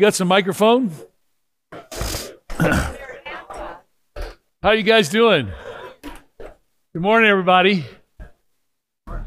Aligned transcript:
You 0.00 0.06
got 0.06 0.14
some 0.14 0.28
microphone? 0.28 0.90
How 4.62 4.70
you 4.70 4.82
guys 4.82 5.10
doing? 5.10 5.52
Good 6.40 7.02
morning, 7.02 7.28
everybody. 7.28 7.84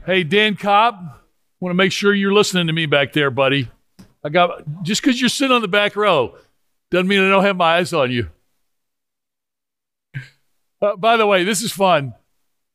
Hey, 0.03 0.23
Dan 0.23 0.55
Cobb, 0.55 0.95
want 1.59 1.69
to 1.69 1.75
make 1.75 1.91
sure 1.91 2.11
you're 2.11 2.33
listening 2.33 2.65
to 2.65 2.73
me 2.73 2.87
back 2.87 3.13
there, 3.13 3.29
buddy. 3.29 3.69
I 4.23 4.29
got 4.29 4.63
just 4.81 5.03
because 5.03 5.21
you're 5.21 5.29
sitting 5.29 5.53
on 5.53 5.61
the 5.61 5.67
back 5.67 5.95
row 5.95 6.37
doesn't 6.89 7.07
mean 7.07 7.19
I 7.19 7.29
don't 7.29 7.43
have 7.43 7.55
my 7.55 7.75
eyes 7.75 7.93
on 7.93 8.09
you. 8.09 8.31
Uh, 10.81 10.95
by 10.95 11.17
the 11.17 11.27
way, 11.27 11.43
this 11.43 11.61
is 11.61 11.71
fun. 11.71 12.15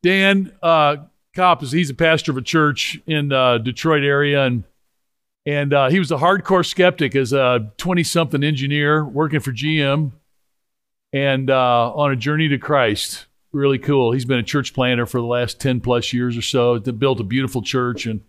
Dan 0.04 0.52
uh, 0.62 0.98
Cobb 1.34 1.64
is 1.64 1.72
he's 1.72 1.90
a 1.90 1.94
pastor 1.94 2.30
of 2.30 2.36
a 2.36 2.42
church 2.42 3.00
in 3.08 3.32
uh, 3.32 3.58
Detroit 3.58 4.04
area, 4.04 4.44
and 4.44 4.62
and 5.46 5.72
uh, 5.72 5.88
he 5.88 5.98
was 5.98 6.10
a 6.10 6.16
hardcore 6.16 6.66
skeptic 6.66 7.16
as 7.16 7.32
a 7.32 7.70
20 7.78 8.02
something 8.04 8.44
engineer 8.44 9.04
working 9.04 9.40
for 9.40 9.52
GM, 9.52 10.12
and 11.12 11.50
uh, 11.50 11.92
on 11.94 12.12
a 12.12 12.16
journey 12.16 12.48
to 12.48 12.58
Christ 12.58 13.26
really 13.52 13.78
cool. 13.78 14.12
He's 14.12 14.24
been 14.24 14.38
a 14.38 14.42
church 14.42 14.74
planter 14.74 15.06
for 15.06 15.20
the 15.20 15.26
last 15.26 15.60
10 15.60 15.80
plus 15.80 16.12
years 16.12 16.36
or 16.36 16.42
so, 16.42 16.78
they 16.78 16.90
built 16.90 17.20
a 17.20 17.24
beautiful 17.24 17.62
church. 17.62 18.06
And 18.06 18.22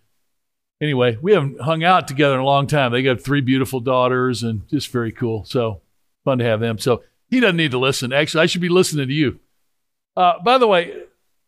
anyway, 0.82 1.18
we 1.22 1.34
haven't 1.34 1.62
hung 1.62 1.84
out 1.84 2.08
together 2.08 2.36
in 2.36 2.42
a 2.42 2.46
long 2.46 2.68
time. 2.68 2.92
They 2.92 3.04
got 3.04 3.22
three 3.22 3.42
beautiful 3.42 3.80
daughters 3.80 4.44
and 4.44 4.68
just 4.70 4.90
very 4.90 5.12
cool. 5.12 5.44
So 5.46 5.82
fun 6.26 6.40
to 6.40 6.46
have 6.46 6.60
them. 6.60 6.78
So 6.78 7.04
he 7.30 7.40
doesn't 7.40 7.58
need 7.58 7.72
to 7.72 7.80
listen. 7.80 8.14
Actually, 8.14 8.44
I 8.44 8.46
should 8.48 8.62
be 8.62 8.70
listening 8.70 9.08
to 9.08 9.14
you. 9.14 9.40
Uh, 10.16 10.40
by 10.44 10.58
the 10.58 10.68
way, 10.68 11.04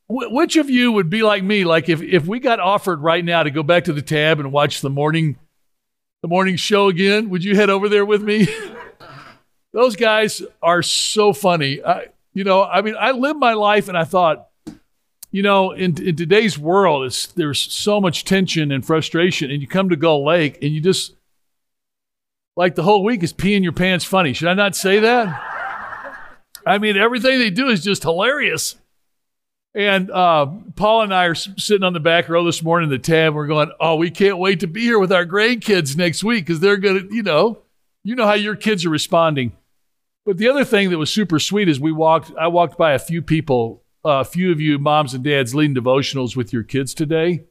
which 0.07 0.57
of 0.57 0.70
you 0.70 0.91
would 0.91 1.09
be 1.09 1.23
like 1.23 1.43
me? 1.43 1.63
Like 1.63 1.87
if, 1.87 2.01
if 2.01 2.26
we 2.27 2.39
got 2.39 2.59
offered 2.59 2.99
right 2.99 3.23
now 3.23 3.43
to 3.43 3.51
go 3.51 3.63
back 3.63 3.85
to 3.85 3.93
the 3.93 4.01
tab 4.01 4.39
and 4.39 4.51
watch 4.51 4.82
the 4.82 4.89
morning, 4.89 5.37
the 6.21 6.27
morning 6.27 6.55
show 6.55 6.87
again, 6.87 7.29
would 7.29 7.43
you 7.43 7.55
head 7.55 7.69
over 7.69 7.89
there 7.89 8.05
with 8.05 8.21
me? 8.21 8.47
Those 9.73 9.95
guys 9.95 10.41
are 10.61 10.83
so 10.83 11.33
funny. 11.33 11.83
I, 11.83 12.07
you 12.33 12.43
know, 12.43 12.63
I 12.63 12.81
mean, 12.81 12.95
I 12.99 13.11
lived 13.11 13.39
my 13.39 13.53
life 13.53 13.87
and 13.87 13.97
I 13.97 14.03
thought, 14.03 14.47
you 15.31 15.41
know, 15.41 15.71
in, 15.71 16.01
in 16.03 16.15
today's 16.15 16.59
world, 16.59 17.05
it's, 17.05 17.27
there's 17.27 17.59
so 17.59 18.01
much 18.01 18.25
tension 18.25 18.71
and 18.71 18.85
frustration, 18.85 19.49
and 19.49 19.61
you 19.61 19.67
come 19.67 19.89
to 19.89 19.95
Gull 19.95 20.25
Lake 20.25 20.57
and 20.61 20.73
you 20.73 20.81
just, 20.81 21.15
like 22.57 22.75
the 22.75 22.83
whole 22.83 23.03
week 23.03 23.23
is 23.23 23.33
peeing 23.33 23.63
your 23.63 23.71
pants 23.71 24.03
funny. 24.03 24.33
Should 24.33 24.49
I 24.49 24.53
not 24.53 24.75
say 24.75 24.99
that? 24.99 25.47
I 26.65 26.77
mean, 26.77 26.97
everything 26.97 27.39
they 27.39 27.49
do 27.49 27.69
is 27.69 27.83
just 27.83 28.03
hilarious. 28.03 28.75
And 29.73 30.11
uh, 30.11 30.47
Paul 30.75 31.03
and 31.03 31.13
I 31.13 31.25
are 31.25 31.35
sitting 31.35 31.83
on 31.83 31.93
the 31.93 32.01
back 32.01 32.27
row 32.27 32.43
this 32.43 32.61
morning 32.61 32.89
in 32.89 32.91
the 32.91 32.99
tab. 32.99 33.33
We're 33.33 33.47
going, 33.47 33.71
oh, 33.79 33.95
we 33.95 34.11
can't 34.11 34.37
wait 34.37 34.59
to 34.61 34.67
be 34.67 34.81
here 34.81 34.99
with 34.99 35.13
our 35.13 35.25
grandkids 35.25 35.95
next 35.95 36.23
week 36.23 36.45
because 36.45 36.59
they're 36.59 36.77
going 36.77 37.07
to, 37.07 37.15
you 37.15 37.23
know, 37.23 37.59
you 38.03 38.15
know 38.15 38.25
how 38.25 38.33
your 38.33 38.55
kids 38.55 38.85
are 38.85 38.89
responding. 38.89 39.53
But 40.25 40.37
the 40.37 40.49
other 40.49 40.65
thing 40.65 40.89
that 40.89 40.97
was 40.97 41.11
super 41.11 41.39
sweet 41.39 41.69
is 41.69 41.79
we 41.79 41.91
walked. 41.91 42.31
I 42.37 42.47
walked 42.47 42.77
by 42.77 42.91
a 42.93 42.99
few 42.99 43.21
people, 43.21 43.83
uh, 44.03 44.19
a 44.19 44.25
few 44.25 44.51
of 44.51 44.59
you 44.59 44.77
moms 44.77 45.13
and 45.13 45.23
dads 45.23 45.55
leading 45.55 45.75
devotionals 45.75 46.35
with 46.35 46.51
your 46.51 46.63
kids 46.63 46.93
today. 46.93 47.45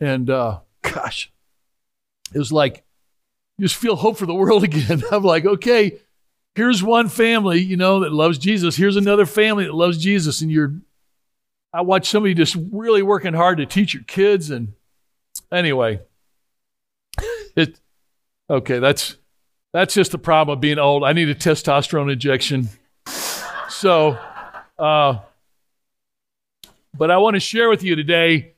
And 0.00 0.28
uh, 0.28 0.60
gosh, 0.82 1.32
it 2.32 2.38
was 2.38 2.52
like 2.52 2.84
just 3.60 3.76
feel 3.76 3.96
hope 3.96 4.16
for 4.16 4.26
the 4.26 4.34
world 4.34 4.64
again. 4.64 5.02
I'm 5.10 5.22
like, 5.22 5.44
okay, 5.44 6.00
here's 6.54 6.82
one 6.82 7.08
family, 7.08 7.60
you 7.60 7.76
know, 7.76 8.00
that 8.00 8.12
loves 8.12 8.38
Jesus. 8.38 8.76
Here's 8.76 8.96
another 8.96 9.26
family 9.26 9.64
that 9.64 9.74
loves 9.74 9.98
Jesus, 9.98 10.40
and 10.40 10.50
you're. 10.50 10.74
I 11.70 11.82
watch 11.82 12.08
somebody 12.08 12.32
just 12.32 12.56
really 12.72 13.02
working 13.02 13.34
hard 13.34 13.58
to 13.58 13.66
teach 13.66 13.92
your 13.92 14.02
kids 14.04 14.50
and 14.50 14.72
Anyway, 15.50 16.00
it 17.56 17.80
okay. 18.50 18.78
That's 18.78 19.16
that's 19.72 19.94
just 19.94 20.12
the 20.12 20.18
problem 20.18 20.56
of 20.56 20.60
being 20.60 20.78
old. 20.78 21.04
I 21.04 21.12
need 21.12 21.28
a 21.28 21.34
testosterone 21.34 22.12
injection. 22.12 22.68
So, 23.70 24.18
uh, 24.78 25.18
but 26.96 27.10
I 27.10 27.16
want 27.18 27.34
to 27.34 27.40
share 27.40 27.68
with 27.68 27.82
you 27.82 27.96
today 27.96 28.54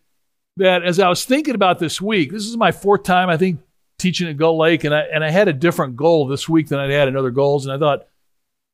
that 0.56 0.83
as 0.83 0.99
I 0.99 1.09
was 1.09 1.25
thinking 1.25 1.55
about 1.55 1.78
this 1.78 2.00
week, 2.00 2.33
this 2.33 2.47
is 2.47 2.56
my 2.56 2.72
fourth 2.72 3.05
time 3.05 3.28
I 3.28 3.37
think 3.37 3.60
teaching 4.00 4.28
at 4.28 4.37
Gull 4.37 4.59
Lake, 4.59 4.84
and 4.84 4.94
I 4.94 5.03
and 5.03 5.22
I 5.22 5.31
had 5.31 5.49
a 5.49 5.53
different 5.53 5.97
goal 5.97 6.27
this 6.27 6.49
week 6.49 6.69
than 6.69 6.78
I'd 6.78 6.91
had 6.91 7.09
in 7.09 7.16
other 7.16 7.31
goals, 7.31 7.66
and 7.66 7.75
I 7.75 7.78
thought 7.78 8.06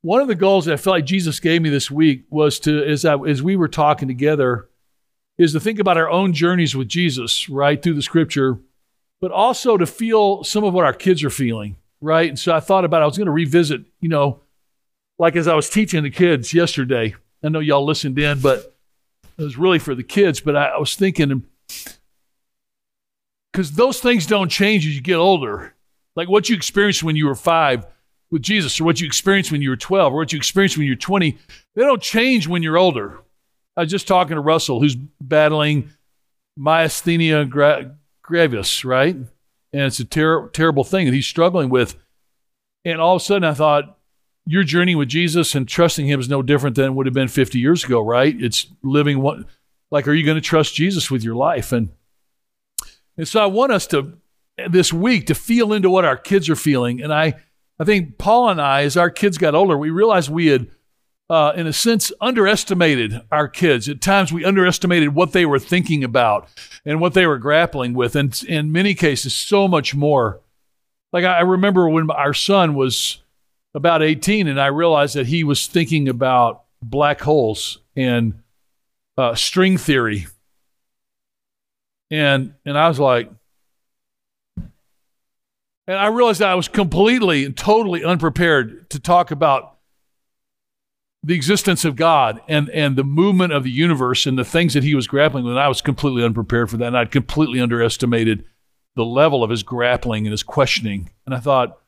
one 0.03 0.21
of 0.21 0.29
the 0.29 0.35
goals 0.35 0.65
that 0.65 0.75
I 0.75 0.77
felt 0.77 0.95
like 0.95 1.05
Jesus 1.05 1.41
gave 1.41 1.61
me 1.63 1.69
this 1.69 1.91
week 1.91 2.25
was 2.31 2.61
to 2.61 2.85
as 2.85 3.05
I, 3.05 3.17
as 3.17 3.43
we 3.43 3.57
were 3.57 3.69
talking 3.69 4.07
together 4.07 4.69
is 5.37 5.53
to 5.53 5.61
think 5.61 5.79
about 5.79 5.97
our 5.97 6.09
own 6.09 6.33
journeys 6.33 6.77
with 6.77 6.89
Jesus, 6.89 7.49
right, 7.49 7.83
through 7.83 7.95
the 7.95 8.03
scripture, 8.03 8.59
but 9.21 9.33
also 9.33 9.77
to 9.77 9.85
feel 9.85 10.45
some 10.45 10.65
of 10.65 10.73
what 10.73 10.85
our 10.85 10.93
kids 10.93 11.25
are 11.25 11.31
feeling, 11.31 11.77
right? 12.01 12.29
And 12.29 12.39
so 12.39 12.55
I 12.55 12.61
thought 12.61 12.85
about 12.85 13.03
I 13.03 13.07
was 13.07 13.19
going 13.19 13.27
to 13.27 13.33
revisit, 13.33 13.83
you 14.01 14.09
know, 14.09 14.41
like 15.19 15.37
as 15.37 15.49
I 15.49 15.55
was 15.55 15.69
teaching 15.69 16.03
the 16.03 16.11
kids 16.11 16.55
yesterday. 16.55 17.15
I 17.43 17.49
know 17.49 17.59
y'all 17.59 17.85
listened 17.85 18.19
in, 18.19 18.41
but 18.41 18.77
it 19.37 19.43
was 19.43 19.59
really 19.59 19.79
for 19.79 19.95
the 19.95 20.03
kids. 20.03 20.41
But 20.41 20.57
I, 20.57 20.67
I 20.67 20.79
was 20.79 20.95
thinking, 20.95 21.45
because 23.57 23.73
those 23.73 24.01
things 24.01 24.27
don't 24.27 24.51
change 24.51 24.87
as 24.87 24.95
you 24.95 25.01
get 25.01 25.17
older. 25.17 25.75
Like 26.15 26.29
what 26.29 26.51
you 26.51 26.55
experienced 26.55 27.03
when 27.03 27.17
you 27.17 27.25
were 27.25 27.35
five 27.35 27.87
with 28.31 28.43
Jesus, 28.43 28.79
or 28.79 28.85
what 28.85 29.01
you 29.01 29.07
experienced 29.07 29.51
when 29.51 29.63
you 29.63 29.71
were 29.71 29.79
12, 29.79 30.13
or 30.13 30.17
what 30.17 30.31
you 30.31 30.37
experienced 30.37 30.77
when 30.77 30.87
you're 30.87 30.95
20, 30.95 31.39
they 31.75 31.83
don't 31.83 32.03
change 32.03 32.47
when 32.47 32.63
you're 32.63 32.77
older. 32.77 33.21
I 33.75 33.83
was 33.83 33.91
just 33.91 34.07
talking 34.07 34.35
to 34.35 34.43
Russell, 34.43 34.81
who's 34.81 34.95
battling 34.95 35.89
myasthenia 36.59 37.49
gra- 37.49 37.97
gravis, 38.21 38.85
right? 38.85 39.15
And 39.15 39.29
it's 39.73 40.01
a 40.01 40.05
ter- 40.05 40.49
terrible 40.49 40.85
thing 40.85 41.07
that 41.07 41.15
he's 41.15 41.27
struggling 41.27 41.71
with. 41.71 41.97
And 42.85 43.01
all 43.01 43.17
of 43.17 43.23
a 43.23 43.25
sudden, 43.25 43.45
I 43.45 43.55
thought, 43.55 43.97
your 44.45 44.65
journey 44.65 44.95
with 44.95 45.09
Jesus 45.09 45.55
and 45.55 45.67
trusting 45.67 46.07
Him 46.07 46.21
is 46.21 46.29
no 46.29 46.43
different 46.43 46.77
than 46.77 46.85
it 46.85 46.93
would 46.93 47.07
have 47.07 47.15
been 47.15 47.27
50 47.27 47.59
years 47.59 47.85
ago, 47.85 48.05
right? 48.05 48.37
It's 48.39 48.67
living 48.83 49.23
what, 49.23 49.39
like, 49.91 50.07
are 50.07 50.13
you 50.13 50.27
going 50.27 50.37
to 50.37 50.43
trust 50.43 50.75
Jesus 50.75 51.11
with 51.11 51.25
your 51.25 51.35
life? 51.35 51.73
And 51.73 51.89
and 53.17 53.27
so 53.27 53.43
I 53.43 53.47
want 53.47 53.73
us 53.73 53.87
to 53.89 54.19
this 54.69 54.93
week 54.93 55.27
to 55.27 55.35
feel 55.35 55.73
into 55.73 55.91
what 55.91 56.05
our 56.05 56.17
kids 56.17 56.49
are 56.49 56.57
feeling. 56.57 57.03
And 57.03 57.13
I, 57.13 57.35
I 57.79 57.85
think 57.85 58.17
Paul 58.17 58.49
and 58.49 58.61
I, 58.61 58.83
as 58.83 58.97
our 58.97 59.11
kids 59.11 59.37
got 59.37 59.55
older, 59.55 59.77
we 59.77 59.91
realized 59.91 60.31
we 60.31 60.47
had 60.47 60.69
uh, 61.29 61.53
in 61.57 61.67
a 61.67 61.73
sense, 61.73 62.13
underestimated 62.21 63.21
our 63.33 63.49
kids. 63.49 63.89
At 63.89 64.01
times, 64.01 64.33
we 64.33 64.45
underestimated 64.45 65.15
what 65.15 65.33
they 65.33 65.45
were 65.45 65.59
thinking 65.59 66.05
about 66.05 66.49
and 66.85 67.01
what 67.01 67.15
they 67.15 67.27
were 67.27 67.39
grappling 67.39 67.95
with, 67.95 68.15
and 68.15 68.41
in 68.45 68.71
many 68.71 68.95
cases, 68.95 69.35
so 69.35 69.67
much 69.67 69.95
more. 69.95 70.41
Like 71.13 71.25
I 71.25 71.41
remember 71.41 71.89
when 71.89 72.11
our 72.11 72.35
son 72.35 72.75
was 72.75 73.23
about 73.75 74.03
18, 74.03 74.47
and 74.47 74.61
I 74.61 74.67
realized 74.67 75.17
that 75.17 75.27
he 75.27 75.43
was 75.43 75.67
thinking 75.67 76.09
about 76.09 76.65
black 76.81 77.21
holes 77.21 77.79
and 77.97 78.43
uh, 79.19 79.35
string 79.35 79.79
theory, 79.79 80.27
and 82.11 82.55
and 82.65 82.79
I 82.79 82.89
was 82.89 82.99
like, 82.99 83.31
and 84.57 85.97
I 85.97 86.07
realized 86.07 86.41
that 86.41 86.49
I 86.49 86.55
was 86.55 86.69
completely 86.69 87.45
and 87.45 87.57
totally 87.57 88.05
unprepared 88.05 88.91
to 88.91 89.01
talk 89.01 89.31
about 89.31 89.77
the 91.23 91.35
existence 91.35 91.85
of 91.85 91.97
God 91.97 92.41
and 92.49 92.69
and 92.71 92.97
the 92.97 93.05
movement 93.05 93.53
of 93.53 93.65
the 93.65 93.71
universe 93.71 94.27
and 94.27 94.39
the 94.39 94.45
things 94.45 94.75
that 94.75 94.85
he 94.85 94.95
was 94.95 95.07
grappling 95.07 95.45
with. 95.45 95.53
And 95.53 95.61
I 95.61 95.69
was 95.69 95.81
completely 95.81 96.25
unprepared 96.25 96.71
for 96.71 96.77
that, 96.77 96.87
and 96.87 96.97
I'd 96.97 97.11
completely 97.11 97.61
underestimated 97.61 98.45
the 98.95 99.05
level 99.05 99.45
of 99.45 99.51
his 99.51 99.63
grappling 99.63 100.27
and 100.27 100.33
his 100.33 100.43
questioning. 100.43 101.11
And 101.27 101.35
I 101.35 101.39
thought, 101.39 101.79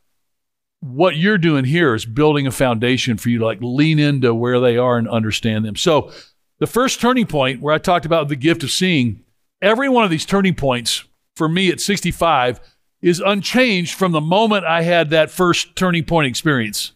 what 0.81 1.17
you're 1.17 1.39
doing 1.39 1.65
here 1.65 1.95
is 1.95 2.05
building 2.05 2.47
a 2.47 2.53
foundation 2.53 3.17
for 3.17 3.31
you 3.31 3.39
to 3.39 3.45
like 3.45 3.59
lean 3.61 3.99
into 3.99 4.35
where 4.35 4.61
they 4.61 4.77
are 4.77 4.99
and 4.99 5.09
understand 5.09 5.65
them. 5.65 5.77
So, 5.77 6.13
the 6.59 6.67
first 6.67 7.01
turning 7.01 7.27
point 7.27 7.61
where 7.61 7.75
I 7.75 7.79
talked 7.79 8.07
about 8.07 8.29
the 8.29 8.37
gift 8.37 8.63
of 8.63 8.71
seeing, 8.71 9.25
every 9.61 9.89
one 9.89 10.05
of 10.05 10.11
these 10.11 10.27
turning 10.27 10.55
points 10.55 11.05
for 11.37 11.49
me 11.49 11.71
at 11.71 11.81
65 11.81 12.61
is 13.01 13.21
unchanged 13.21 13.95
from 13.95 14.13
the 14.13 14.21
moment 14.21 14.65
I 14.65 14.83
had 14.83 15.11
that 15.11 15.31
first 15.31 15.77
turning 15.77 16.05
point 16.05 16.27
experience. 16.27 16.93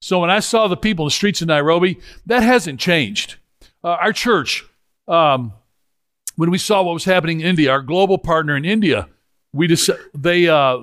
So 0.00 0.20
when 0.20 0.30
I 0.30 0.40
saw 0.40 0.68
the 0.68 0.76
people 0.76 1.04
in 1.04 1.08
the 1.08 1.12
streets 1.12 1.40
of 1.40 1.48
Nairobi, 1.48 1.98
that 2.26 2.42
hasn't 2.42 2.78
changed. 2.78 3.36
Uh, 3.82 3.90
our 3.90 4.12
church, 4.12 4.64
um, 5.08 5.52
when 6.36 6.50
we 6.50 6.58
saw 6.58 6.82
what 6.82 6.92
was 6.92 7.04
happening 7.04 7.40
in 7.40 7.46
India, 7.46 7.70
our 7.70 7.80
global 7.80 8.18
partner 8.18 8.56
in 8.56 8.64
India, 8.64 9.08
we 9.52 9.66
just 9.66 9.88
they 10.14 10.48
uh, 10.48 10.78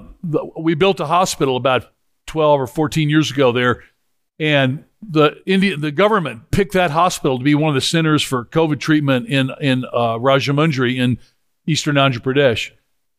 we 0.57 0.73
built 0.73 0.99
a 0.99 1.05
hospital 1.05 1.57
about 1.57 1.91
12 2.27 2.61
or 2.61 2.67
14 2.67 3.09
years 3.09 3.29
ago 3.29 3.51
there, 3.51 3.83
and 4.39 4.83
the 5.09 5.41
India 5.45 5.77
the 5.77 5.91
government 5.91 6.51
picked 6.51 6.73
that 6.73 6.91
hospital 6.91 7.37
to 7.37 7.43
be 7.43 7.55
one 7.55 7.69
of 7.69 7.75
the 7.75 7.81
centers 7.81 8.21
for 8.21 8.45
COVID 8.45 8.79
treatment 8.79 9.27
in 9.27 9.51
in 9.61 9.85
uh, 9.85 10.17
Rajahmundry 10.17 10.97
in 10.97 11.17
eastern 11.65 11.95
Andhra 11.95 12.19
Pradesh. 12.19 12.71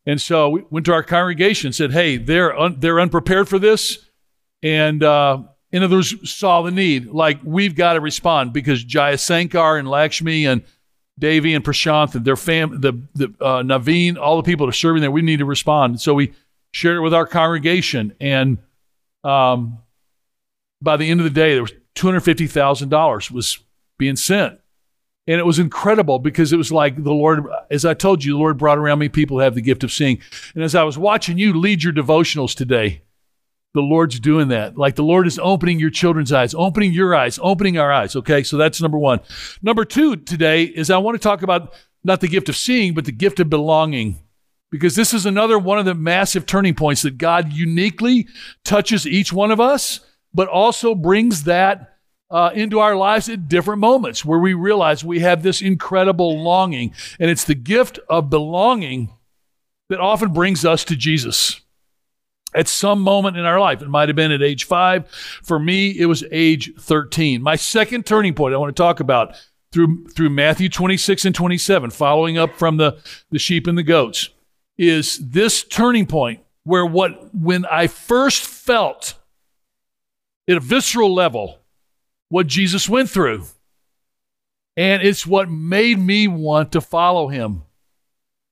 And 0.05 0.21
so 0.21 0.49
we 0.49 0.63
went 0.69 0.85
to 0.85 0.93
our 0.93 1.03
congregation 1.03 1.69
and 1.69 1.75
said, 1.75 1.91
"Hey, 1.91 2.17
they're 2.17 2.57
un- 2.57 2.77
they're 2.79 2.99
unprepared 2.99 3.49
for 3.49 3.59
this, 3.59 4.09
and 4.61 5.03
uh, 5.03 5.43
in 5.71 5.83
other 5.83 5.97
words, 5.97 6.29
saw 6.29 6.61
the 6.61 6.71
need. 6.71 7.07
Like 7.07 7.39
we've 7.43 7.75
got 7.75 7.93
to 7.93 7.99
respond 7.99 8.53
because 8.53 8.85
Jayasankar 8.85 9.77
and 9.79 9.89
Lakshmi 9.89 10.45
and 10.45 10.63
Davy 11.17 11.53
and 11.53 11.63
Prashant 11.63 12.15
and 12.15 12.25
their 12.25 12.35
fam, 12.35 12.81
the, 12.81 12.93
the 13.13 13.25
uh, 13.41 13.63
Naveen, 13.63 14.17
all 14.17 14.37
the 14.37 14.43
people 14.43 14.65
that 14.65 14.71
are 14.71 14.73
serving 14.73 15.01
there, 15.01 15.11
we 15.11 15.21
need 15.21 15.39
to 15.39 15.45
respond. 15.45 16.01
So 16.01 16.13
we 16.13 16.33
shared 16.71 16.97
it 16.97 17.01
with 17.01 17.13
our 17.13 17.25
congregation. 17.25 18.13
And 18.19 18.57
um, 19.23 19.79
by 20.85 20.95
the 20.95 21.09
end 21.09 21.19
of 21.19 21.25
the 21.25 21.29
day, 21.29 21.53
there 21.53 21.61
was 21.63 21.73
$250,000 21.95 23.31
was 23.31 23.59
being 23.97 24.15
sent. 24.15 24.59
And 25.27 25.39
it 25.39 25.45
was 25.45 25.57
incredible 25.57 26.19
because 26.19 26.53
it 26.53 26.57
was 26.57 26.71
like 26.71 27.03
the 27.03 27.11
Lord, 27.11 27.45
as 27.71 27.83
I 27.83 27.95
told 27.95 28.23
you, 28.23 28.33
the 28.33 28.39
Lord 28.39 28.59
brought 28.59 28.77
around 28.77 28.99
me 28.99 29.09
people 29.09 29.37
who 29.37 29.43
have 29.43 29.55
the 29.55 29.61
gift 29.61 29.83
of 29.83 29.91
seeing. 29.91 30.21
And 30.53 30.63
as 30.63 30.75
I 30.75 30.83
was 30.83 30.97
watching 30.97 31.37
you 31.37 31.53
lead 31.53 31.83
your 31.83 31.93
devotionals 31.93 32.55
today, 32.55 33.01
the 33.73 33.81
Lord's 33.81 34.19
doing 34.19 34.49
that. 34.49 34.77
Like 34.77 34.95
the 34.95 35.03
Lord 35.03 35.25
is 35.25 35.39
opening 35.41 35.79
your 35.79 35.89
children's 35.89 36.31
eyes, 36.31 36.53
opening 36.53 36.93
your 36.93 37.15
eyes, 37.15 37.39
opening 37.41 37.77
our 37.77 37.91
eyes. 37.91 38.15
Okay, 38.15 38.43
so 38.43 38.55
that's 38.55 38.81
number 38.81 38.99
one. 38.99 39.19
Number 39.63 39.83
two 39.83 40.15
today 40.15 40.63
is 40.63 40.89
I 40.89 40.97
want 40.97 41.15
to 41.15 41.23
talk 41.23 41.41
about 41.41 41.73
not 42.03 42.21
the 42.21 42.27
gift 42.27 42.47
of 42.47 42.55
seeing, 42.55 42.93
but 42.93 43.05
the 43.05 43.11
gift 43.11 43.39
of 43.39 43.49
belonging. 43.49 44.19
Because 44.71 44.95
this 44.95 45.13
is 45.13 45.25
another 45.25 45.57
one 45.57 45.79
of 45.79 45.85
the 45.85 45.95
massive 45.95 46.45
turning 46.45 46.75
points 46.75 47.01
that 47.01 47.17
God 47.17 47.51
uniquely 47.51 48.27
touches 48.63 49.07
each 49.07 49.33
one 49.33 49.51
of 49.51 49.59
us, 49.59 50.01
but 50.35 50.49
also 50.49 50.93
brings 50.93 51.45
that 51.45 51.95
uh, 52.29 52.51
into 52.53 52.79
our 52.79 52.95
lives 52.95 53.29
at 53.29 53.47
different 53.47 53.79
moments 53.79 54.25
where 54.25 54.39
we 54.39 54.53
realize 54.53 55.03
we 55.03 55.19
have 55.19 55.41
this 55.41 55.61
incredible 55.61 56.37
longing. 56.41 56.93
And 57.19 57.31
it's 57.31 57.45
the 57.45 57.55
gift 57.55 57.99
of 58.09 58.29
belonging 58.29 59.11
that 59.89 59.99
often 59.99 60.33
brings 60.33 60.65
us 60.65 60.83
to 60.85 60.95
Jesus 60.95 61.61
at 62.53 62.67
some 62.67 62.99
moment 63.01 63.37
in 63.37 63.45
our 63.45 63.59
life. 63.59 63.81
It 63.81 63.89
might 63.89 64.09
have 64.09 64.15
been 64.15 64.31
at 64.31 64.41
age 64.41 64.65
five. 64.65 65.09
For 65.43 65.57
me, 65.57 65.97
it 65.97 66.07
was 66.07 66.23
age 66.31 66.73
13. 66.77 67.41
My 67.41 67.55
second 67.55 68.05
turning 68.05 68.33
point 68.33 68.53
I 68.53 68.57
want 68.57 68.75
to 68.75 68.81
talk 68.81 68.99
about 68.99 69.35
through, 69.71 70.07
through 70.07 70.29
Matthew 70.29 70.69
26 70.69 71.25
and 71.25 71.35
27, 71.35 71.91
following 71.91 72.37
up 72.37 72.55
from 72.55 72.77
the, 72.77 72.97
the 73.29 73.39
sheep 73.39 73.67
and 73.67 73.77
the 73.77 73.83
goats, 73.83 74.29
is 74.77 75.17
this 75.19 75.63
turning 75.63 76.05
point 76.05 76.41
where 76.63 76.85
what, 76.85 77.33
when 77.35 77.65
I 77.65 77.87
first 77.87 78.45
felt 78.45 79.15
at 80.47 80.57
a 80.57 80.59
visceral 80.59 81.13
level, 81.13 81.59
what 82.29 82.47
Jesus 82.47 82.89
went 82.89 83.09
through. 83.09 83.45
And 84.77 85.01
it's 85.01 85.25
what 85.25 85.49
made 85.49 85.99
me 85.99 86.27
want 86.27 86.71
to 86.73 86.81
follow 86.81 87.29
him. 87.29 87.63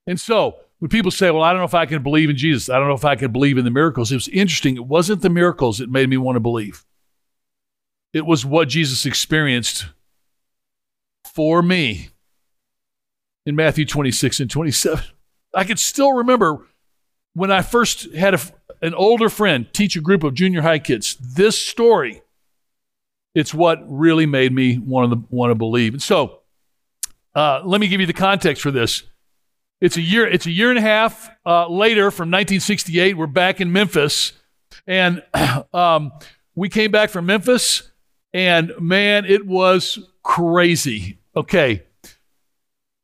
And 0.08 0.20
so, 0.20 0.58
when 0.80 0.90
people 0.90 1.12
say, 1.12 1.32
Well, 1.32 1.44
I 1.44 1.52
don't 1.52 1.60
know 1.60 1.66
if 1.66 1.74
I 1.74 1.86
can 1.86 2.04
believe 2.04 2.30
in 2.30 2.38
Jesus, 2.38 2.70
I 2.70 2.78
don't 2.78 2.88
know 2.88 2.94
if 2.94 3.06
I 3.06 3.16
can 3.16 3.32
believe 3.32 3.58
in 3.58 3.66
the 3.66 3.72
miracles, 3.72 4.12
it 4.12 4.16
was 4.16 4.28
interesting. 4.30 4.76
It 4.76 4.86
wasn't 4.86 5.22
the 5.22 5.30
miracles 5.30 5.78
that 5.78 5.90
made 5.90 6.10
me 6.10 6.18
want 6.18 6.36
to 6.36 6.42
believe, 6.42 6.86
it 8.14 8.26
was 8.26 8.46
what 8.46 8.70
Jesus 8.70 9.06
experienced 9.06 9.88
for 11.26 11.62
me 11.62 12.10
in 13.46 13.56
Matthew 13.56 13.86
26 13.86 14.40
and 14.40 14.50
27. 14.50 15.04
I 15.54 15.64
can 15.64 15.78
still 15.78 16.14
remember 16.14 16.66
when 17.34 17.52
I 17.52 17.62
first 17.62 18.14
had 18.14 18.34
a, 18.34 18.40
an 18.84 18.94
older 18.94 19.30
friend 19.30 19.68
teach 19.74 19.96
a 19.96 20.02
group 20.02 20.24
of 20.24 20.36
junior 20.36 20.62
high 20.62 20.78
kids 20.78 21.16
this 21.16 21.60
story 21.60 22.22
it's 23.36 23.54
what 23.54 23.80
really 23.88 24.26
made 24.26 24.54
me 24.54 24.78
want 24.78 25.12
to 25.12 25.24
want 25.30 25.52
to 25.52 25.56
believe. 25.56 25.94
And 25.94 26.02
so, 26.02 26.40
uh, 27.36 27.62
let 27.66 27.82
me 27.82 27.88
give 27.88 28.00
you 28.00 28.08
the 28.08 28.14
context 28.14 28.62
for 28.62 28.72
this. 28.72 29.04
It's 29.82 29.98
a 29.98 30.02
year. 30.02 30.28
It's 30.28 30.46
a 30.46 30.52
year 30.52 30.70
and 30.70 30.78
a 30.78 30.84
half 30.84 31.30
uh, 31.46 31.68
later 31.68 32.12
from 32.12 32.30
1968. 32.30 33.18
We're 33.18 33.28
back 33.28 33.60
in 33.60 33.72
Memphis, 33.72 34.34
and 34.86 35.24
um, 35.74 36.12
we 36.56 36.70
came 36.70 36.92
back 36.92 37.10
from 37.10 37.26
Memphis, 37.26 37.92
and 38.34 38.72
man, 38.80 39.26
it 39.26 39.46
was 39.46 40.00
crazy. 40.22 41.20
Okay, 41.36 41.84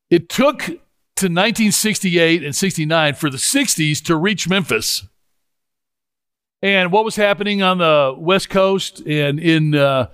it 0.09 0.29
took 0.29 0.61
to 0.61 1.25
1968 1.25 2.43
and 2.43 2.55
69 2.55 3.15
for 3.15 3.29
the 3.29 3.37
60s 3.37 4.01
to 4.05 4.15
reach 4.15 4.47
Memphis. 4.47 5.05
And 6.61 6.91
what 6.91 7.05
was 7.05 7.15
happening 7.15 7.61
on 7.61 7.77
the 7.77 8.13
West 8.17 8.49
Coast 8.49 8.99
and 9.01 9.39
in 9.39 9.75
uh, 9.75 10.07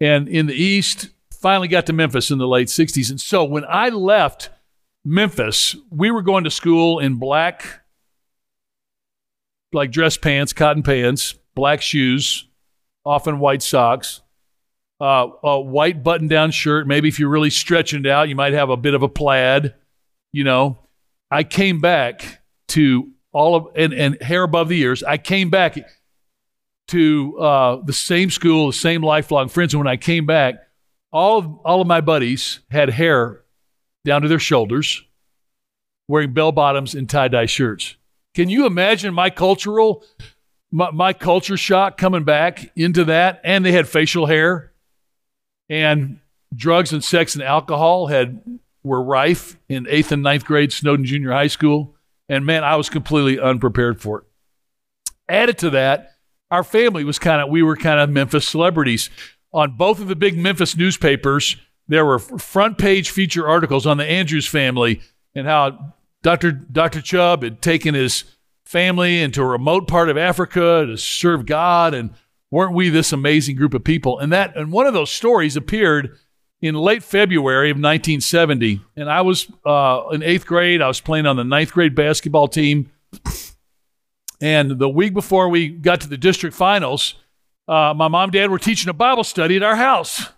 and 0.00 0.28
in 0.28 0.46
the 0.46 0.54
East, 0.54 1.10
finally 1.40 1.68
got 1.68 1.86
to 1.86 1.92
Memphis 1.92 2.30
in 2.30 2.38
the 2.38 2.46
late 2.46 2.68
60s. 2.68 3.10
And 3.10 3.20
so 3.20 3.44
when 3.44 3.64
I 3.68 3.88
left 3.88 4.50
Memphis, 5.04 5.76
we 5.90 6.10
were 6.10 6.22
going 6.22 6.44
to 6.44 6.50
school 6.50 6.98
in 6.98 7.16
black, 7.16 7.80
like 9.72 9.90
dress 9.90 10.16
pants, 10.16 10.52
cotton 10.52 10.82
pants, 10.82 11.34
black 11.54 11.82
shoes, 11.82 12.46
often 13.04 13.38
white 13.38 13.62
socks, 13.62 14.20
uh, 15.00 15.28
a 15.42 15.60
white 15.60 16.02
button 16.04 16.28
down 16.28 16.50
shirt. 16.50 16.86
Maybe 16.86 17.08
if 17.08 17.18
you're 17.18 17.30
really 17.30 17.50
stretching 17.50 18.00
it 18.00 18.06
out, 18.06 18.28
you 18.28 18.36
might 18.36 18.52
have 18.52 18.70
a 18.70 18.76
bit 18.76 18.94
of 18.94 19.02
a 19.02 19.08
plaid, 19.08 19.74
you 20.32 20.44
know. 20.44 20.78
I 21.30 21.44
came 21.44 21.80
back 21.80 22.42
to 22.68 23.10
all 23.32 23.54
of, 23.54 23.68
and, 23.76 23.92
and 23.92 24.20
hair 24.22 24.42
above 24.42 24.68
the 24.68 24.80
ears. 24.80 25.02
I 25.02 25.18
came 25.18 25.50
back 25.50 25.78
to 26.88 27.38
uh, 27.38 27.76
the 27.84 27.92
same 27.92 28.30
school, 28.30 28.68
the 28.68 28.72
same 28.72 29.02
lifelong 29.02 29.48
friends. 29.48 29.74
And 29.74 29.80
when 29.80 29.86
I 29.86 29.96
came 29.96 30.26
back, 30.26 30.56
all 31.12 31.38
of, 31.38 31.46
all 31.64 31.80
of 31.80 31.86
my 31.86 32.00
buddies 32.00 32.60
had 32.70 32.90
hair 32.90 33.42
down 34.04 34.22
to 34.22 34.28
their 34.28 34.38
shoulders, 34.38 35.04
wearing 36.08 36.32
bell 36.32 36.52
bottoms 36.52 36.94
and 36.94 37.08
tie 37.08 37.28
dye 37.28 37.46
shirts. 37.46 37.96
Can 38.34 38.48
you 38.48 38.66
imagine 38.66 39.12
my 39.12 39.30
cultural, 39.30 40.04
my, 40.70 40.90
my 40.90 41.12
culture 41.12 41.56
shock 41.56 41.96
coming 41.96 42.24
back 42.24 42.72
into 42.76 43.04
that? 43.06 43.40
And 43.44 43.64
they 43.64 43.72
had 43.72 43.88
facial 43.88 44.26
hair, 44.26 44.72
and 45.68 46.18
drugs 46.54 46.92
and 46.92 47.04
sex 47.04 47.34
and 47.34 47.44
alcohol 47.44 48.08
had 48.08 48.42
were 48.82 49.02
rife 49.02 49.56
in 49.68 49.86
eighth 49.88 50.10
and 50.10 50.22
ninth 50.22 50.44
grade 50.44 50.72
Snowden 50.72 51.04
Junior 51.04 51.32
High 51.32 51.48
School. 51.48 51.94
And 52.30 52.46
man, 52.46 52.62
I 52.62 52.76
was 52.76 52.88
completely 52.88 53.40
unprepared 53.40 54.00
for 54.00 54.20
it. 54.20 54.24
Added 55.28 55.58
to 55.58 55.70
that, 55.70 56.12
our 56.50 56.62
family 56.62 57.02
was 57.02 57.18
kind 57.18 57.42
of 57.42 57.48
we 57.50 57.62
were 57.62 57.76
kind 57.76 57.98
of 57.98 58.08
Memphis 58.08 58.48
celebrities. 58.48 59.10
On 59.52 59.76
both 59.76 60.00
of 60.00 60.06
the 60.06 60.14
big 60.14 60.38
Memphis 60.38 60.76
newspapers, 60.76 61.56
there 61.88 62.06
were 62.06 62.20
front 62.20 62.78
page 62.78 63.10
feature 63.10 63.48
articles 63.48 63.84
on 63.84 63.96
the 63.96 64.06
Andrews 64.06 64.46
family 64.46 65.00
and 65.34 65.48
how 65.48 65.94
Dr. 66.22 66.52
Dr. 66.52 67.02
Chub 67.02 67.42
had 67.42 67.60
taken 67.60 67.94
his 67.94 68.24
family 68.64 69.20
into 69.20 69.42
a 69.42 69.46
remote 69.46 69.88
part 69.88 70.08
of 70.08 70.16
Africa 70.16 70.86
to 70.86 70.96
serve 70.96 71.46
God 71.46 71.94
and 71.94 72.14
weren't 72.52 72.74
we 72.74 72.90
this 72.90 73.12
amazing 73.12 73.56
group 73.56 73.74
of 73.74 73.82
people? 73.82 74.20
And 74.20 74.32
that 74.32 74.56
and 74.56 74.70
one 74.70 74.86
of 74.86 74.94
those 74.94 75.10
stories 75.10 75.56
appeared 75.56 76.16
in 76.62 76.74
late 76.74 77.02
February 77.02 77.70
of 77.70 77.76
1970, 77.76 78.80
and 78.96 79.10
I 79.10 79.22
was 79.22 79.50
uh, 79.64 80.02
in 80.12 80.22
eighth 80.22 80.46
grade. 80.46 80.82
I 80.82 80.88
was 80.88 81.00
playing 81.00 81.26
on 81.26 81.36
the 81.36 81.44
ninth 81.44 81.72
grade 81.72 81.94
basketball 81.94 82.48
team 82.48 82.90
and 84.40 84.78
the 84.78 84.88
week 84.88 85.12
before 85.12 85.48
we 85.48 85.68
got 85.68 86.00
to 86.00 86.08
the 86.08 86.16
district 86.16 86.56
finals, 86.56 87.14
uh, 87.68 87.92
my 87.94 88.08
mom 88.08 88.24
and 88.24 88.32
dad 88.32 88.50
were 88.50 88.58
teaching 88.58 88.88
a 88.88 88.94
Bible 88.94 89.24
study 89.24 89.56
at 89.56 89.62
our 89.62 89.76
house. 89.76 90.28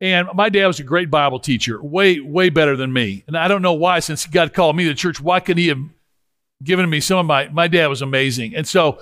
And 0.00 0.28
my 0.34 0.50
dad 0.50 0.66
was 0.66 0.80
a 0.80 0.84
great 0.84 1.10
Bible 1.10 1.38
teacher, 1.38 1.82
way, 1.82 2.20
way 2.20 2.50
better 2.50 2.76
than 2.76 2.92
me. 2.92 3.24
And 3.26 3.36
I 3.36 3.48
don't 3.48 3.62
know 3.62 3.72
why, 3.72 4.00
since 4.00 4.26
God 4.26 4.52
called 4.52 4.76
me 4.76 4.84
to 4.84 4.94
church, 4.94 5.20
why 5.20 5.40
couldn't 5.40 5.62
he 5.62 5.68
have 5.68 5.80
given 6.62 6.90
me 6.90 7.00
some 7.00 7.18
of 7.18 7.26
my, 7.26 7.48
my 7.48 7.68
dad 7.68 7.86
was 7.86 8.02
amazing. 8.02 8.54
And 8.54 8.66
so 8.66 8.98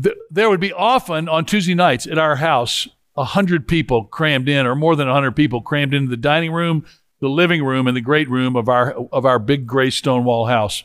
th- 0.00 0.16
there 0.30 0.50
would 0.50 0.60
be 0.60 0.72
often 0.72 1.28
on 1.28 1.46
Tuesday 1.46 1.74
nights 1.74 2.06
at 2.06 2.18
our 2.18 2.36
house, 2.36 2.88
a 3.16 3.24
hundred 3.24 3.66
people 3.66 4.04
crammed 4.04 4.48
in, 4.48 4.66
or 4.66 4.74
more 4.74 4.96
than 4.96 5.08
a 5.08 5.12
hundred 5.12 5.36
people 5.36 5.62
crammed 5.62 5.94
into 5.94 6.10
the 6.10 6.16
dining 6.16 6.52
room, 6.52 6.84
the 7.20 7.28
living 7.28 7.64
room, 7.64 7.86
and 7.86 7.96
the 7.96 8.00
great 8.00 8.28
room 8.28 8.56
of 8.56 8.68
our, 8.68 8.92
of 9.12 9.24
our 9.24 9.38
big 9.38 9.66
gray 9.66 9.90
stone 9.90 10.24
wall 10.24 10.46
house. 10.46 10.84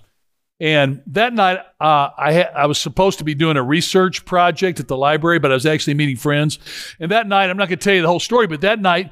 And 0.60 1.02
that 1.08 1.34
night, 1.34 1.58
uh, 1.80 2.10
I, 2.18 2.34
ha- 2.34 2.52
I 2.56 2.68
was 2.68 2.78
supposed 2.78 3.18
to 3.18 3.24
be 3.24 3.34
doing 3.34 3.58
a 3.58 3.64
research 3.64 4.26
project 4.26 4.80
at 4.80 4.88
the 4.88 4.96
library, 4.96 5.40
but 5.40 5.52
I 5.52 5.56
was 5.56 5.66
actually 5.66 5.96
meeting 5.96 6.18
friends. 6.18 6.60
And 7.00 7.10
that 7.12 7.28
night, 7.28 7.50
I'm 7.50 7.58
not 7.58 7.68
going 7.68 7.80
to 7.80 7.84
tell 7.84 7.96
you 7.96 8.02
the 8.04 8.08
whole 8.08 8.20
story, 8.20 8.46
but 8.46 8.62
that 8.62 8.80
night, 8.80 9.12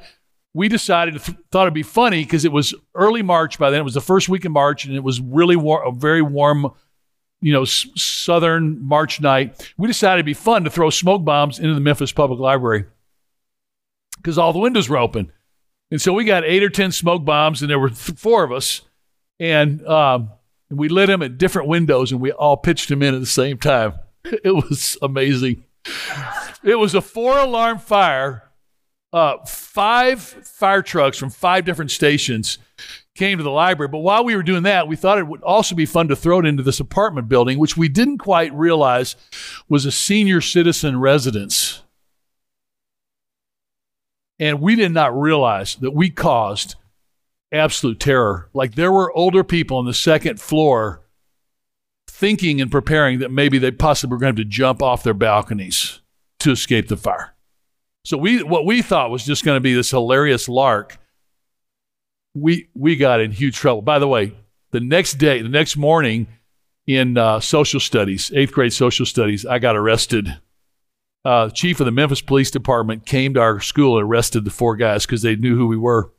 we 0.54 0.68
decided, 0.70 1.20
th- 1.22 1.38
thought 1.52 1.64
it'd 1.64 1.74
be 1.74 1.84
funny 1.84 2.24
because 2.24 2.46
it 2.46 2.52
was 2.52 2.74
early 2.94 3.24
March 3.24 3.58
by 3.58 3.72
then. 3.72 3.80
It 3.80 3.84
was 3.84 3.96
the 3.96 4.02
first 4.02 4.30
week 4.30 4.46
in 4.46 4.52
March, 4.52 4.86
and 4.86 4.96
it 4.96 5.04
was 5.04 5.20
really 5.20 5.56
war- 5.56 5.84
a 5.88 5.92
very 5.92 6.22
warm, 6.22 6.72
you 7.42 7.52
know, 7.52 7.64
s- 7.64 7.88
southern 7.96 8.82
March 8.84 9.20
night. 9.20 9.74
We 9.78 9.88
decided 9.88 10.18
it'd 10.18 10.26
be 10.28 10.34
fun 10.36 10.64
to 10.66 10.70
throw 10.70 10.92
smoke 10.92 11.26
bombs 11.26 11.58
into 11.58 11.74
the 11.74 11.82
Memphis 11.82 12.12
Public 12.12 12.40
Library 12.40 12.86
because 14.20 14.38
all 14.38 14.54
the 14.54 14.60
windows 14.60 14.90
were 14.90 14.98
open. 14.98 15.32
And 15.92 16.02
so 16.02 16.14
we 16.14 16.24
got 16.24 16.44
eight 16.44 16.64
or 16.64 16.70
10 16.70 16.92
smoke 16.92 17.26
bombs, 17.26 17.62
and 17.62 17.70
there 17.70 17.80
were 17.80 17.90
th- 17.90 18.18
four 18.18 18.44
of 18.44 18.52
us. 18.52 18.82
And, 19.40 19.86
um, 19.88 20.32
we 20.70 20.90
lit 20.90 21.08
them 21.08 21.22
at 21.22 21.38
different 21.38 21.68
windows 21.68 22.12
and 22.12 22.22
we 22.22 22.32
all 22.32 22.58
pitched 22.58 22.90
them 22.90 23.02
in 23.02 23.14
at 23.14 23.20
the 23.20 23.26
same 23.26 23.58
time. 23.58 23.94
It 24.44 24.52
was 24.52 24.98
amazing. 25.02 25.64
It 26.62 26.76
was 26.76 26.94
a 26.94 27.02
four 27.02 27.40
alarm 27.40 27.80
fire. 27.80 28.44
Uh, 29.14 29.38
five 29.46 30.22
fire 30.22 30.82
trucks 30.82 31.18
from 31.18 31.30
five 31.30 31.64
different 31.64 31.90
stations 31.90 32.58
came 33.16 33.38
to 33.38 33.44
the 33.46 33.50
library. 33.50 33.88
But 33.88 34.00
while 34.00 34.26
we 34.26 34.36
were 34.36 34.44
doing 34.44 34.64
that, 34.64 34.90
we 34.90 34.98
thought 34.98 35.20
it 35.20 35.26
would 35.28 35.42
also 35.42 35.74
be 35.74 35.86
fun 35.86 36.10
to 36.10 36.18
throw 36.18 36.40
it 36.40 36.46
into 36.46 36.64
this 36.64 36.82
apartment 36.82 37.30
building, 37.30 37.58
which 37.58 37.78
we 37.78 37.88
didn't 37.88 38.18
quite 38.18 38.54
realize 38.54 39.16
was 39.70 39.86
a 39.86 39.92
senior 39.92 40.42
citizen 40.42 41.00
residence. 41.00 41.82
And 44.40 44.62
we 44.62 44.76
did 44.76 44.92
not 44.92 45.20
realize 45.20 45.76
that 45.76 45.92
we 45.92 46.10
caused 46.10 46.76
absolute 47.52 48.00
terror. 48.00 48.50
Like 48.54 48.76
there 48.76 48.92
were 48.92 49.12
older 49.16 49.44
people 49.44 49.78
on 49.78 49.86
the 49.86 49.94
second 49.94 50.40
floor 50.40 51.02
thinking 52.08 52.62
and 52.62 52.72
preparing 52.72 53.20
that 53.20 53.32
maybe 53.32 53.58
they 53.58 53.72
possibly 53.72 54.14
were 54.14 54.20
going 54.20 54.36
to 54.36 54.42
have 54.42 54.48
to 54.48 54.50
jump 54.50 54.82
off 54.82 55.04
their 55.04 55.14
balconies 55.14 56.02
to 56.40 56.52
escape 56.52 56.88
the 56.88 56.98
fire. 56.98 57.36
So 58.06 58.18
we 58.18 58.44
what 58.44 58.66
we 58.66 58.82
thought 58.82 59.12
was 59.12 59.26
just 59.26 59.44
going 59.44 59.58
to 59.58 59.62
be 59.62 59.74
this 59.74 59.92
hilarious 59.92 60.48
lark. 60.48 60.98
We 62.34 62.70
we 62.74 62.96
got 62.96 63.20
in 63.20 63.32
huge 63.32 63.56
trouble. 63.56 63.82
By 63.82 64.00
the 64.00 64.08
way, 64.08 64.34
the 64.72 64.80
next 64.80 65.16
day, 65.16 65.42
the 65.42 65.50
next 65.50 65.76
morning, 65.76 66.28
in 66.88 67.18
uh, 67.18 67.40
social 67.40 67.80
studies, 67.80 68.32
eighth 68.34 68.52
grade 68.52 68.74
social 68.74 69.06
studies, 69.06 69.46
I 69.46 69.60
got 69.60 69.76
arrested. 69.76 70.40
Uh, 71.30 71.48
chief 71.48 71.80
of 71.80 71.86
the 71.86 71.92
Memphis 71.92 72.22
Police 72.22 72.50
Department 72.50 73.06
came 73.06 73.36
to 73.36 73.40
our 73.40 73.60
school 73.60 74.00
and 74.00 74.10
arrested 74.10 74.46
the 74.46 74.50
four 74.50 74.76
guys 74.76 75.06
because 75.06 75.22
they 75.22 75.36
knew 75.36 75.56
who 75.56 75.68
we 75.68 75.78
were. 75.78 76.12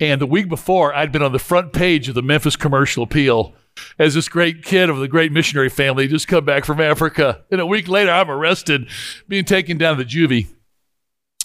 And 0.00 0.20
the 0.20 0.26
week 0.26 0.50
before, 0.50 0.94
I'd 0.94 1.10
been 1.10 1.22
on 1.22 1.32
the 1.32 1.38
front 1.38 1.72
page 1.72 2.10
of 2.10 2.14
the 2.14 2.20
Memphis 2.20 2.54
Commercial 2.54 3.04
Appeal 3.04 3.54
as 3.98 4.12
this 4.12 4.28
great 4.28 4.64
kid 4.64 4.90
of 4.90 4.98
the 4.98 5.08
great 5.08 5.32
missionary 5.32 5.70
family 5.70 6.08
just 6.08 6.28
come 6.28 6.44
back 6.44 6.66
from 6.66 6.78
Africa. 6.78 7.42
And 7.50 7.58
a 7.58 7.64
week 7.64 7.88
later, 7.88 8.10
I'm 8.10 8.30
arrested, 8.30 8.86
being 9.28 9.46
taken 9.46 9.78
down 9.78 9.96
to 9.96 10.04
the 10.04 10.10
juvie. 10.10 10.46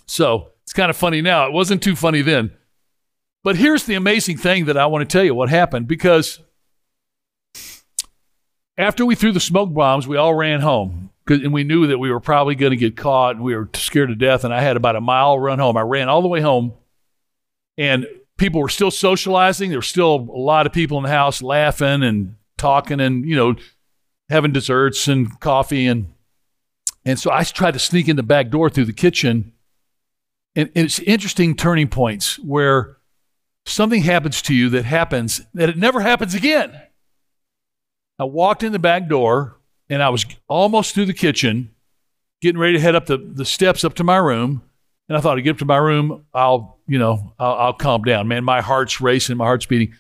So 0.05 0.50
it's 0.63 0.74
kind 0.74 0.89
of 0.89 0.97
funny 0.97 1.21
now. 1.21 1.47
It 1.47 1.53
wasn't 1.53 1.81
too 1.81 1.95
funny 1.95 2.21
then. 2.21 2.51
But 3.45 3.55
here's 3.55 3.86
the 3.86 3.95
amazing 3.95 4.39
thing 4.39 4.65
that 4.65 4.75
I 4.75 4.88
want 4.88 5.09
to 5.09 5.17
tell 5.17 5.24
you 5.24 5.33
what 5.33 5.47
happened 5.47 5.88
because 5.88 6.41
after 8.77 9.05
we 9.05 9.15
threw 9.15 9.31
the 9.31 9.39
smoke 9.39 9.74
bombs, 9.74 10.05
we 10.05 10.17
all 10.17 10.33
ran 10.33 10.59
home 10.59 11.12
and 11.29 11.53
we 11.53 11.63
knew 11.63 11.88
that 11.88 11.98
we 11.98 12.12
were 12.12 12.19
probably 12.19 12.55
going 12.55 12.72
to 12.72 12.77
get 12.77 12.98
caught 12.98 13.36
and 13.36 13.43
we 13.43 13.55
were 13.55 13.69
scared 13.75 14.10
to 14.10 14.15
death. 14.15 14.43
And 14.43 14.53
I 14.53 14.62
had 14.62 14.77
about 14.77 14.96
a 14.96 15.01
mile 15.01 15.39
run 15.39 15.60
home. 15.60 15.77
I 15.77 15.81
ran 15.81 16.10
all 16.10 16.22
the 16.22 16.27
way 16.27 16.41
home 16.41 16.74
and 17.77 18.07
people 18.38 18.62
were 18.62 18.69
still 18.69 18.91
socializing. 18.91 19.69
There 19.69 19.79
were 19.79 19.84
still 19.84 20.15
a 20.15 20.39
lot 20.39 20.65
of 20.65 20.74
people 20.74 20.98
in 20.98 21.03
the 21.03 21.10
house 21.10 21.41
laughing 21.41 22.03
and 22.03 22.36
talking 22.57 23.00
and, 23.00 23.25
you 23.25 23.36
know, 23.36 23.55
having 24.29 24.51
desserts 24.51 25.07
and 25.07 25.39
coffee. 25.39 25.88
And, 25.88 26.13
and 27.05 27.19
so 27.19 27.31
I 27.31 27.43
tried 27.43 27.72
to 27.72 27.79
sneak 27.79 28.07
in 28.07 28.15
the 28.15 28.24
back 28.24 28.50
door 28.50 28.69
through 28.69 28.86
the 28.86 28.93
kitchen 28.93 29.53
and 30.57 30.72
it's 30.74 30.98
interesting 30.98 31.55
turning 31.55 31.88
points 31.88 32.39
where 32.39 32.98
something 33.67 34.01
happens 34.01 34.41
to 34.41 34.55
you 34.55 34.69
that 34.69 34.86
happens 34.86 35.41
that 35.53 35.69
it 35.69 35.77
never 35.77 36.01
happens 36.01 36.34
again. 36.34 36.81
I 38.17 38.24
walked 38.24 38.63
in 38.63 38.72
the 38.72 38.79
back 38.79 39.07
door 39.07 39.56
and 39.89 40.03
I 40.03 40.10
was 40.10 40.25
almost 40.48 40.94
through 40.94 41.06
the 41.06 41.13
kitchen, 41.13 41.72
getting 42.41 42.60
ready 42.60 42.74
to 42.74 42.79
head 42.79 42.96
up 42.96 43.06
the, 43.06 43.17
the 43.17 43.46
steps 43.46 43.84
up 43.84 43.96
to 43.96 44.03
my 44.03 44.17
room. 44.17 44.62
And 45.10 45.17
I 45.17 45.22
thought, 45.22 45.38
I 45.38 45.41
get 45.41 45.51
up 45.51 45.58
to 45.60 45.65
my 45.65 45.77
room, 45.77 46.25
I'll, 46.34 46.79
you 46.86 47.00
know, 47.00 47.34
I'll, 47.39 47.53
I'll 47.53 47.74
calm 47.74 48.03
down. 48.03 48.27
Man, 48.27 48.44
my 48.44 48.62
heart's 48.62 49.00
racing, 49.00 49.38
my 49.38 49.46
heart's 49.46 49.65
beating. 49.65 49.94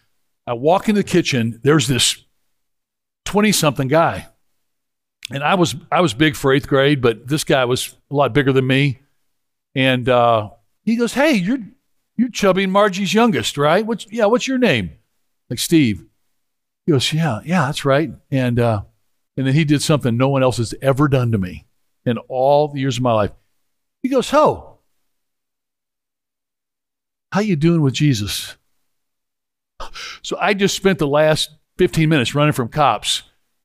I 0.45 0.53
walk 0.53 0.89
into 0.89 1.01
the 1.01 1.07
kitchen, 1.07 1.59
there's 1.63 1.87
this 1.87 2.23
20 3.25 3.51
something 3.51 3.87
guy. 3.87 4.27
And 5.29 5.43
I 5.43 5.55
was 5.55 5.75
I 5.91 5.99
was 5.99 6.13
big 6.13 6.35
for 6.35 6.53
eighth 6.53 6.67
grade, 6.67 7.01
but 7.01 7.27
this 7.27 7.43
guy 7.43 7.65
was 7.65 7.95
a 8.09 8.15
lot 8.15 8.33
bigger 8.33 8.53
than 8.53 8.65
me. 8.65 8.99
And 9.75 10.07
uh, 10.07 10.51
he 10.85 10.95
goes, 10.95 11.13
"Hey, 11.13 11.33
you're 11.33 11.59
you're 12.15 12.29
Chubby 12.29 12.63
and 12.63 12.71
Margie's 12.71 13.13
youngest, 13.13 13.57
right? 13.57 13.85
What's 13.85 14.09
yeah? 14.09 14.25
What's 14.25 14.47
your 14.47 14.57
name?" 14.57 14.91
Like 15.49 15.59
Steve. 15.59 16.05
He 16.85 16.93
goes, 16.93 17.11
"Yeah, 17.11 17.41
yeah, 17.43 17.65
that's 17.65 17.83
right." 17.83 18.09
And 18.31 18.57
uh, 18.57 18.83
and 19.37 19.47
then 19.47 19.53
he 19.53 19.63
did 19.63 19.81
something 19.81 20.17
no 20.17 20.27
one 20.27 20.43
else 20.43 20.57
has 20.57 20.73
ever 20.81 21.07
done 21.07 21.31
to 21.31 21.37
me 21.37 21.65
in 22.05 22.17
all 22.27 22.67
the 22.67 22.79
years 22.79 22.97
of 22.97 23.03
my 23.03 23.13
life. 23.13 23.31
He 24.01 24.09
goes, 24.09 24.31
"Ho, 24.31 24.79
how 27.31 27.39
you 27.39 27.55
doing 27.55 27.81
with 27.81 27.93
Jesus?" 27.93 28.57
So 30.21 30.37
I 30.39 30.53
just 30.53 30.75
spent 30.75 30.99
the 30.99 31.07
last 31.07 31.51
15 31.77 32.09
minutes 32.09 32.35
running 32.35 32.53
from 32.53 32.67
cops 32.67 33.23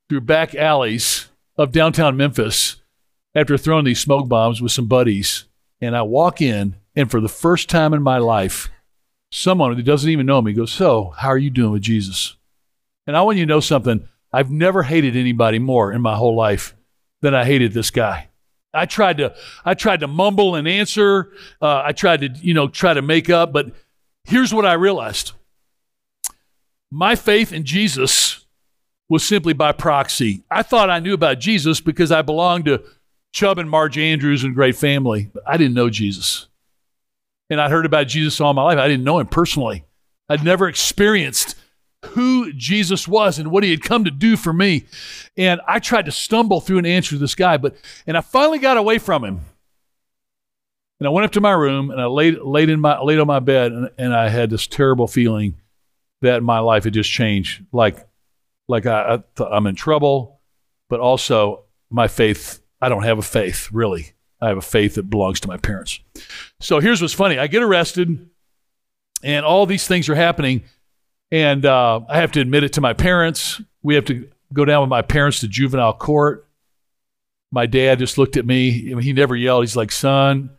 through 0.08 0.20
back 0.20 0.54
alleys 0.54 1.30
of 1.56 1.72
downtown 1.72 2.16
Memphis 2.16 2.76
after 3.34 3.56
throwing 3.56 3.86
these 3.86 4.00
smoke 4.00 4.28
bombs 4.28 4.60
with 4.60 4.72
some 4.72 4.86
buddies 4.86 5.46
and 5.82 5.96
I 5.96 6.02
walk 6.02 6.40
in, 6.40 6.76
and 6.94 7.10
for 7.10 7.20
the 7.20 7.28
first 7.28 7.68
time 7.68 7.92
in 7.92 8.02
my 8.02 8.18
life, 8.18 8.70
someone 9.32 9.74
who 9.74 9.82
doesn't 9.82 10.08
even 10.08 10.26
know 10.26 10.40
me 10.40 10.52
goes, 10.52 10.70
So, 10.70 11.12
how 11.18 11.28
are 11.28 11.38
you 11.38 11.50
doing 11.50 11.72
with 11.72 11.82
Jesus? 11.82 12.36
And 13.04 13.16
I 13.16 13.22
want 13.22 13.36
you 13.36 13.44
to 13.44 13.48
know 13.48 13.60
something. 13.60 14.08
I've 14.32 14.50
never 14.50 14.82
hated 14.82 15.16
anybody 15.16 15.58
more 15.58 15.92
in 15.92 16.00
my 16.00 16.16
whole 16.16 16.34
life 16.34 16.74
than 17.20 17.34
I 17.34 17.44
hated 17.44 17.72
this 17.72 17.90
guy. 17.90 18.28
I 18.74 18.86
tried 18.86 19.18
to, 19.18 19.34
I 19.64 19.74
tried 19.74 20.00
to 20.00 20.08
mumble 20.08 20.54
and 20.54 20.66
answer. 20.66 21.32
Uh, 21.60 21.82
I 21.84 21.92
tried 21.92 22.22
to, 22.22 22.28
you 22.28 22.54
know, 22.54 22.68
try 22.68 22.94
to 22.94 23.02
make 23.02 23.28
up. 23.28 23.52
But 23.52 23.72
here's 24.24 24.54
what 24.54 24.64
I 24.64 24.72
realized: 24.74 25.32
my 26.90 27.14
faith 27.14 27.52
in 27.52 27.64
Jesus 27.64 28.46
was 29.08 29.22
simply 29.22 29.52
by 29.52 29.72
proxy. 29.72 30.42
I 30.50 30.62
thought 30.62 30.88
I 30.88 31.00
knew 31.00 31.12
about 31.12 31.38
Jesus 31.38 31.80
because 31.80 32.10
I 32.10 32.22
belonged 32.22 32.64
to 32.64 32.82
Chub 33.32 33.58
and 33.58 33.68
Marge 33.68 33.98
Andrews 33.98 34.42
and 34.42 34.54
great 34.54 34.76
family. 34.76 35.30
But 35.32 35.42
I 35.46 35.58
didn't 35.58 35.74
know 35.74 35.90
Jesus. 35.90 36.48
And 37.50 37.60
I'd 37.60 37.70
heard 37.70 37.84
about 37.84 38.08
Jesus 38.08 38.40
all 38.40 38.54
my 38.54 38.62
life. 38.62 38.78
I 38.78 38.88
didn't 38.88 39.04
know 39.04 39.18
him 39.18 39.26
personally. 39.26 39.84
I'd 40.30 40.42
never 40.42 40.66
experienced 40.66 41.56
who 42.06 42.52
Jesus 42.52 43.06
was 43.06 43.38
and 43.38 43.50
what 43.50 43.62
he 43.62 43.70
had 43.70 43.82
come 43.82 44.04
to 44.04 44.10
do 44.10 44.36
for 44.36 44.52
me. 44.52 44.86
And 45.36 45.60
I 45.66 45.78
tried 45.78 46.06
to 46.06 46.12
stumble 46.12 46.60
through 46.60 46.78
an 46.78 46.86
answer 46.86 47.10
to 47.10 47.18
this 47.18 47.34
guy, 47.34 47.56
but 47.56 47.76
and 48.06 48.16
I 48.16 48.20
finally 48.20 48.58
got 48.58 48.76
away 48.76 48.98
from 48.98 49.24
him. 49.24 49.40
And 50.98 51.06
I 51.06 51.10
went 51.10 51.24
up 51.24 51.32
to 51.32 51.40
my 51.40 51.52
room 51.52 51.90
and 51.90 52.00
I 52.00 52.06
laid 52.06 52.38
laid 52.38 52.68
in 52.70 52.80
my 52.80 53.00
laid 53.00 53.18
on 53.18 53.26
my 53.26 53.40
bed 53.40 53.72
and, 53.72 53.90
and 53.98 54.14
I 54.14 54.28
had 54.28 54.50
this 54.50 54.66
terrible 54.66 55.08
feeling 55.08 55.56
that 56.20 56.42
my 56.42 56.60
life 56.60 56.84
had 56.84 56.94
just 56.94 57.10
changed. 57.10 57.64
Like 57.72 58.06
like 58.68 58.86
I, 58.86 59.22
I 59.38 59.44
I'm 59.44 59.66
in 59.66 59.74
trouble, 59.74 60.40
but 60.88 61.00
also 61.00 61.64
my 61.90 62.08
faith 62.08 62.60
I 62.80 62.88
don't 62.88 63.04
have 63.04 63.18
a 63.18 63.22
faith, 63.22 63.68
really. 63.72 64.12
I 64.40 64.48
have 64.48 64.58
a 64.58 64.62
faith 64.62 64.96
that 64.96 65.08
belongs 65.08 65.38
to 65.40 65.48
my 65.48 65.56
parents. 65.56 66.00
So 66.60 66.80
here's 66.80 67.00
what's 67.00 67.14
funny 67.14 67.38
I 67.38 67.46
get 67.46 67.62
arrested, 67.62 68.28
and 69.22 69.46
all 69.46 69.66
these 69.66 69.86
things 69.86 70.08
are 70.08 70.16
happening. 70.16 70.64
And 71.32 71.66
uh, 71.66 72.00
I 72.08 72.18
have 72.18 72.30
to 72.32 72.40
admit 72.40 72.62
it 72.62 72.74
to 72.74 72.80
my 72.80 72.92
parents. 72.92 73.60
We 73.82 73.96
have 73.96 74.04
to 74.04 74.28
go 74.52 74.64
down 74.66 74.82
with 74.82 74.90
my 74.90 75.02
parents 75.02 75.40
to 75.40 75.48
juvenile 75.48 75.94
court. 75.94 76.46
My 77.50 77.66
dad 77.66 77.98
just 77.98 78.18
looked 78.18 78.36
at 78.36 78.46
me. 78.46 78.70
He 79.00 79.12
never 79.12 79.34
yelled. 79.34 79.64
He's 79.64 79.74
like, 79.74 79.90
son, 79.90 80.50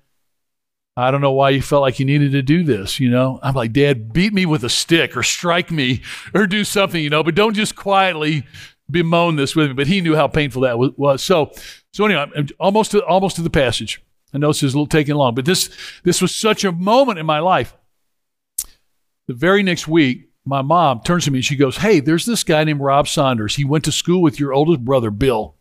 I 0.98 1.12
don't 1.12 1.22
know 1.22 1.32
why 1.32 1.52
you 1.52 1.62
felt 1.62 1.82
like 1.82 2.00
you 2.00 2.06
needed 2.06 2.32
to 2.34 2.42
do 2.42 2.64
this, 2.64 3.00
you 3.00 3.10
know? 3.10 3.40
I'm 3.42 3.56
like, 3.56 3.72
Dad, 3.72 4.14
beat 4.14 4.34
me 4.34 4.46
with 4.46 4.64
a 4.64 4.70
stick 4.70 5.16
or 5.18 5.24
strike 5.24 5.72
me 5.72 6.02
or 6.34 6.46
do 6.46 6.64
something, 6.64 7.04
you 7.04 7.10
know, 7.10 7.24
but 7.24 7.36
don't 7.36 7.56
just 7.56 7.76
quietly 7.76 8.46
bemoan 8.90 9.36
this 9.36 9.56
with 9.56 9.70
me. 9.70 9.74
But 9.74 9.88
he 9.88 10.02
knew 10.02 10.16
how 10.16 10.28
painful 10.28 10.64
that 10.64 10.78
was. 10.78 11.24
So 11.24 11.52
so 11.94 12.06
anyway, 12.06 12.26
I'm 12.36 12.48
almost 12.60 12.92
to, 12.92 13.04
almost 13.06 13.36
to 13.38 13.42
the 13.44 13.50
passage. 13.50 14.04
I 14.34 14.40
know 14.40 14.48
this 14.48 14.64
is 14.64 14.74
a 14.74 14.78
little 14.78 14.88
taking 14.88 15.16
long, 15.16 15.36
but 15.36 15.46
this 15.46 15.70
this 16.04 16.22
was 16.22 16.34
such 16.34 16.64
a 16.64 16.72
moment 16.72 17.20
in 17.20 17.26
my 17.26 17.40
life. 17.40 17.76
The 19.28 19.34
very 19.34 19.64
next 19.64 19.88
week, 19.88 20.30
my 20.46 20.62
mom 20.62 21.02
turns 21.02 21.26
to 21.26 21.32
me 21.32 21.40
and 21.40 21.46
she 21.46 21.56
goes, 21.56 21.78
"Hey, 21.78 22.00
there's 22.00 22.26
this 22.26 22.44
guy 22.44 22.64
named 22.64 22.82
Rob 22.82 23.08
Saunders. 23.08 23.56
He 23.56 23.64
went 23.66 23.86
to 23.86 23.92
school 23.92 24.22
with 24.22 24.40
your 24.40 24.54
oldest 24.54 24.84
brother, 24.84 25.10
Bill, 25.12 25.56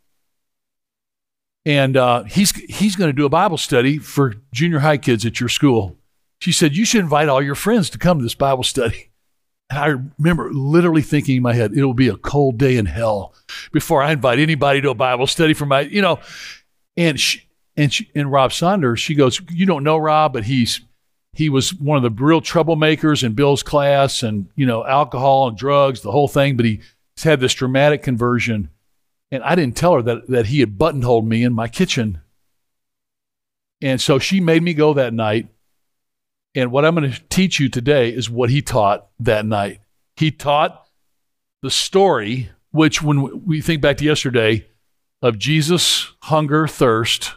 and 1.64 1.96
uh, 1.96 2.24
he's 2.24 2.50
he's 2.52 2.96
going 2.96 3.08
to 3.08 3.16
do 3.16 3.26
a 3.26 3.30
Bible 3.30 3.58
study 3.58 3.98
for 3.98 4.34
junior 4.52 4.80
high 4.80 4.98
kids 4.98 5.24
at 5.24 5.40
your 5.40 5.48
school." 5.48 5.96
She 6.40 6.52
said, 6.52 6.76
"You 6.76 6.84
should 6.84 7.00
invite 7.00 7.28
all 7.28 7.42
your 7.42 7.54
friends 7.54 7.90
to 7.90 7.98
come 7.98 8.18
to 8.18 8.24
this 8.24 8.34
Bible 8.34 8.64
study." 8.64 9.08
And 9.70 9.78
I 9.78 9.86
remember 10.18 10.52
literally 10.52 11.00
thinking 11.00 11.38
in 11.38 11.42
my 11.42 11.54
head, 11.54 11.72
it'll 11.74 11.94
be 11.94 12.08
a 12.08 12.16
cold 12.16 12.58
day 12.58 12.76
in 12.76 12.84
hell 12.84 13.32
before 13.72 14.02
I 14.02 14.12
invite 14.12 14.38
anybody 14.38 14.82
to 14.82 14.90
a 14.90 14.94
Bible 14.94 15.26
study 15.26 15.54
for 15.54 15.64
my, 15.64 15.80
you 15.80 16.02
know. 16.02 16.20
And 16.94 17.18
she, 17.18 17.48
and 17.74 17.90
she, 17.90 18.10
and 18.14 18.30
Rob 18.30 18.52
Saunders, 18.52 19.00
she 19.00 19.14
goes, 19.14 19.40
you 19.50 19.64
don't 19.64 19.82
know 19.82 19.96
Rob, 19.96 20.34
but 20.34 20.44
he's 20.44 20.82
he 21.34 21.48
was 21.48 21.74
one 21.74 21.96
of 21.96 22.02
the 22.02 22.24
real 22.24 22.40
troublemakers 22.40 23.24
in 23.24 23.32
Bill's 23.32 23.62
class, 23.62 24.22
and 24.22 24.48
you 24.56 24.66
know, 24.66 24.84
alcohol 24.84 25.48
and 25.48 25.56
drugs, 25.56 26.02
the 26.02 26.12
whole 26.12 26.28
thing. 26.28 26.56
But 26.56 26.66
he's 26.66 26.80
had 27.22 27.40
this 27.40 27.54
dramatic 27.54 28.02
conversion, 28.02 28.70
and 29.30 29.42
I 29.42 29.54
didn't 29.54 29.76
tell 29.76 29.94
her 29.94 30.02
that 30.02 30.28
that 30.28 30.46
he 30.46 30.60
had 30.60 30.78
buttonholed 30.78 31.26
me 31.26 31.42
in 31.42 31.52
my 31.52 31.68
kitchen. 31.68 32.20
And 33.80 34.00
so 34.00 34.20
she 34.20 34.38
made 34.38 34.62
me 34.62 34.74
go 34.74 34.94
that 34.94 35.12
night 35.12 35.48
and 36.54 36.70
what 36.70 36.84
I'm 36.84 36.94
going 36.94 37.10
to 37.10 37.22
teach 37.30 37.58
you 37.58 37.68
today 37.68 38.10
is 38.10 38.28
what 38.28 38.50
he 38.50 38.60
taught 38.60 39.08
that 39.20 39.46
night. 39.46 39.80
He 40.16 40.30
taught 40.30 40.86
the 41.62 41.70
story, 41.70 42.50
which, 42.70 43.02
when 43.02 43.46
we 43.46 43.60
think 43.60 43.80
back 43.80 43.96
to 43.98 44.04
yesterday, 44.04 44.66
of 45.22 45.38
Jesus' 45.38 46.12
hunger, 46.24 46.66
thirst, 46.66 47.34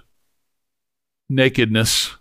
nakedness, 1.30 2.16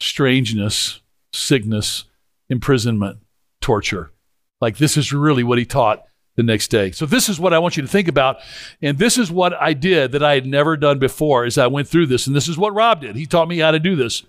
strangeness, 0.00 1.00
sickness, 1.32 2.04
imprisonment, 2.48 3.18
torture. 3.60 4.12
Like, 4.60 4.78
this 4.78 4.96
is 4.96 5.12
really 5.12 5.44
what 5.44 5.58
he 5.58 5.64
taught 5.64 6.04
the 6.36 6.42
next 6.42 6.68
day. 6.68 6.90
So 6.92 7.04
this 7.04 7.28
is 7.28 7.40
what 7.40 7.52
I 7.52 7.58
want 7.58 7.76
you 7.76 7.82
to 7.82 7.88
think 7.88 8.08
about. 8.08 8.38
And 8.80 8.98
this 8.98 9.18
is 9.18 9.30
what 9.30 9.54
I 9.60 9.72
did 9.72 10.12
that 10.12 10.22
I 10.22 10.34
had 10.34 10.46
never 10.46 10.76
done 10.76 10.98
before 10.98 11.44
as 11.44 11.58
I 11.58 11.66
went 11.66 11.88
through 11.88 12.06
this. 12.06 12.26
And 12.26 12.36
this 12.36 12.48
is 12.48 12.56
what 12.56 12.74
Rob 12.74 13.00
did. 13.00 13.16
He 13.16 13.26
taught 13.26 13.48
me 13.48 13.58
how 13.58 13.72
to 13.72 13.80
do 13.80 13.96
this. 13.96 14.24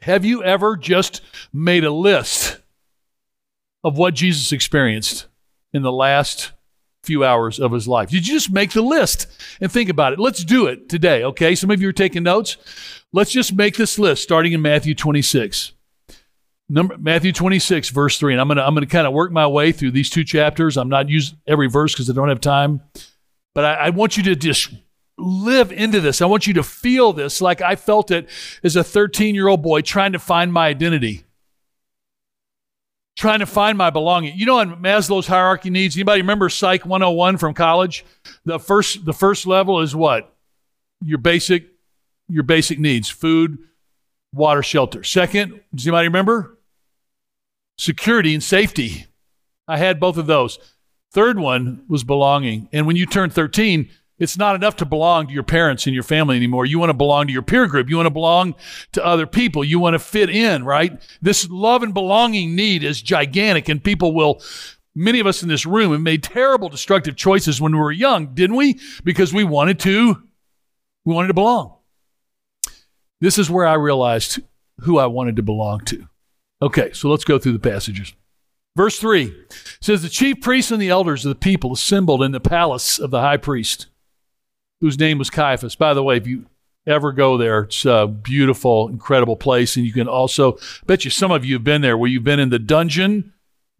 Have 0.00 0.24
you 0.24 0.42
ever 0.44 0.76
just 0.76 1.20
made 1.52 1.84
a 1.84 1.90
list 1.90 2.60
of 3.82 3.98
what 3.98 4.14
Jesus 4.14 4.52
experienced 4.52 5.26
in 5.72 5.82
the 5.82 5.92
last 5.92 6.52
few 7.02 7.24
hours 7.24 7.58
of 7.58 7.72
his 7.72 7.88
life. 7.88 8.10
Did 8.10 8.26
you 8.26 8.34
just 8.34 8.52
make 8.52 8.72
the 8.72 8.82
list 8.82 9.26
and 9.60 9.70
think 9.70 9.88
about 9.88 10.12
it? 10.12 10.18
Let's 10.18 10.44
do 10.44 10.66
it 10.66 10.88
today, 10.88 11.24
okay? 11.24 11.54
Some 11.54 11.70
of 11.70 11.80
you 11.80 11.88
are 11.88 11.92
taking 11.92 12.22
notes. 12.22 12.56
Let's 13.12 13.30
just 13.30 13.54
make 13.54 13.76
this 13.76 13.98
list 13.98 14.22
starting 14.22 14.52
in 14.52 14.62
Matthew 14.62 14.94
26. 14.94 15.72
Number, 16.68 16.98
Matthew 16.98 17.32
26, 17.32 17.88
verse 17.90 18.18
3. 18.18 18.34
And 18.34 18.40
I'm 18.40 18.48
going 18.48 18.58
to 18.58 18.66
I'm 18.66 18.74
gonna 18.74 18.86
kind 18.86 19.06
of 19.06 19.14
work 19.14 19.32
my 19.32 19.46
way 19.46 19.72
through 19.72 19.92
these 19.92 20.10
two 20.10 20.24
chapters. 20.24 20.76
I'm 20.76 20.90
not 20.90 21.08
using 21.08 21.38
every 21.46 21.68
verse 21.68 21.94
because 21.94 22.10
I 22.10 22.12
don't 22.12 22.28
have 22.28 22.40
time. 22.40 22.82
But 23.54 23.64
I, 23.64 23.74
I 23.74 23.90
want 23.90 24.16
you 24.16 24.22
to 24.24 24.36
just 24.36 24.70
live 25.16 25.72
into 25.72 26.00
this. 26.00 26.20
I 26.20 26.26
want 26.26 26.46
you 26.46 26.54
to 26.54 26.62
feel 26.62 27.12
this 27.12 27.40
like 27.40 27.62
I 27.62 27.76
felt 27.76 28.10
it 28.10 28.28
as 28.62 28.76
a 28.76 28.84
13 28.84 29.34
year 29.34 29.48
old 29.48 29.62
boy 29.62 29.80
trying 29.80 30.12
to 30.12 30.18
find 30.18 30.52
my 30.52 30.68
identity 30.68 31.24
trying 33.18 33.40
to 33.40 33.46
find 33.46 33.76
my 33.76 33.90
belonging. 33.90 34.38
You 34.38 34.46
know, 34.46 34.60
in 34.60 34.76
Maslow's 34.76 35.26
hierarchy 35.26 35.70
needs, 35.70 35.96
anybody 35.96 36.20
remember 36.20 36.48
Psych 36.48 36.86
101 36.86 37.36
from 37.36 37.52
college? 37.52 38.04
The 38.44 38.60
first, 38.60 39.04
the 39.04 39.12
first 39.12 39.44
level 39.44 39.80
is 39.80 39.94
what? 39.94 40.34
Your 41.02 41.18
basic, 41.18 41.66
your 42.28 42.42
basic 42.42 42.78
needs: 42.78 43.08
food, 43.08 43.58
water, 44.32 44.62
shelter. 44.62 45.02
Second, 45.02 45.60
does 45.74 45.86
anybody 45.86 46.08
remember? 46.08 46.58
Security 47.78 48.34
and 48.34 48.42
safety. 48.42 49.06
I 49.66 49.76
had 49.76 50.00
both 50.00 50.16
of 50.16 50.26
those. 50.26 50.58
Third 51.12 51.38
one 51.38 51.84
was 51.88 52.04
belonging. 52.04 52.68
And 52.72 52.86
when 52.86 52.96
you 52.96 53.06
turn 53.06 53.30
13, 53.30 53.88
it's 54.18 54.36
not 54.36 54.56
enough 54.56 54.76
to 54.76 54.84
belong 54.84 55.28
to 55.28 55.32
your 55.32 55.44
parents 55.44 55.86
and 55.86 55.94
your 55.94 56.02
family 56.02 56.36
anymore. 56.36 56.66
You 56.66 56.78
want 56.78 56.90
to 56.90 56.94
belong 56.94 57.28
to 57.28 57.32
your 57.32 57.42
peer 57.42 57.66
group. 57.66 57.88
You 57.88 57.96
want 57.96 58.06
to 58.06 58.10
belong 58.10 58.56
to 58.92 59.04
other 59.04 59.26
people. 59.26 59.62
You 59.62 59.78
want 59.78 59.94
to 59.94 60.00
fit 60.00 60.28
in, 60.28 60.64
right? 60.64 61.00
This 61.22 61.48
love 61.48 61.82
and 61.82 61.94
belonging 61.94 62.56
need 62.56 62.82
is 62.82 63.00
gigantic, 63.00 63.68
and 63.68 63.82
people 63.82 64.12
will. 64.12 64.42
Many 64.94 65.20
of 65.20 65.28
us 65.28 65.44
in 65.44 65.48
this 65.48 65.64
room 65.64 65.92
have 65.92 66.00
made 66.00 66.24
terrible, 66.24 66.68
destructive 66.68 67.14
choices 67.14 67.60
when 67.60 67.72
we 67.72 67.78
were 67.78 67.92
young, 67.92 68.34
didn't 68.34 68.56
we? 68.56 68.80
Because 69.04 69.32
we 69.32 69.44
wanted 69.44 69.78
to, 69.80 70.20
we 71.04 71.14
wanted 71.14 71.28
to 71.28 71.34
belong. 71.34 71.77
This 73.20 73.38
is 73.38 73.50
where 73.50 73.66
I 73.66 73.74
realized 73.74 74.40
who 74.80 74.98
I 74.98 75.06
wanted 75.06 75.36
to 75.36 75.42
belong 75.42 75.80
to. 75.86 76.08
Okay, 76.62 76.92
so 76.92 77.08
let's 77.08 77.24
go 77.24 77.38
through 77.38 77.52
the 77.52 77.58
passages. 77.58 78.12
Verse 78.76 78.98
3 78.98 79.34
says, 79.80 80.02
The 80.02 80.08
chief 80.08 80.40
priests 80.40 80.70
and 80.70 80.80
the 80.80 80.88
elders 80.88 81.24
of 81.24 81.30
the 81.30 81.34
people 81.34 81.72
assembled 81.72 82.22
in 82.22 82.32
the 82.32 82.40
palace 82.40 82.98
of 82.98 83.10
the 83.10 83.20
high 83.20 83.36
priest 83.36 83.86
whose 84.80 84.98
name 84.98 85.18
was 85.18 85.30
Caiaphas. 85.30 85.74
By 85.74 85.94
the 85.94 86.02
way, 86.02 86.16
if 86.16 86.26
you 86.26 86.46
ever 86.86 87.10
go 87.10 87.36
there, 87.36 87.62
it's 87.62 87.84
a 87.84 88.06
beautiful, 88.06 88.88
incredible 88.88 89.36
place. 89.36 89.76
And 89.76 89.84
you 89.84 89.92
can 89.92 90.06
also, 90.06 90.58
bet 90.86 91.04
you 91.04 91.10
some 91.10 91.32
of 91.32 91.44
you 91.44 91.54
have 91.54 91.64
been 91.64 91.82
there 91.82 91.96
where 91.96 92.08
you've 92.08 92.22
been 92.22 92.38
in 92.38 92.50
the 92.50 92.58
dungeon 92.60 93.32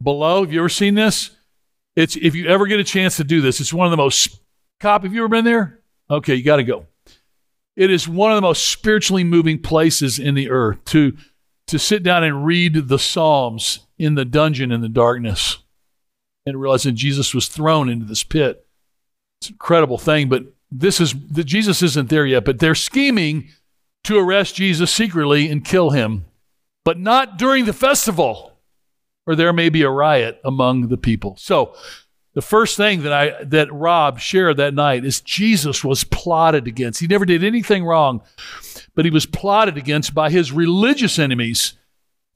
below. 0.02 0.42
Have 0.42 0.52
you 0.52 0.59
ever 0.59 0.68
seen 0.68 0.97
this? 0.97 1.30
It's 1.95 2.16
if 2.16 2.35
you 2.35 2.49
ever 2.49 2.66
get 2.66 2.80
a 2.80 2.85
chance 2.85 3.16
to 3.18 3.25
do 3.25 3.40
this, 3.40 3.61
it's 3.61 3.73
one 3.73 3.87
of 3.87 3.92
the 3.92 3.97
most 3.97 4.40
cop. 4.80 5.04
Have 5.04 5.14
you 5.14 5.21
ever 5.21 5.28
been 5.28 5.45
there? 5.45 5.78
Okay, 6.11 6.35
you 6.35 6.42
got 6.42 6.57
to 6.57 6.64
go. 6.64 6.87
It 7.78 7.92
is 7.92 8.08
one 8.08 8.32
of 8.32 8.37
the 8.37 8.42
most 8.42 8.66
spiritually 8.66 9.23
moving 9.23 9.62
places 9.62 10.18
in 10.18 10.35
the 10.35 10.50
earth 10.50 10.85
to 10.87 11.16
to 11.68 11.78
sit 11.78 12.02
down 12.02 12.25
and 12.25 12.44
read 12.44 12.88
the 12.88 12.99
Psalms 12.99 13.87
in 13.99 14.16
the 14.16 14.25
dungeon 14.25 14.73
in 14.73 14.80
the 14.80 14.88
darkness 14.88 15.58
and 16.44 16.61
realize 16.61 16.82
that 16.82 16.92
Jesus 16.92 17.32
was 17.32 17.47
thrown 17.47 17.88
into 17.88 18.04
this 18.04 18.25
pit. 18.25 18.66
It's 19.40 19.50
an 19.50 19.54
incredible 19.54 19.99
thing, 19.99 20.28
but 20.28 20.44
this 20.73 21.00
is 21.00 21.14
that 21.30 21.44
Jesus 21.44 21.80
isn't 21.82 22.08
there 22.08 22.26
yet, 22.26 22.44
but 22.44 22.58
they're 22.58 22.75
scheming 22.75 23.49
to 24.04 24.18
arrest 24.18 24.56
Jesus 24.56 24.90
secretly 24.90 25.48
and 25.48 25.64
kill 25.64 25.90
him, 25.90 26.24
but 26.85 26.98
not 26.98 27.38
during 27.38 27.64
the 27.64 27.72
festival, 27.72 28.59
or 29.24 29.37
there 29.37 29.53
may 29.53 29.68
be 29.68 29.83
a 29.83 29.90
riot 29.90 30.40
among 30.44 30.88
the 30.88 30.96
people. 30.96 31.37
So, 31.38 31.76
the 32.38 32.42
first 32.42 32.77
thing 32.77 33.03
that 33.03 33.12
I 33.12 33.42
that 33.46 33.72
Rob 33.72 34.20
shared 34.20 34.59
that 34.59 34.72
night 34.72 35.05
is 35.05 35.20
Jesus 35.20 35.83
was 35.83 36.05
plotted 36.05 36.68
against. 36.68 37.01
He 37.01 37.09
never 37.09 37.24
did 37.24 37.42
anything 37.42 37.85
wrong, 37.85 38.22
but 38.94 39.05
he 39.05 39.11
was 39.11 39.27
plotted 39.27 39.77
against 39.77 40.14
by 40.14 40.31
his 40.31 40.53
religious 40.53 41.18
enemies 41.18 41.72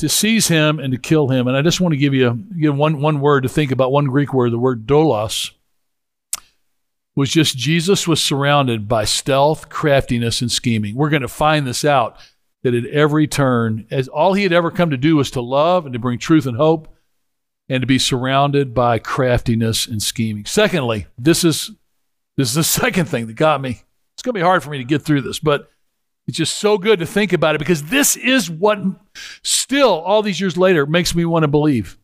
to 0.01 0.09
seize 0.09 0.49
him 0.49 0.81
and 0.81 0.93
to 0.93 0.99
kill 0.99 1.29
him. 1.29 1.47
And 1.47 1.57
I 1.57 1.63
just 1.63 1.81
want 1.81 1.93
to 1.93 1.99
give 1.99 2.15
you, 2.15 2.33
give 2.61 2.75
one 2.75 3.01
one 3.01 3.21
word 3.21 3.45
to 3.45 3.49
think 3.49 3.71
about, 3.71 3.93
one 3.93 4.07
Greek 4.07 4.35
word, 4.35 4.51
the 4.51 4.59
word 4.59 4.89
dolos 4.89 5.53
was 7.15 7.31
just 7.31 7.57
Jesus 7.57 8.09
was 8.09 8.21
surrounded 8.21 8.89
by 8.89 9.05
stealth, 9.05 9.69
craftiness, 9.69 10.41
and 10.41 10.51
scheming. 10.51 10.97
We're 10.97 11.11
going 11.11 11.23
to 11.23 11.29
find 11.29 11.65
this 11.65 11.85
out 11.85 12.17
that 12.65 12.75
at 12.75 12.87
every 12.87 13.29
turn, 13.29 13.87
as 13.93 14.09
all 14.09 14.35
he 14.35 14.43
had 14.43 14.53
ever 14.53 14.73
come 14.73 14.91
to 14.91 14.97
do 14.97 15.15
was 15.15 15.31
to 15.31 15.41
love 15.41 15.87
and 15.87 15.93
to 15.93 16.01
bring 16.01 16.19
truth 16.19 16.47
and 16.47 16.57
hope 16.57 16.92
and 17.69 17.81
to 17.81 17.87
be 17.87 17.99
surrounded 17.99 18.75
by 18.75 18.99
craftiness 18.99 19.87
and 19.87 20.03
scheming. 20.03 20.45
Secondly, 20.45 21.07
this 21.19 21.45
is 21.45 21.71
this 22.37 22.49
is 22.49 22.55
the 22.55 22.65
second 22.81 23.07
thing 23.07 23.27
that 23.27 23.35
got 23.35 23.61
me. 23.61 23.83
It's 24.15 24.23
going 24.23 24.35
to 24.35 24.39
be 24.39 24.45
hard 24.45 24.63
for 24.63 24.71
me 24.71 24.79
to 24.79 24.85
get 24.85 25.03
through 25.03 25.23
this, 25.23 25.39
but 25.39 25.71
it's 26.27 26.37
just 26.37 26.57
so 26.57 26.79
good 26.79 26.99
to 27.01 27.07
think 27.07 27.33
about 27.33 27.55
it 27.55 27.59
because 27.59 27.85
this 27.85 28.17
is 28.17 28.51
what 28.51 28.79
still 29.43 30.01
all 30.01 30.23
these 30.23 30.41
years 30.41 30.57
later 30.57 30.87
makes 30.87 31.15
me 31.15 31.25
want 31.25 31.43
to 31.43 31.49
believe. 31.49 31.99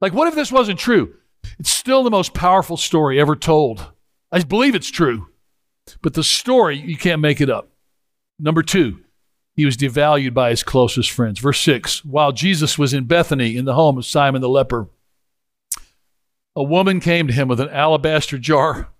Like 0.00 0.12
what 0.12 0.28
if 0.28 0.34
this 0.34 0.52
wasn't 0.52 0.78
true? 0.78 1.14
It's 1.58 1.70
still 1.70 2.02
the 2.02 2.10
most 2.10 2.34
powerful 2.34 2.76
story 2.76 3.20
ever 3.20 3.36
told. 3.36 3.92
I 4.30 4.42
believe 4.42 4.74
it's 4.74 4.90
true, 4.90 5.28
but 6.02 6.14
the 6.14 6.24
story, 6.24 6.78
you 6.78 6.96
can't 6.96 7.20
make 7.20 7.40
it 7.40 7.50
up. 7.50 7.70
Number 8.38 8.62
two, 8.62 9.00
he 9.58 9.64
was 9.64 9.76
devalued 9.76 10.34
by 10.34 10.50
his 10.50 10.62
closest 10.62 11.10
friends. 11.10 11.40
Verse 11.40 11.60
6 11.62 12.04
While 12.04 12.30
Jesus 12.30 12.78
was 12.78 12.94
in 12.94 13.06
Bethany 13.06 13.56
in 13.56 13.64
the 13.64 13.74
home 13.74 13.98
of 13.98 14.06
Simon 14.06 14.40
the 14.40 14.48
leper, 14.48 14.88
a 16.54 16.62
woman 16.62 17.00
came 17.00 17.26
to 17.26 17.32
him 17.32 17.48
with 17.48 17.58
an 17.58 17.68
alabaster 17.70 18.38
jar 18.38 18.90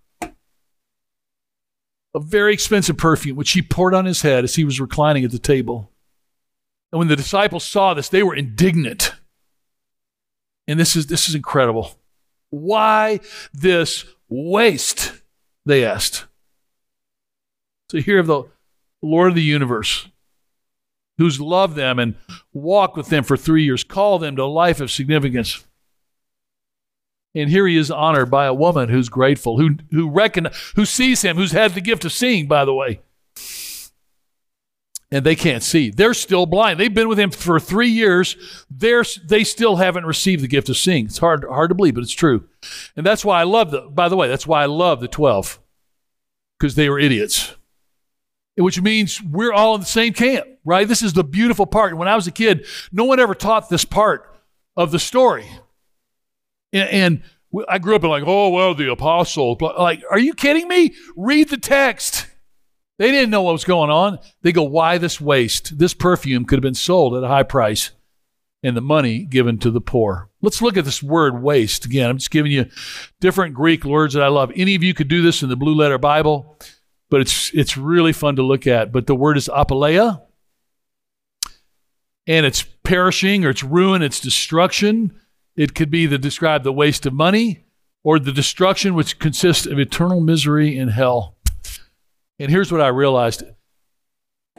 of 2.12 2.25
very 2.25 2.53
expensive 2.53 2.97
perfume, 2.97 3.37
which 3.37 3.47
she 3.47 3.62
poured 3.62 3.94
on 3.94 4.05
his 4.05 4.23
head 4.23 4.42
as 4.42 4.57
he 4.57 4.64
was 4.64 4.81
reclining 4.81 5.25
at 5.25 5.31
the 5.31 5.38
table. 5.38 5.92
And 6.90 6.99
when 6.99 7.07
the 7.07 7.14
disciples 7.14 7.62
saw 7.62 7.94
this, 7.94 8.09
they 8.09 8.25
were 8.25 8.35
indignant. 8.35 9.14
And 10.66 10.81
this 10.81 10.97
is, 10.97 11.07
this 11.07 11.29
is 11.29 11.37
incredible. 11.37 11.94
Why 12.51 13.21
this 13.55 14.05
waste? 14.29 15.12
They 15.64 15.85
asked. 15.85 16.27
So 17.92 17.99
hear 17.99 18.18
of 18.18 18.27
the 18.27 18.42
Lord 19.03 19.29
of 19.29 19.35
the 19.37 19.42
universe, 19.42 20.09
who's 21.18 21.40
loved 21.40 21.76
them 21.76 21.98
and 21.98 22.14
walked 22.52 22.96
with 22.96 23.09
them 23.09 23.24
for 23.24 23.37
three 23.37 23.64
years, 23.64 23.85
called 23.85 24.22
them 24.22 24.37
to 24.37 24.42
a 24.42 24.44
life 24.44 24.81
of 24.81 24.90
significance. 24.90 25.64
And 27.35 27.50
here 27.50 27.66
he 27.66 27.76
is 27.76 27.90
honored 27.90 28.31
by 28.31 28.46
a 28.46 28.54
woman 28.54 28.88
who's 28.88 29.11
grateful, 29.11 29.59
who 29.59 29.76
who 29.90 30.09
reckon, 30.09 30.48
who 30.76 30.85
sees 30.85 31.22
him, 31.22 31.37
who's 31.37 31.52
had 31.52 31.74
the 31.74 31.81
gift 31.81 32.04
of 32.04 32.12
seeing, 32.12 32.48
by 32.48 32.64
the 32.64 32.74
way 32.74 33.00
and 35.11 35.24
they 35.24 35.37
can't 35.37 35.62
see. 35.62 35.90
They're 35.90 36.14
still 36.14 36.46
blind. 36.46 36.78
They've 36.78 36.92
been 36.92 37.09
with 37.09 37.18
him 37.18 37.31
for 37.31 37.59
three 37.59 37.88
years. 37.88 38.37
They're, 38.70 39.04
they 39.24 39.42
still 39.44 39.76
haven't 39.76 40.04
received 40.04 40.42
the 40.42 40.48
gift 40.48 40.68
of 40.68 40.76
seeing. 40.76 41.07
It's 41.07 41.18
hard, 41.18 41.44
hard 41.44 41.70
to 41.70 41.74
believe, 41.74 41.94
but 41.94 42.02
it's 42.02 42.12
true. 42.12 42.46
And 42.96 43.07
that's 43.07 43.24
why 43.24 43.40
I 43.40 43.44
love 43.44 43.70
the, 43.70 43.83
by 43.83 44.09
the 44.09 44.16
way, 44.16 44.28
that's 44.28 44.46
why 44.46 44.62
I 44.62 44.66
love 44.66 45.00
the 45.00 45.09
12, 45.09 45.59
because 46.59 46.74
they 46.74 46.88
were 46.88 46.98
idiots. 46.98 47.54
Which 48.57 48.81
means 48.83 49.22
we're 49.22 49.52
all 49.52 49.76
in 49.76 49.81
the 49.81 49.87
same 49.87 50.12
camp, 50.12 50.46
right? 50.68 50.87
This 50.87 51.02
is 51.02 51.14
the 51.14 51.24
beautiful 51.24 51.66
part. 51.66 51.96
When 51.96 52.09
I 52.09 52.14
was 52.14 52.26
a 52.26 52.33
kid, 52.33 52.66
no 52.92 53.04
one 53.04 53.18
ever 53.18 53.35
taught 53.35 53.70
this 53.70 53.85
part 53.85 54.37
of 54.76 54.92
the 54.92 54.98
story. 54.98 55.48
And, 56.72 56.88
and 56.90 57.22
I 57.68 57.78
grew 57.78 57.96
up 57.96 58.04
in 58.04 58.11
like, 58.11 58.24
oh, 58.26 58.50
well, 58.50 58.74
the 58.74 58.92
apostle. 58.92 59.57
Like, 59.61 60.02
are 60.11 60.18
you 60.18 60.35
kidding 60.35 60.68
me? 60.68 60.94
Read 61.16 61.48
the 61.48 61.57
text. 61.57 62.26
They 62.98 63.11
didn't 63.11 63.31
know 63.31 63.42
what 63.42 63.52
was 63.52 63.64
going 63.64 63.90
on. 63.90 64.18
They 64.42 64.52
go, 64.52 64.64
why 64.64 64.98
this 64.98 65.20
waste? 65.20 65.78
This 65.78 65.94
perfume 65.94 66.44
could 66.44 66.59
have 66.59 66.62
been 66.62 66.74
sold 66.74 67.16
at 67.16 67.24
a 67.24 67.28
high 67.28 67.44
price 67.44 67.92
and 68.62 68.76
the 68.76 68.83
money 68.83 69.24
given 69.24 69.57
to 69.59 69.70
the 69.70 69.81
poor. 69.81 70.28
Let's 70.42 70.61
look 70.61 70.76
at 70.76 70.85
this 70.85 71.02
word 71.02 71.40
waste 71.40 71.87
again. 71.87 72.11
I'm 72.11 72.18
just 72.18 72.31
giving 72.31 72.52
you 72.52 72.66
different 73.20 73.54
Greek 73.54 73.85
words 73.85 74.14
that 74.14 74.22
I 74.22 74.28
love. 74.28 74.52
Any 74.54 74.74
of 74.74 74.83
you 74.83 74.94
could 74.94 75.09
do 75.09 75.22
this 75.22 75.42
in 75.42 75.48
the 75.48 75.57
Blue 75.57 75.74
Letter 75.74 75.96
Bible, 75.96 76.59
but 77.09 77.20
it's 77.20 77.52
it's 77.54 77.76
really 77.76 78.12
fun 78.12 78.37
to 78.37 78.42
look 78.42 78.66
at. 78.66 78.92
But 78.92 79.07
the 79.07 79.14
word 79.14 79.37
is 79.37 79.48
apoleia, 79.48 80.20
and 82.29 82.45
it's 82.45 82.62
perishing 82.62 83.45
or 83.45 83.51
it's 83.51 83.64
ruin, 83.64 84.03
it's 84.03 84.21
destruction. 84.21 85.19
It 85.57 85.75
could 85.75 85.91
be 85.91 86.07
to 86.07 86.19
describe 86.19 86.62
the 86.62 86.73
waste 86.73 87.07
of 87.07 87.14
money 87.14 87.64
or 88.05 88.19
the 88.19 88.31
destruction 88.31 88.95
which 88.95 89.19
consists 89.19 89.67
of 89.67 89.79
eternal 89.79 90.21
misery 90.21 90.77
in 90.77 90.88
hell. 90.88 91.37
And 92.38 92.51
here's 92.51 92.71
what 92.71 92.83
I 92.83 92.88
realized 92.88 93.43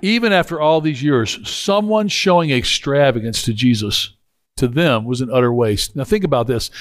even 0.01 0.31
after 0.31 0.59
all 0.59 0.79
these 0.81 1.03
years, 1.03 1.47
someone 1.47 2.07
showing 2.07 2.51
extravagance 2.51 3.43
to 3.43 3.53
Jesus 3.53 4.13
to 4.55 4.67
them 4.67 5.05
was 5.05 5.19
an 5.19 5.29
utter 5.31 5.53
waste. 5.53 5.95
Now, 5.95 6.05
think 6.05 6.23
about 6.23 6.47
this. 6.47 6.71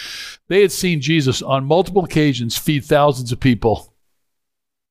They 0.48 0.62
had 0.62 0.70
seen 0.70 1.01
Jesus 1.01 1.42
on 1.42 1.64
multiple 1.64 2.05
occasions 2.05 2.57
feed 2.57 2.85
thousands 2.85 3.33
of 3.33 3.40
people, 3.40 3.92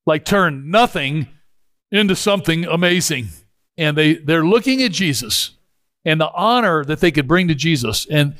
like 0.05 0.25
turn 0.25 0.69
nothing 0.69 1.27
into 1.89 2.17
something 2.17 2.65
amazing. 2.65 3.29
And 3.77 3.97
they, 3.97 4.15
they're 4.15 4.45
looking 4.45 4.81
at 4.83 4.91
Jesus 4.91 5.51
and 6.07 6.21
the 6.21 6.31
honor 6.31 6.85
that 6.85 7.01
they 7.01 7.11
could 7.11 7.27
bring 7.27 7.49
to 7.49 7.55
Jesus. 7.55 8.07
And 8.09 8.37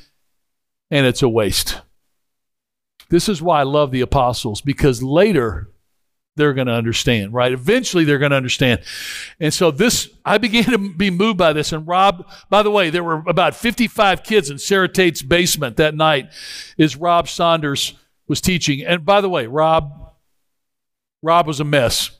and 0.90 1.06
it's 1.06 1.22
a 1.22 1.28
waste. 1.28 1.82
This 3.10 3.28
is 3.28 3.42
why 3.42 3.60
I 3.60 3.64
love 3.64 3.92
the 3.92 4.02
apostles 4.02 4.62
because 4.62 5.04
later 5.04 5.70
they're 6.38 6.54
going 6.54 6.68
to 6.68 6.74
understand, 6.74 7.34
right? 7.34 7.52
Eventually 7.52 8.06
they're 8.06 8.20
going 8.20 8.32
to 8.32 8.38
understand. 8.38 8.82
And 9.40 9.54
so 9.54 9.72
this, 9.72 10.10
I 10.24 10.38
began 10.38 10.66
to 10.66 10.78
be 10.78 11.10
moved 11.10 11.38
by 11.38 11.52
this. 11.52 11.74
And 11.74 11.86
Rob, 11.86 12.30
by 12.50 12.64
the 12.64 12.72
way, 12.72 12.90
there 12.90 13.04
were 13.04 13.24
about 13.28 13.56
55 13.56 14.24
kids 14.24 14.50
in 14.50 14.60
Sarah 14.60 14.88
Tate's 14.88 15.22
basement 15.22 15.78
that 15.78 15.96
night 15.96 16.30
as 16.80 16.96
Rob 16.96 17.28
Saunders 17.28 17.96
was 18.28 18.40
teaching. 18.40 18.86
And 18.86 19.04
by 19.04 19.20
the 19.20 19.30
way, 19.30 19.48
Rob, 19.48 20.14
Rob 21.22 21.48
was 21.48 21.60
a 21.60 21.66
mess, 21.66 22.12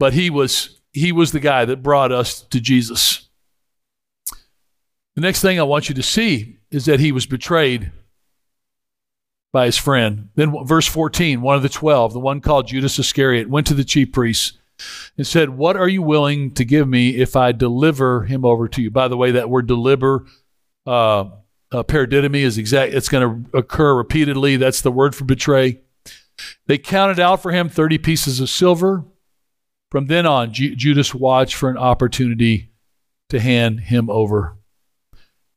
but 0.00 0.14
he 0.14 0.30
was, 0.30 0.80
he 0.92 1.12
was 1.12 1.32
the 1.32 1.40
guy 1.40 1.64
that 1.64 1.82
brought 1.82 2.10
us 2.12 2.40
to 2.40 2.60
Jesus. 2.60 3.28
The 5.14 5.20
next 5.22 5.42
thing 5.42 5.58
I 5.58 5.64
want 5.64 5.88
you 5.88 5.94
to 5.94 6.02
see 6.02 6.58
is 6.70 6.86
that 6.86 7.00
he 7.00 7.12
was 7.12 7.26
betrayed 7.26 7.92
by 9.52 9.66
his 9.66 9.76
friend. 9.76 10.30
Then, 10.34 10.54
verse 10.64 10.88
14, 10.88 11.42
one 11.42 11.56
of 11.56 11.62
the 11.62 11.68
twelve, 11.68 12.12
the 12.12 12.20
one 12.20 12.40
called 12.40 12.68
Judas 12.68 12.98
Iscariot, 12.98 13.50
went 13.50 13.66
to 13.66 13.74
the 13.74 13.84
chief 13.84 14.12
priests 14.12 14.58
and 15.16 15.26
said, 15.26 15.50
What 15.50 15.76
are 15.76 15.88
you 15.88 16.02
willing 16.02 16.52
to 16.52 16.64
give 16.64 16.88
me 16.88 17.16
if 17.16 17.36
I 17.36 17.52
deliver 17.52 18.24
him 18.24 18.44
over 18.44 18.68
to 18.68 18.82
you? 18.82 18.90
By 18.90 19.08
the 19.08 19.16
way, 19.16 19.32
that 19.32 19.50
word 19.50 19.66
deliver, 19.66 20.26
uh, 20.86 21.24
uh, 21.70 21.82
paradidomi 21.82 22.40
is 22.40 22.58
exact, 22.58 22.94
it's 22.94 23.08
going 23.08 23.44
to 23.52 23.58
occur 23.58 23.94
repeatedly. 23.94 24.56
That's 24.56 24.80
the 24.80 24.92
word 24.92 25.14
for 25.14 25.24
betray. 25.24 25.80
They 26.66 26.78
counted 26.78 27.20
out 27.20 27.42
for 27.42 27.52
him 27.52 27.68
30 27.68 27.98
pieces 27.98 28.40
of 28.40 28.48
silver. 28.48 29.04
From 29.90 30.06
then 30.06 30.24
on, 30.26 30.54
Ju- 30.54 30.74
Judas 30.74 31.14
watched 31.14 31.54
for 31.54 31.68
an 31.68 31.76
opportunity 31.76 32.70
to 33.28 33.38
hand 33.38 33.80
him 33.80 34.08
over. 34.08 34.56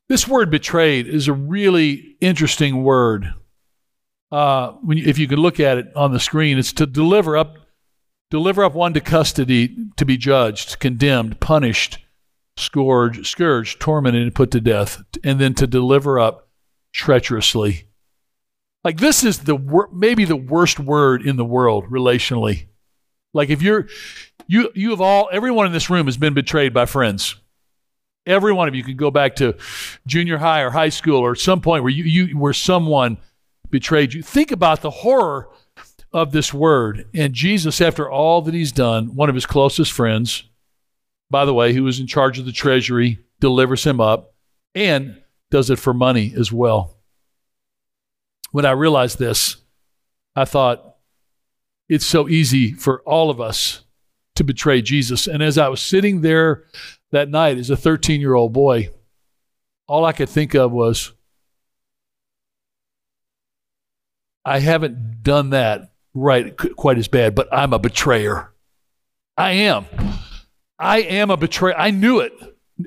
This 0.08 0.28
word 0.28 0.52
betrayed 0.52 1.08
is 1.08 1.28
a 1.28 1.34
really 1.34 2.16
interesting 2.22 2.84
word 2.84 3.34
uh, 4.32 4.72
when 4.82 4.98
you, 4.98 5.06
if 5.06 5.18
you 5.18 5.28
can 5.28 5.40
look 5.40 5.60
at 5.60 5.78
it 5.78 5.88
on 5.96 6.12
the 6.12 6.20
screen, 6.20 6.58
it's 6.58 6.74
to 6.74 6.86
deliver 6.86 7.38
up, 7.38 7.56
deliver 8.30 8.64
up 8.64 8.74
one 8.74 8.94
to 8.94 9.02
custody 9.02 9.76
to 9.98 10.06
be 10.06 10.18
judged, 10.18 10.80
condemned, 10.80 11.40
punished, 11.40 12.00
scourged, 12.58 13.26
scourged, 13.26 13.80
tormented, 13.80 14.24
and 14.24 14.36
put 14.36 14.52
to 14.52 14.60
death, 14.60 15.02
and 15.24 15.40
then 15.40 15.54
to 15.54 15.68
deliver 15.68 16.20
up 16.20 16.50
treacherously. 16.94 17.88
Like 18.84 18.98
this 18.98 19.24
is 19.24 19.40
the 19.40 19.56
wor- 19.56 19.90
maybe 19.94 20.26
the 20.26 20.36
worst 20.36 20.80
word 20.80 21.26
in 21.26 21.38
the 21.38 21.46
world 21.46 21.86
relationally. 21.86 22.68
Like 23.34 23.50
if 23.50 23.62
you're 23.62 23.88
you 24.48 24.70
you 24.76 24.92
have 24.92 25.02
all 25.02 25.30
everyone 25.32 25.66
in 25.66 25.72
this 25.72 25.90
room 25.90 26.06
has 26.06 26.18
been 26.18 26.34
betrayed 26.34 26.74
by 26.74 26.86
friends. 26.86 27.36
Every 28.26 28.54
one 28.54 28.68
of 28.68 28.76
you 28.76 28.84
can 28.84 28.98
go 28.98 29.12
back 29.12 29.36
to 29.38 29.56
junior 30.08 30.38
high 30.38 30.62
or 30.62 30.72
high 30.72 30.90
school 30.90 31.20
or 31.20 31.36
some 31.36 31.62
point 31.62 31.84
where 31.84 31.92
you, 31.92 32.04
you 32.04 32.38
where 32.38 32.54
someone 32.54 33.18
betrayed 33.70 34.14
you. 34.14 34.24
Think 34.24 34.52
about 34.52 34.82
the 34.82 34.90
horror 34.90 35.50
of 36.12 36.32
this 36.32 36.54
word. 36.54 37.08
And 37.14 37.34
Jesus, 37.34 37.82
after 37.82 38.10
all 38.10 38.42
that 38.44 38.54
he's 38.54 38.72
done, 38.72 39.16
one 39.16 39.30
of 39.30 39.36
his 39.36 39.46
closest 39.46 39.92
friends, 39.92 40.44
by 41.30 41.46
the 41.46 41.54
way, 41.54 41.74
who 41.74 41.84
was 41.84 42.00
in 42.00 42.08
charge 42.08 42.40
of 42.40 42.46
the 42.46 42.52
treasury, 42.52 43.20
delivers 43.40 43.84
him 43.84 44.00
up 44.00 44.34
and 44.74 45.22
does 45.52 45.70
it 45.70 45.78
for 45.78 45.94
money 45.94 46.34
as 46.38 46.52
well. 46.52 46.98
When 48.52 48.66
I 48.66 48.72
realized 48.72 49.20
this, 49.20 49.58
I 50.36 50.46
thought 50.46 50.96
it's 51.90 52.06
so 52.06 52.28
easy 52.28 52.74
for 52.74 53.02
all 53.02 53.30
of 53.30 53.40
us 53.40 53.82
to 54.36 54.44
betray 54.44 54.82
Jesus. 54.82 55.28
And 55.28 55.42
as 55.42 55.58
I 55.58 55.68
was 55.70 55.82
sitting 55.82 56.22
there 56.22 56.64
that 57.12 57.30
night 57.30 57.58
as 57.58 57.70
a 57.70 57.78
13 57.78 58.22
year 58.22 58.34
old 58.34 58.54
boy, 58.54 58.90
all 59.88 60.06
I 60.06 60.12
could 60.12 60.30
think 60.30 60.54
of 60.54 60.72
was, 60.72 61.14
I 64.44 64.60
haven't 64.60 65.24
done 65.24 65.52
that 65.52 65.92
right 66.14 66.56
quite 66.76 66.98
as 66.98 67.08
bad, 67.08 67.36
but 67.36 67.48
I'm 67.52 67.74
a 67.74 67.80
betrayer. 67.80 68.52
I 69.38 69.52
am. 69.52 69.86
I 70.78 71.02
am 71.02 71.32
a 71.32 71.38
betrayer. 71.38 71.76
I 71.78 71.92
knew 71.92 72.20
it. 72.20 72.34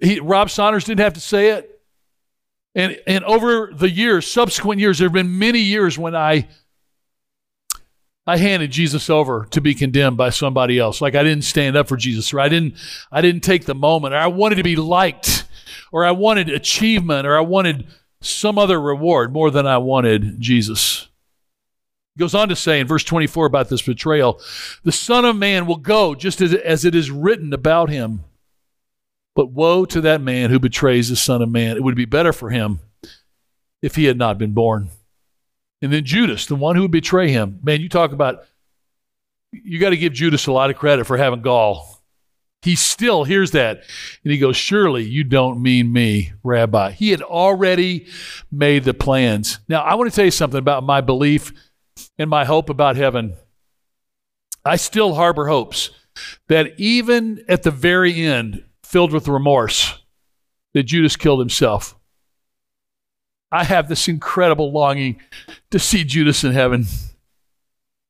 He, 0.02 0.20
Rob 0.20 0.50
Saunders 0.50 0.84
didn't 0.84 1.00
have 1.00 1.14
to 1.14 1.20
say 1.20 1.50
it. 1.50 1.82
And, 2.74 2.98
and 3.06 3.24
over 3.24 3.72
the 3.74 3.90
years, 3.90 4.30
subsequent 4.30 4.80
years, 4.80 4.98
there 4.98 5.06
have 5.06 5.12
been 5.12 5.38
many 5.38 5.61
years 5.61 5.98
when 5.98 6.14
I 6.14 6.48
I 8.28 8.36
handed 8.36 8.70
Jesus 8.70 9.08
over 9.08 9.46
to 9.52 9.60
be 9.62 9.74
condemned 9.74 10.18
by 10.18 10.28
somebody 10.28 10.78
else. 10.78 11.00
Like 11.00 11.14
I 11.14 11.22
didn't 11.22 11.44
stand 11.44 11.76
up 11.76 11.88
for 11.88 11.96
Jesus, 11.96 12.34
or 12.34 12.40
I 12.40 12.50
didn't 12.50 12.74
I 13.10 13.22
didn't 13.22 13.40
take 13.40 13.64
the 13.64 13.74
moment, 13.74 14.12
or 14.12 14.18
I 14.18 14.26
wanted 14.26 14.56
to 14.56 14.62
be 14.62 14.76
liked, 14.76 15.46
or 15.92 16.04
I 16.04 16.10
wanted 16.10 16.50
achievement, 16.50 17.26
or 17.26 17.38
I 17.38 17.40
wanted 17.40 17.86
some 18.20 18.58
other 18.58 18.78
reward 18.78 19.32
more 19.32 19.50
than 19.50 19.66
I 19.66 19.78
wanted 19.78 20.40
Jesus 20.40 21.08
He 22.14 22.18
goes 22.18 22.34
on 22.34 22.50
to 22.50 22.56
say 22.56 22.80
in 22.80 22.86
verse 22.86 23.04
24 23.04 23.46
about 23.46 23.70
this 23.70 23.80
betrayal 23.80 24.42
the 24.82 24.92
Son 24.92 25.24
of 25.24 25.36
Man 25.36 25.66
will 25.66 25.76
go 25.76 26.14
just 26.14 26.42
as, 26.42 26.52
as 26.52 26.84
it 26.84 26.94
is 26.94 27.10
written 27.10 27.54
about 27.54 27.88
him. 27.88 28.24
But 29.34 29.52
woe 29.52 29.86
to 29.86 30.02
that 30.02 30.20
man 30.20 30.50
who 30.50 30.58
betrays 30.58 31.08
the 31.08 31.16
Son 31.16 31.40
of 31.40 31.48
Man. 31.48 31.76
It 31.76 31.82
would 31.82 31.96
be 31.96 32.04
better 32.04 32.34
for 32.34 32.50
him 32.50 32.80
if 33.80 33.94
he 33.94 34.04
had 34.04 34.18
not 34.18 34.36
been 34.36 34.52
born. 34.52 34.90
And 35.80 35.92
then 35.92 36.04
Judas, 36.04 36.46
the 36.46 36.56
one 36.56 36.76
who 36.76 36.82
would 36.82 36.90
betray 36.90 37.30
him. 37.30 37.60
Man, 37.62 37.80
you 37.80 37.88
talk 37.88 38.12
about, 38.12 38.44
you 39.52 39.78
got 39.78 39.90
to 39.90 39.96
give 39.96 40.12
Judas 40.12 40.46
a 40.46 40.52
lot 40.52 40.70
of 40.70 40.76
credit 40.76 41.06
for 41.06 41.16
having 41.16 41.40
gall. 41.40 42.02
He 42.62 42.74
still 42.74 43.22
hears 43.22 43.52
that 43.52 43.84
and 44.24 44.32
he 44.32 44.38
goes, 44.38 44.56
Surely 44.56 45.04
you 45.04 45.22
don't 45.22 45.62
mean 45.62 45.92
me, 45.92 46.32
Rabbi. 46.42 46.90
He 46.90 47.10
had 47.10 47.22
already 47.22 48.08
made 48.50 48.82
the 48.82 48.94
plans. 48.94 49.60
Now, 49.68 49.82
I 49.82 49.94
want 49.94 50.10
to 50.10 50.16
tell 50.16 50.24
you 50.24 50.32
something 50.32 50.58
about 50.58 50.82
my 50.82 51.00
belief 51.00 51.52
and 52.18 52.28
my 52.28 52.44
hope 52.44 52.68
about 52.68 52.96
heaven, 52.96 53.34
I 54.64 54.76
still 54.76 55.14
harbor 55.14 55.46
hopes 55.46 55.90
that 56.48 56.78
even 56.78 57.44
at 57.48 57.62
the 57.62 57.70
very 57.70 58.20
end, 58.20 58.64
filled 58.82 59.12
with 59.12 59.28
remorse, 59.28 60.02
that 60.74 60.84
Judas 60.84 61.16
killed 61.16 61.38
himself. 61.38 61.94
I 63.50 63.64
have 63.64 63.88
this 63.88 64.08
incredible 64.08 64.72
longing 64.72 65.20
to 65.70 65.78
see 65.78 66.04
Judas 66.04 66.44
in 66.44 66.52
heaven 66.52 66.87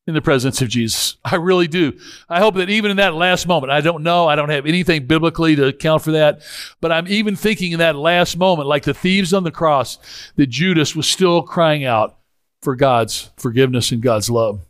in 0.06 0.14
the 0.14 0.22
presence 0.22 0.62
of 0.62 0.68
Jesus. 0.68 1.16
I 1.24 1.36
really 1.36 1.68
do. 1.68 1.98
I 2.28 2.40
hope 2.40 2.54
that 2.54 2.70
even 2.70 2.90
in 2.90 2.96
that 2.96 3.14
last 3.14 3.46
moment, 3.46 3.70
I 3.70 3.82
don't 3.82 4.02
know, 4.02 4.26
I 4.26 4.36
don't 4.36 4.48
have 4.48 4.64
anything 4.64 5.06
biblically 5.06 5.54
to 5.56 5.66
account 5.66 6.02
for 6.02 6.12
that, 6.12 6.40
but 6.80 6.90
I'm 6.90 7.06
even 7.08 7.36
thinking 7.36 7.72
in 7.72 7.78
that 7.80 7.96
last 7.96 8.36
moment, 8.36 8.68
like 8.68 8.84
the 8.84 8.94
thieves 8.94 9.34
on 9.34 9.44
the 9.44 9.50
cross, 9.50 9.98
that 10.36 10.46
Judas 10.46 10.96
was 10.96 11.06
still 11.06 11.42
crying 11.42 11.84
out, 11.84 12.18
for 12.62 12.74
God's 12.74 13.30
forgiveness 13.36 13.92
and 13.92 14.02
God's 14.02 14.30
love. 14.30 14.60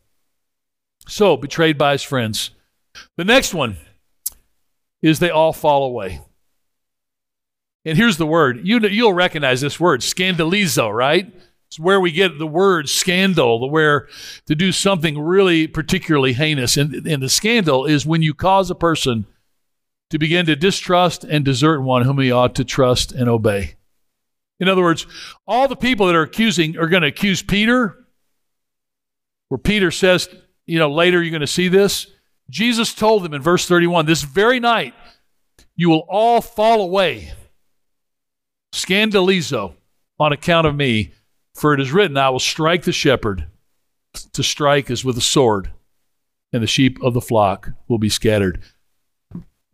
So, 1.06 1.36
betrayed 1.36 1.78
by 1.78 1.92
his 1.92 2.02
friends. 2.02 2.50
The 3.16 3.24
next 3.24 3.54
one 3.54 3.76
is 5.00 5.18
they 5.18 5.30
all 5.30 5.52
fall 5.52 5.84
away. 5.84 6.20
And 7.84 7.96
here's 7.96 8.18
the 8.18 8.26
word. 8.26 8.60
You, 8.64 8.80
you'll 8.80 9.14
recognize 9.14 9.60
this 9.60 9.80
word, 9.80 10.00
scandalizo, 10.00 10.94
right? 10.94 11.32
It's 11.68 11.78
where 11.78 12.00
we 12.00 12.12
get 12.12 12.38
the 12.38 12.46
word 12.46 12.88
scandal, 12.88 13.60
the 13.60 13.66
where 13.66 14.08
to 14.46 14.54
do 14.54 14.72
something 14.72 15.20
really 15.20 15.66
particularly 15.66 16.32
heinous. 16.32 16.76
And, 16.76 17.06
and 17.06 17.22
the 17.22 17.28
scandal 17.28 17.84
is 17.84 18.06
when 18.06 18.22
you 18.22 18.32
cause 18.32 18.70
a 18.70 18.74
person 18.74 19.26
to 20.10 20.18
begin 20.18 20.46
to 20.46 20.56
distrust 20.56 21.24
and 21.24 21.44
desert 21.44 21.82
one 21.82 22.02
whom 22.02 22.18
he 22.18 22.32
ought 22.32 22.54
to 22.54 22.64
trust 22.64 23.12
and 23.12 23.28
obey. 23.28 23.74
In 24.60 24.68
other 24.68 24.82
words, 24.82 25.06
all 25.46 25.68
the 25.68 25.76
people 25.76 26.06
that 26.06 26.16
are 26.16 26.22
accusing 26.22 26.78
are 26.78 26.88
going 26.88 27.02
to 27.02 27.08
accuse 27.08 27.42
Peter, 27.42 28.06
where 29.48 29.58
Peter 29.58 29.90
says, 29.90 30.28
you 30.66 30.78
know, 30.78 30.90
later 30.90 31.22
you're 31.22 31.30
going 31.30 31.40
to 31.40 31.46
see 31.46 31.68
this. 31.68 32.06
Jesus 32.50 32.94
told 32.94 33.22
them 33.22 33.34
in 33.34 33.42
verse 33.42 33.68
31 33.68 34.06
this 34.06 34.22
very 34.22 34.58
night, 34.58 34.94
you 35.76 35.90
will 35.90 36.06
all 36.08 36.40
fall 36.40 36.80
away, 36.80 37.32
scandalizo, 38.72 39.74
on 40.18 40.32
account 40.32 40.66
of 40.66 40.74
me. 40.74 41.12
For 41.58 41.74
it 41.74 41.80
is 41.80 41.92
written, 41.92 42.16
I 42.16 42.30
will 42.30 42.38
strike 42.38 42.84
the 42.84 42.92
shepherd. 42.92 43.48
To 44.32 44.42
strike 44.44 44.90
is 44.90 45.04
with 45.04 45.18
a 45.18 45.22
sword, 45.22 45.70
and 46.52 46.62
the 46.62 46.68
sheep 46.68 47.02
of 47.02 47.14
the 47.14 47.20
flock 47.20 47.70
will 47.88 47.98
be 47.98 48.08
scattered. 48.08 48.62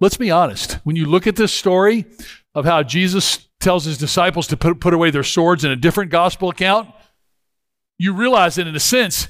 Let's 0.00 0.16
be 0.16 0.30
honest. 0.30 0.78
When 0.84 0.96
you 0.96 1.04
look 1.04 1.26
at 1.26 1.36
this 1.36 1.52
story 1.52 2.06
of 2.54 2.64
how 2.64 2.82
Jesus 2.82 3.48
tells 3.60 3.84
his 3.84 3.98
disciples 3.98 4.46
to 4.48 4.56
put, 4.56 4.80
put 4.80 4.94
away 4.94 5.10
their 5.10 5.22
swords 5.22 5.62
in 5.62 5.70
a 5.70 5.76
different 5.76 6.10
gospel 6.10 6.48
account, 6.48 6.88
you 7.98 8.14
realize 8.14 8.54
that 8.54 8.66
in 8.66 8.74
a 8.74 8.80
sense, 8.80 9.28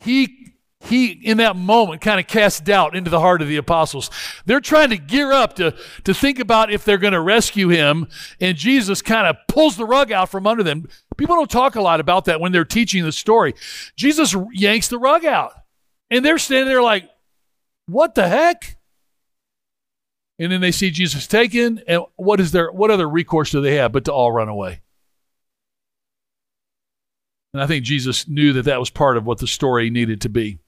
he 0.00 0.39
he 0.80 1.12
in 1.12 1.36
that 1.36 1.56
moment 1.56 2.00
kind 2.00 2.18
of 2.18 2.26
casts 2.26 2.60
doubt 2.60 2.96
into 2.96 3.10
the 3.10 3.20
heart 3.20 3.42
of 3.42 3.48
the 3.48 3.56
apostles 3.56 4.10
they're 4.46 4.60
trying 4.60 4.90
to 4.90 4.96
gear 4.96 5.30
up 5.30 5.54
to, 5.54 5.74
to 6.04 6.14
think 6.14 6.38
about 6.38 6.72
if 6.72 6.84
they're 6.84 6.98
going 6.98 7.12
to 7.12 7.20
rescue 7.20 7.68
him 7.68 8.08
and 8.40 8.56
jesus 8.56 9.02
kind 9.02 9.26
of 9.26 9.36
pulls 9.46 9.76
the 9.76 9.84
rug 9.84 10.10
out 10.10 10.28
from 10.28 10.46
under 10.46 10.62
them 10.62 10.88
people 11.16 11.36
don't 11.36 11.50
talk 11.50 11.74
a 11.74 11.82
lot 11.82 12.00
about 12.00 12.24
that 12.24 12.40
when 12.40 12.50
they're 12.52 12.64
teaching 12.64 13.04
the 13.04 13.12
story 13.12 13.54
jesus 13.96 14.34
yanks 14.52 14.88
the 14.88 14.98
rug 14.98 15.24
out 15.24 15.52
and 16.10 16.24
they're 16.24 16.38
standing 16.38 16.68
there 16.68 16.82
like 16.82 17.08
what 17.86 18.14
the 18.14 18.28
heck 18.28 18.78
and 20.40 20.50
then 20.50 20.62
they 20.62 20.72
see 20.72 20.90
Jesus 20.90 21.26
taken, 21.26 21.82
and 21.86 22.02
what 22.16 22.40
is 22.40 22.50
their 22.50 22.72
what 22.72 22.90
other 22.90 23.06
recourse 23.06 23.50
do 23.50 23.60
they 23.60 23.74
have 23.74 23.92
but 23.92 24.06
to 24.06 24.12
all 24.12 24.32
run 24.32 24.48
away? 24.48 24.80
And 27.52 27.62
I 27.62 27.66
think 27.66 27.84
Jesus 27.84 28.26
knew 28.26 28.54
that 28.54 28.62
that 28.62 28.80
was 28.80 28.88
part 28.88 29.18
of 29.18 29.26
what 29.26 29.38
the 29.38 29.46
story 29.46 29.90
needed 29.90 30.22
to 30.22 30.30
be. 30.30 30.58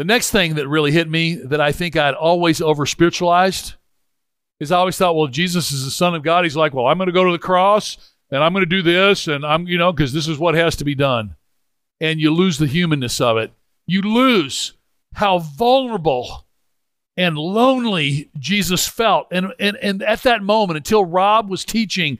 The 0.00 0.04
next 0.04 0.30
thing 0.30 0.54
that 0.54 0.66
really 0.66 0.92
hit 0.92 1.10
me 1.10 1.34
that 1.34 1.60
I 1.60 1.72
think 1.72 1.94
I'd 1.94 2.14
always 2.14 2.62
over 2.62 2.86
spiritualized 2.86 3.74
is 4.58 4.72
I 4.72 4.78
always 4.78 4.96
thought, 4.96 5.14
well, 5.14 5.26
Jesus 5.26 5.72
is 5.72 5.84
the 5.84 5.90
Son 5.90 6.14
of 6.14 6.22
God. 6.22 6.44
He's 6.44 6.56
like, 6.56 6.72
well, 6.72 6.86
I'm 6.86 6.96
going 6.96 7.08
to 7.08 7.12
go 7.12 7.26
to 7.26 7.32
the 7.32 7.38
cross 7.38 7.98
and 8.30 8.42
I'm 8.42 8.54
going 8.54 8.64
to 8.64 8.66
do 8.66 8.80
this 8.80 9.28
and 9.28 9.44
I'm, 9.44 9.68
you 9.68 9.76
know, 9.76 9.92
because 9.92 10.14
this 10.14 10.26
is 10.26 10.38
what 10.38 10.54
has 10.54 10.76
to 10.76 10.84
be 10.84 10.94
done. 10.94 11.36
And 12.00 12.18
you 12.18 12.32
lose 12.32 12.56
the 12.56 12.66
humanness 12.66 13.20
of 13.20 13.36
it. 13.36 13.52
You 13.84 14.00
lose 14.00 14.72
how 15.16 15.40
vulnerable 15.40 16.46
and 17.18 17.36
lonely 17.36 18.30
Jesus 18.38 18.88
felt. 18.88 19.26
And, 19.30 19.52
and, 19.58 19.76
and 19.76 20.02
at 20.02 20.22
that 20.22 20.42
moment, 20.42 20.78
until 20.78 21.04
Rob 21.04 21.50
was 21.50 21.62
teaching, 21.62 22.16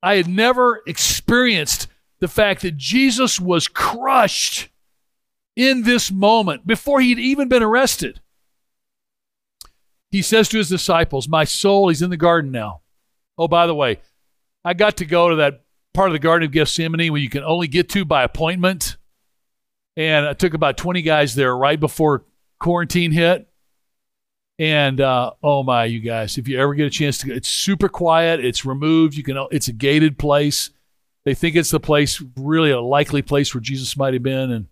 I 0.00 0.14
had 0.14 0.28
never 0.28 0.80
experienced 0.86 1.88
the 2.20 2.28
fact 2.28 2.62
that 2.62 2.76
Jesus 2.76 3.40
was 3.40 3.66
crushed 3.66 4.68
in 5.56 5.82
this 5.82 6.12
moment 6.12 6.66
before 6.66 7.00
he'd 7.00 7.18
even 7.18 7.48
been 7.48 7.62
arrested. 7.62 8.20
He 10.10 10.22
says 10.22 10.48
to 10.50 10.58
his 10.58 10.68
disciples, 10.68 11.28
My 11.28 11.44
soul, 11.44 11.88
he's 11.88 12.02
in 12.02 12.10
the 12.10 12.16
garden 12.16 12.52
now. 12.52 12.82
Oh, 13.36 13.48
by 13.48 13.66
the 13.66 13.74
way, 13.74 14.00
I 14.64 14.74
got 14.74 14.98
to 14.98 15.04
go 15.04 15.30
to 15.30 15.36
that 15.36 15.64
part 15.94 16.10
of 16.10 16.12
the 16.12 16.18
Garden 16.18 16.46
of 16.46 16.52
Gethsemane 16.52 17.10
where 17.10 17.20
you 17.20 17.30
can 17.30 17.42
only 17.42 17.68
get 17.68 17.88
to 17.90 18.04
by 18.04 18.22
appointment. 18.22 18.96
And 19.96 20.26
I 20.26 20.34
took 20.34 20.54
about 20.54 20.76
20 20.76 21.02
guys 21.02 21.34
there 21.34 21.56
right 21.56 21.80
before 21.80 22.24
quarantine 22.60 23.12
hit. 23.12 23.48
And 24.58 25.00
uh, 25.00 25.32
oh 25.42 25.62
my, 25.62 25.84
you 25.84 26.00
guys, 26.00 26.38
if 26.38 26.48
you 26.48 26.58
ever 26.60 26.74
get 26.74 26.86
a 26.86 26.90
chance 26.90 27.18
to, 27.18 27.26
go, 27.26 27.34
it's 27.34 27.48
super 27.48 27.88
quiet. 27.88 28.44
It's 28.44 28.64
removed. 28.64 29.14
You 29.14 29.22
can. 29.22 29.36
It's 29.50 29.68
a 29.68 29.72
gated 29.72 30.18
place. 30.18 30.70
They 31.24 31.34
think 31.34 31.56
it's 31.56 31.70
the 31.70 31.80
place, 31.80 32.22
really 32.36 32.70
a 32.70 32.80
likely 32.80 33.20
place 33.20 33.54
where 33.54 33.60
Jesus 33.60 33.96
might 33.96 34.14
have 34.14 34.22
been. 34.22 34.50
And 34.50 34.66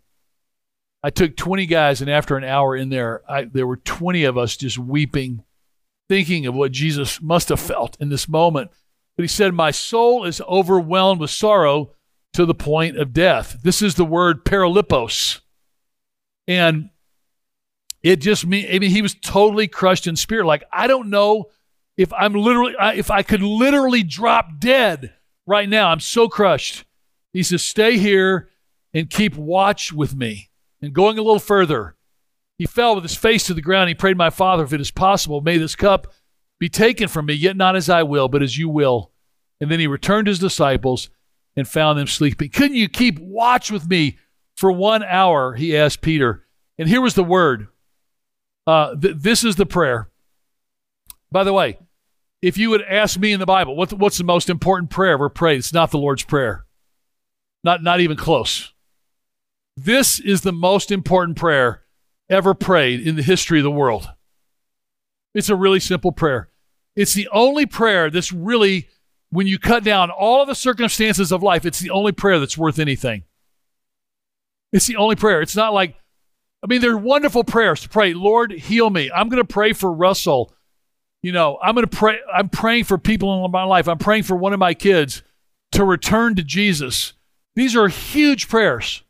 I 1.05 1.11
took 1.11 1.37
20 1.37 1.67
guys, 1.67 2.01
and 2.01 2.11
after 2.11 2.35
an 2.39 2.45
hour 2.45 2.75
in 2.75 2.89
there, 2.89 3.21
I, 3.29 3.45
there 3.45 3.67
were 3.67 3.77
20 3.77 4.25
of 4.25 4.39
us 4.39 4.57
just 4.57 4.79
weeping, 4.79 5.45
thinking 6.09 6.47
of 6.47 6.55
what 6.55 6.73
Jesus 6.73 7.21
must 7.21 7.51
have 7.51 7.61
felt 7.61 7.99
in 8.01 8.09
this 8.09 8.27
moment. 8.27 8.71
But 9.15 9.25
he 9.25 9.29
said, 9.29 9.53
My 9.53 9.71
soul 9.71 10.25
is 10.25 10.41
overwhelmed 10.41 11.21
with 11.21 11.29
sorrow 11.29 11.93
to 12.33 12.47
the 12.47 12.55
point 12.55 12.97
of 12.97 13.13
death. 13.13 13.59
This 13.63 13.83
is 13.83 13.97
the 13.97 14.05
word 14.07 14.47
perilupos. 14.47 15.43
And 16.49 16.89
it 18.03 18.17
just 18.17 18.47
mean 18.47 18.67
I 18.73 18.79
mean 18.79 18.91
he 18.91 19.03
was 19.03 19.15
totally 19.15 19.69
crushed 19.69 20.07
in 20.07 20.17
spirit. 20.17 20.47
Like 20.47 20.65
I 20.73 20.87
don't 20.87 21.11
know 21.11 21.51
if 21.99 22.15
I'm 22.15 22.33
literally 22.33 22.75
if 22.97 23.11
I 23.11 23.23
could 23.23 23.43
literally 23.43 24.03
drop 24.03 24.59
dead 24.59 25.13
right 25.47 25.69
now. 25.69 25.91
I'm 25.91 26.01
so 26.01 26.29
crushed. 26.29 26.87
He 27.35 27.43
says, 27.43 27.63
"Stay 27.63 27.99
here 27.99 28.49
and 28.95 29.11
keep 29.11 29.37
watch 29.37 29.93
with 29.93 30.15
me." 30.15 30.51
And 30.85 30.93
going 30.93 31.19
a 31.19 31.23
little 31.23 31.39
further, 31.39 31.97
he 32.59 32.67
fell 32.67 32.95
with 32.95 33.05
his 33.05 33.17
face 33.17 33.47
to 33.47 33.55
the 33.55 33.63
ground. 33.63 33.89
He 33.89 33.95
prayed, 33.95 34.19
My 34.19 34.29
Father, 34.29 34.65
if 34.65 34.73
it 34.75 34.83
is 34.83 34.91
possible, 34.91 35.41
may 35.41 35.57
this 35.57 35.75
cup 35.75 36.13
be 36.61 36.69
taken 36.69 37.09
from 37.09 37.25
me, 37.25 37.33
yet 37.33 37.57
not 37.57 37.75
as 37.75 37.89
I 37.89 38.03
will, 38.03 38.29
but 38.29 38.43
as 38.43 38.59
you 38.59 38.69
will. 38.69 39.11
And 39.63 39.71
then 39.71 39.81
he 39.81 39.87
returned 39.87 40.27
to 40.27 40.31
his 40.31 40.39
disciples 40.39 41.09
and 41.57 41.67
found 41.67 41.99
them 41.99 42.07
sleeping. 42.07 42.51
Couldn't 42.51 42.77
you 42.77 42.91
keep 42.91 43.19
watch 43.19 43.71
with 43.71 43.89
me 43.89 44.19
for 44.59 44.71
one 44.71 45.03
hour? 45.03 45.55
He 45.55 45.75
asked 45.75 46.03
Peter. 46.03 46.45
And 46.77 46.87
here 46.87 47.01
was 47.01 47.15
the 47.15 47.25
word. 47.25 47.69
Uh, 48.67 48.95
th- 48.95 49.17
this 49.17 49.43
is 49.43 49.57
the 49.57 49.65
prayer. 49.65 50.11
By 51.33 51.45
the 51.45 51.53
way, 51.55 51.79
if 52.43 52.59
you 52.59 52.69
would 52.69 52.83
ask 52.83 53.19
me 53.19 53.33
in 53.33 53.41
the 53.41 53.47
Bible, 53.47 53.75
what, 53.75 53.91
what's 53.95 54.19
the 54.19 54.25
most 54.25 54.51
important 54.51 54.91
prayer 54.91 55.13
ever 55.13 55.31
prayed? 55.31 55.61
It's 55.61 55.73
not 55.73 55.91
the 55.93 55.99
Lord's 55.99 56.25
Prayer. 56.25 56.67
Not, 57.63 57.83
not 57.83 58.01
even 58.01 58.19
close. 58.19 58.74
This 59.77 60.21
is 60.21 60.43
the 60.43 60.53
most 60.53 60.91
important 60.91 61.37
prayer 61.37 61.83
ever 62.31 62.55
prayed 62.55 63.07
in 63.07 63.17
the 63.17 63.23
history 63.23 63.59
of 63.59 63.65
the 63.65 63.71
world. 63.71 64.09
It's 65.35 65.49
a 65.49 65.57
really 65.57 65.81
simple 65.81 66.13
prayer. 66.13 66.49
It's 66.97 67.15
the 67.15 67.29
only 67.33 67.67
prayer 67.67 68.09
that's 68.09 68.33
really, 68.33 68.89
when 69.31 69.47
you 69.47 69.59
cut 69.59 69.83
down 69.83 70.11
all 70.11 70.43
of 70.43 70.49
the 70.49 70.55
circumstances 70.55 71.33
of 71.33 71.43
life, 71.43 71.67
it's 71.67 71.81
the 71.81 71.91
only 71.91 72.13
prayer 72.13 72.39
that's 72.39 72.57
worth 72.57 72.79
anything. 72.79 73.25
It's 74.73 74.87
the 74.87 74.97
only 74.97 75.17
prayer. 75.17 75.41
It's 75.41 75.57
not 75.57 75.75
like, 75.75 75.97
I 76.63 76.67
mean, 76.67 76.81
they're 76.81 76.97
wonderful 76.97 77.45
prayers 77.45 77.81
to 77.83 77.89
pray, 77.89 78.15
Lord, 78.15 78.53
heal 78.53 78.91
me. 78.91 79.11
I'm 79.15 79.29
going 79.29 79.43
to 79.43 79.53
pray 79.53 79.73
for 79.73 79.93
Russell. 79.93 80.55
You 81.23 81.33
know, 81.33 81.59
I'm 81.63 81.75
going 81.75 81.87
to 81.87 81.97
pray, 81.97 82.19
I'm 82.33 82.49
praying 82.49 82.85
for 82.85 82.97
people 82.97 83.45
in 83.45 83.51
my 83.51 83.65
life. 83.65 83.89
I'm 83.89 83.99
praying 83.99 84.23
for 84.23 84.37
one 84.37 84.53
of 84.53 84.59
my 84.59 84.75
kids 84.75 85.23
to 85.73 85.85
return 85.85 86.35
to 86.37 86.43
Jesus. 86.43 87.13
These 87.55 87.77
are 87.77 87.89
huge 87.89 88.49
prayers. 88.49 89.04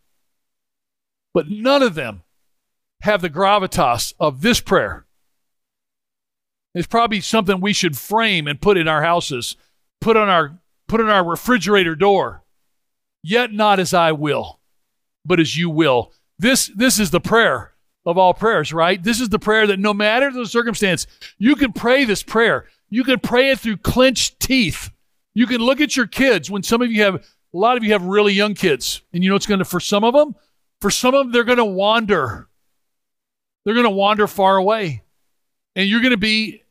But 1.35 1.51
none 1.51 1.83
of 1.83 1.97
them 1.97 2.23
have 3.03 3.21
the 3.21 3.29
gravitas 3.29 4.15
of 4.19 4.41
this 4.41 4.61
prayer. 4.61 5.05
It's 6.75 6.87
probably 6.87 7.21
something 7.21 7.61
we 7.61 7.73
should 7.73 7.99
frame 7.99 8.47
and 8.47 8.61
put 8.61 8.79
in 8.79 8.89
our 8.89 9.03
houses, 9.03 9.57
put 10.01 10.17
on 10.17 10.29
our 10.29 10.59
put 10.89 11.01
on 11.01 11.09
our 11.09 11.25
refrigerator 11.25 11.95
door. 11.95 12.45
Yet 13.23 13.53
not 13.53 13.81
as 13.81 13.93
I 13.93 14.13
will, 14.13 14.61
but 15.25 15.41
as 15.41 15.57
you 15.57 15.69
will. 15.69 16.13
This 16.39 16.71
this 16.75 16.99
is 16.99 17.11
the 17.11 17.21
prayer 17.21 17.75
of 18.07 18.19
all 18.19 18.35
prayers, 18.35 18.73
right? 18.73 19.03
This 19.03 19.21
is 19.21 19.29
the 19.29 19.39
prayer 19.39 19.67
that 19.67 19.79
no 19.79 19.95
matter 19.95 20.31
the 20.31 20.47
circumstance, 20.47 21.07
you 21.39 21.57
can 21.57 21.73
pray 21.73 22.05
this 22.05 22.23
prayer. 22.23 22.67
You 22.91 23.03
can 23.03 23.19
pray 23.19 23.51
it 23.51 23.61
through 23.61 23.79
clenched 23.79 24.41
teeth. 24.41 24.91
You 25.33 25.47
can 25.47 25.61
look 25.61 25.81
at 25.81 25.97
your 25.97 26.07
kids 26.07 26.51
when 26.51 26.63
some 26.63 26.83
of 26.83 26.93
you 26.93 27.03
have 27.03 27.17
a 27.17 27.21
lot 27.53 27.77
of 27.77 27.85
you 27.85 27.93
have 27.93 28.05
really 28.05 28.33
young 28.33 28.55
kids, 28.55 29.03
and 29.13 29.23
you 29.23 29.31
know 29.31 29.37
it's 29.37 29.47
going 29.47 29.59
to 29.59 29.65
for 29.65 29.81
some 29.81 30.05
of 30.05 30.15
them 30.15 30.35
for 30.81 30.91
some 30.91 31.15
of 31.15 31.27
them, 31.27 31.33
they're 31.33 31.45
going 31.45 31.59
to 31.59 31.65
wander. 31.65 32.49
They're 33.65 33.75
going 33.75 33.85
to 33.85 33.91
wander 33.91 34.27
far 34.27 34.57
away. 34.57 35.03
And 35.77 35.89
you're 35.89 36.01
going 36.01 36.13
to 36.13 36.17
be 36.17 36.63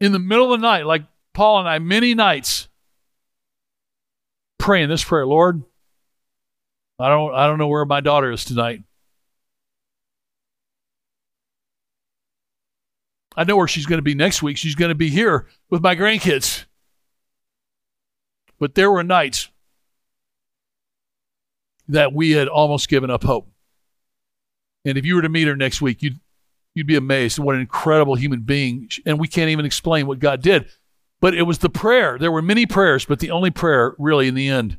in 0.00 0.12
the 0.12 0.18
middle 0.18 0.52
of 0.52 0.60
the 0.60 0.66
night, 0.66 0.86
like 0.86 1.04
Paul 1.34 1.60
and 1.60 1.68
I, 1.68 1.78
many 1.78 2.14
nights, 2.14 2.68
praying 4.58 4.88
this 4.88 5.04
prayer 5.04 5.26
Lord, 5.26 5.62
I 6.98 7.08
don't, 7.08 7.34
I 7.34 7.46
don't 7.46 7.58
know 7.58 7.68
where 7.68 7.84
my 7.84 8.00
daughter 8.00 8.30
is 8.30 8.44
tonight. 8.44 8.82
I 13.36 13.44
know 13.44 13.56
where 13.56 13.68
she's 13.68 13.84
going 13.84 13.98
to 13.98 14.02
be 14.02 14.14
next 14.14 14.42
week. 14.42 14.56
She's 14.56 14.74
going 14.74 14.88
to 14.88 14.94
be 14.94 15.10
here 15.10 15.46
with 15.68 15.82
my 15.82 15.94
grandkids. 15.94 16.64
But 18.58 18.74
there 18.74 18.90
were 18.90 19.04
nights 19.04 19.50
that 21.88 22.12
we 22.12 22.32
had 22.32 22.48
almost 22.48 22.88
given 22.88 23.10
up 23.10 23.24
hope. 23.24 23.48
And 24.84 24.96
if 24.96 25.04
you 25.04 25.16
were 25.16 25.22
to 25.22 25.28
meet 25.28 25.48
her 25.48 25.56
next 25.56 25.80
week, 25.80 26.02
you'd 26.02 26.20
you'd 26.74 26.86
be 26.86 26.94
amazed 26.94 27.38
at 27.38 27.44
what 27.44 27.54
an 27.54 27.62
incredible 27.62 28.14
human 28.14 28.42
being. 28.42 28.88
And 29.06 29.18
we 29.18 29.28
can't 29.28 29.50
even 29.50 29.64
explain 29.64 30.06
what 30.06 30.18
God 30.18 30.42
did. 30.42 30.68
But 31.20 31.34
it 31.34 31.42
was 31.42 31.58
the 31.58 31.70
prayer. 31.70 32.18
There 32.18 32.30
were 32.30 32.42
many 32.42 32.66
prayers, 32.66 33.06
but 33.06 33.18
the 33.18 33.30
only 33.30 33.50
prayer 33.50 33.94
really 33.98 34.28
in 34.28 34.34
the 34.34 34.48
end 34.48 34.76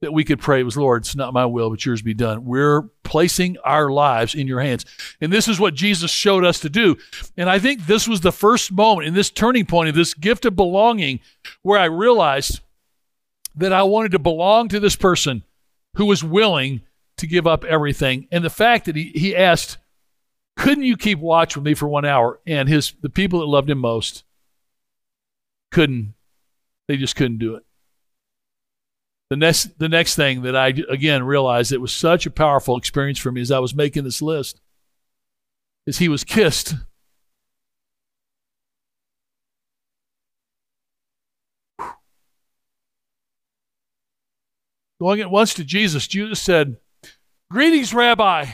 that 0.00 0.12
we 0.12 0.24
could 0.24 0.40
pray 0.40 0.62
was, 0.62 0.76
Lord, 0.76 1.02
it's 1.02 1.16
not 1.16 1.32
my 1.32 1.44
will, 1.44 1.70
but 1.70 1.84
yours 1.84 2.02
be 2.02 2.14
done. 2.14 2.44
We're 2.44 2.82
placing 3.02 3.56
our 3.64 3.90
lives 3.90 4.34
in 4.34 4.46
your 4.46 4.60
hands. 4.60 4.84
And 5.20 5.32
this 5.32 5.48
is 5.48 5.60
what 5.60 5.74
Jesus 5.74 6.10
showed 6.10 6.44
us 6.44 6.60
to 6.60 6.70
do. 6.70 6.96
And 7.36 7.50
I 7.50 7.58
think 7.58 7.86
this 7.86 8.08
was 8.08 8.20
the 8.20 8.32
first 8.32 8.72
moment 8.72 9.08
in 9.08 9.14
this 9.14 9.30
turning 9.30 9.66
point 9.66 9.88
of 9.88 9.94
this 9.94 10.14
gift 10.14 10.44
of 10.44 10.56
belonging 10.56 11.20
where 11.62 11.78
I 11.78 11.86
realized 11.86 12.60
that 13.54 13.72
I 13.72 13.82
wanted 13.82 14.12
to 14.12 14.18
belong 14.18 14.68
to 14.68 14.80
this 14.80 14.96
person 14.96 15.42
who 15.96 16.06
was 16.06 16.24
willing 16.24 16.82
to 17.18 17.26
give 17.26 17.46
up 17.46 17.64
everything. 17.64 18.26
And 18.32 18.44
the 18.44 18.50
fact 18.50 18.86
that 18.86 18.96
he, 18.96 19.12
he 19.14 19.36
asked, 19.36 19.78
couldn't 20.56 20.84
you 20.84 20.96
keep 20.96 21.18
watch 21.18 21.56
with 21.56 21.64
me 21.64 21.74
for 21.74 21.88
one 21.88 22.04
hour? 22.04 22.40
And 22.46 22.68
his 22.68 22.94
the 23.00 23.08
people 23.08 23.40
that 23.40 23.46
loved 23.46 23.70
him 23.70 23.78
most 23.78 24.24
couldn't. 25.70 26.14
They 26.88 26.96
just 26.96 27.16
couldn't 27.16 27.38
do 27.38 27.54
it. 27.54 27.64
The 29.30 29.36
next 29.36 29.78
the 29.78 29.88
next 29.88 30.14
thing 30.14 30.42
that 30.42 30.54
I 30.54 30.74
again 30.90 31.22
realized 31.24 31.72
it 31.72 31.80
was 31.80 31.92
such 31.92 32.26
a 32.26 32.30
powerful 32.30 32.76
experience 32.76 33.18
for 33.18 33.32
me 33.32 33.40
as 33.40 33.50
I 33.50 33.60
was 33.60 33.74
making 33.74 34.04
this 34.04 34.20
list 34.20 34.60
is 35.86 35.98
he 35.98 36.08
was 36.08 36.24
kissed. 36.24 36.74
Going 45.02 45.20
at 45.20 45.32
once 45.32 45.52
to 45.54 45.64
Jesus, 45.64 46.06
Jesus 46.06 46.40
said, 46.40 46.76
Greetings, 47.50 47.92
Rabbi, 47.92 48.46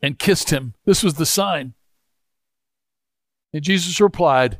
and 0.00 0.18
kissed 0.18 0.48
him. 0.48 0.72
This 0.86 1.02
was 1.02 1.12
the 1.16 1.26
sign. 1.26 1.74
And 3.52 3.62
Jesus 3.62 4.00
replied, 4.00 4.58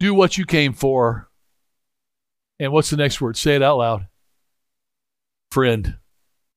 Do 0.00 0.14
what 0.14 0.36
you 0.36 0.44
came 0.44 0.72
for. 0.72 1.30
And 2.58 2.72
what's 2.72 2.90
the 2.90 2.96
next 2.96 3.20
word? 3.20 3.36
Say 3.36 3.54
it 3.54 3.62
out 3.62 3.78
loud. 3.78 4.08
Friend. 5.52 5.98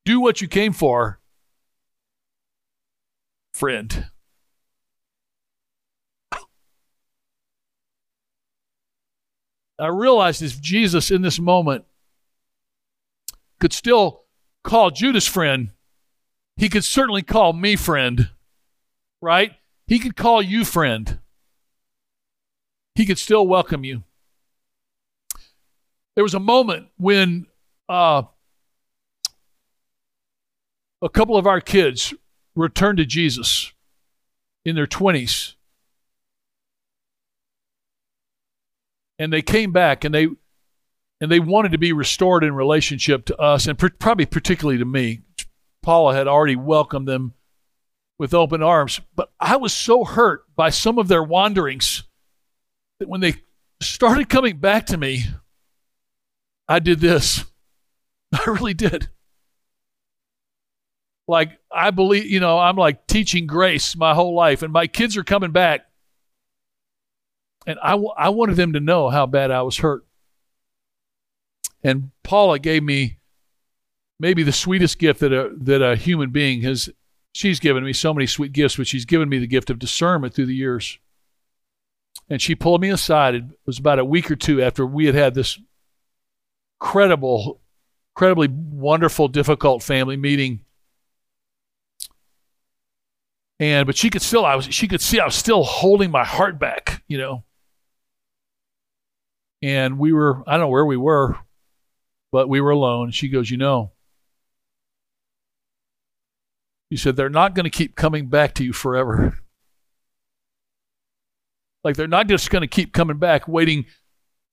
Do 0.03 0.19
what 0.19 0.41
you 0.41 0.47
came 0.47 0.73
for. 0.73 1.19
Friend. 3.53 4.07
I 9.77 9.87
realized 9.89 10.41
if 10.41 10.59
Jesus 10.59 11.11
in 11.11 11.21
this 11.21 11.39
moment 11.39 11.85
could 13.59 13.73
still 13.73 14.23
call 14.63 14.91
Judas 14.91 15.27
friend, 15.27 15.71
he 16.57 16.69
could 16.69 16.83
certainly 16.83 17.21
call 17.21 17.53
me 17.53 17.75
friend, 17.75 18.29
right? 19.21 19.53
He 19.87 19.99
could 19.99 20.15
call 20.15 20.41
you 20.41 20.65
friend. 20.65 21.19
He 22.95 23.05
could 23.05 23.17
still 23.17 23.47
welcome 23.47 23.83
you. 23.83 24.03
There 26.15 26.23
was 26.23 26.33
a 26.33 26.39
moment 26.39 26.87
when 26.97 27.47
uh, 27.87 28.23
a 31.01 31.09
couple 31.09 31.37
of 31.37 31.47
our 31.47 31.61
kids 31.61 32.13
returned 32.55 32.97
to 32.97 33.05
Jesus 33.05 33.71
in 34.65 34.75
their 34.75 34.85
20s. 34.85 35.55
And 39.17 39.31
they 39.31 39.41
came 39.41 39.71
back 39.71 40.03
and 40.03 40.13
they 40.13 40.27
and 41.21 41.31
they 41.31 41.39
wanted 41.39 41.71
to 41.71 41.77
be 41.77 41.93
restored 41.93 42.43
in 42.43 42.53
relationship 42.53 43.25
to 43.25 43.37
us 43.37 43.67
and 43.67 43.77
pr- 43.77 43.87
probably 43.99 44.25
particularly 44.25 44.77
to 44.77 44.85
me. 44.85 45.21
Paula 45.81 46.13
had 46.13 46.27
already 46.27 46.55
welcomed 46.55 47.07
them 47.07 47.33
with 48.17 48.33
open 48.33 48.61
arms, 48.61 48.99
but 49.15 49.31
I 49.39 49.55
was 49.55 49.73
so 49.73 50.03
hurt 50.03 50.43
by 50.55 50.69
some 50.69 50.97
of 50.97 51.07
their 51.07 51.23
wanderings 51.23 52.03
that 52.99 53.07
when 53.07 53.21
they 53.21 53.35
started 53.81 54.29
coming 54.29 54.57
back 54.57 54.87
to 54.87 54.97
me, 54.97 55.23
I 56.67 56.79
did 56.79 56.99
this. 56.99 57.45
I 58.33 58.43
really 58.49 58.73
did. 58.73 59.09
Like, 61.27 61.59
I 61.71 61.91
believe, 61.91 62.25
you 62.25 62.39
know, 62.39 62.57
I'm 62.57 62.75
like 62.75 63.07
teaching 63.07 63.47
grace 63.47 63.95
my 63.95 64.13
whole 64.13 64.35
life, 64.35 64.63
and 64.63 64.73
my 64.73 64.87
kids 64.87 65.15
are 65.15 65.23
coming 65.23 65.51
back. 65.51 65.81
And 67.67 67.77
I, 67.83 67.91
w- 67.91 68.13
I 68.17 68.29
wanted 68.29 68.55
them 68.55 68.73
to 68.73 68.79
know 68.79 69.09
how 69.09 69.27
bad 69.27 69.51
I 69.51 69.61
was 69.61 69.77
hurt. 69.77 70.05
And 71.83 72.11
Paula 72.23 72.59
gave 72.59 72.83
me 72.83 73.19
maybe 74.19 74.43
the 74.43 74.51
sweetest 74.51 74.99
gift 74.99 75.19
that 75.21 75.33
a, 75.33 75.51
that 75.57 75.81
a 75.81 75.95
human 75.95 76.31
being 76.31 76.61
has. 76.61 76.89
She's 77.31 77.59
given 77.59 77.83
me 77.83 77.93
so 77.93 78.13
many 78.13 78.25
sweet 78.25 78.53
gifts, 78.53 78.77
but 78.77 78.87
she's 78.87 79.05
given 79.05 79.29
me 79.29 79.37
the 79.37 79.47
gift 79.47 79.69
of 79.69 79.79
discernment 79.79 80.33
through 80.33 80.47
the 80.47 80.55
years. 80.55 80.97
And 82.27 82.41
she 82.41 82.55
pulled 82.55 82.81
me 82.81 82.89
aside. 82.89 83.35
It 83.35 83.43
was 83.65 83.79
about 83.79 83.99
a 83.99 84.05
week 84.05 84.29
or 84.31 84.35
two 84.35 84.61
after 84.61 84.85
we 84.85 85.05
had 85.05 85.15
had 85.15 85.35
this 85.35 85.59
credible, 86.79 87.61
incredibly 88.15 88.47
wonderful, 88.47 89.27
difficult 89.27 89.83
family 89.83 90.17
meeting 90.17 90.65
and 93.59 93.85
but 93.85 93.97
she 93.97 94.09
could 94.09 94.21
still 94.21 94.45
I 94.45 94.55
was 94.55 94.65
she 94.73 94.87
could 94.87 95.01
see 95.01 95.19
I 95.19 95.25
was 95.25 95.35
still 95.35 95.63
holding 95.63 96.11
my 96.11 96.23
heart 96.23 96.59
back, 96.59 97.03
you 97.07 97.17
know. 97.17 97.43
And 99.61 99.99
we 99.99 100.13
were 100.13 100.41
I 100.47 100.53
don't 100.53 100.61
know 100.61 100.67
where 100.69 100.85
we 100.85 100.97
were, 100.97 101.37
but 102.31 102.49
we 102.49 102.61
were 102.61 102.71
alone. 102.71 103.11
She 103.11 103.29
goes, 103.29 103.49
"You 103.49 103.57
know." 103.57 103.91
She 106.91 106.97
said 106.97 107.15
they're 107.15 107.29
not 107.29 107.53
going 107.53 107.65
to 107.65 107.69
keep 107.69 107.95
coming 107.95 108.27
back 108.27 108.55
to 108.55 108.63
you 108.63 108.73
forever. 108.73 109.37
Like 111.83 111.95
they're 111.95 112.07
not 112.07 112.27
just 112.27 112.49
going 112.49 112.61
to 112.61 112.67
keep 112.67 112.93
coming 112.93 113.17
back 113.17 113.47
waiting 113.47 113.85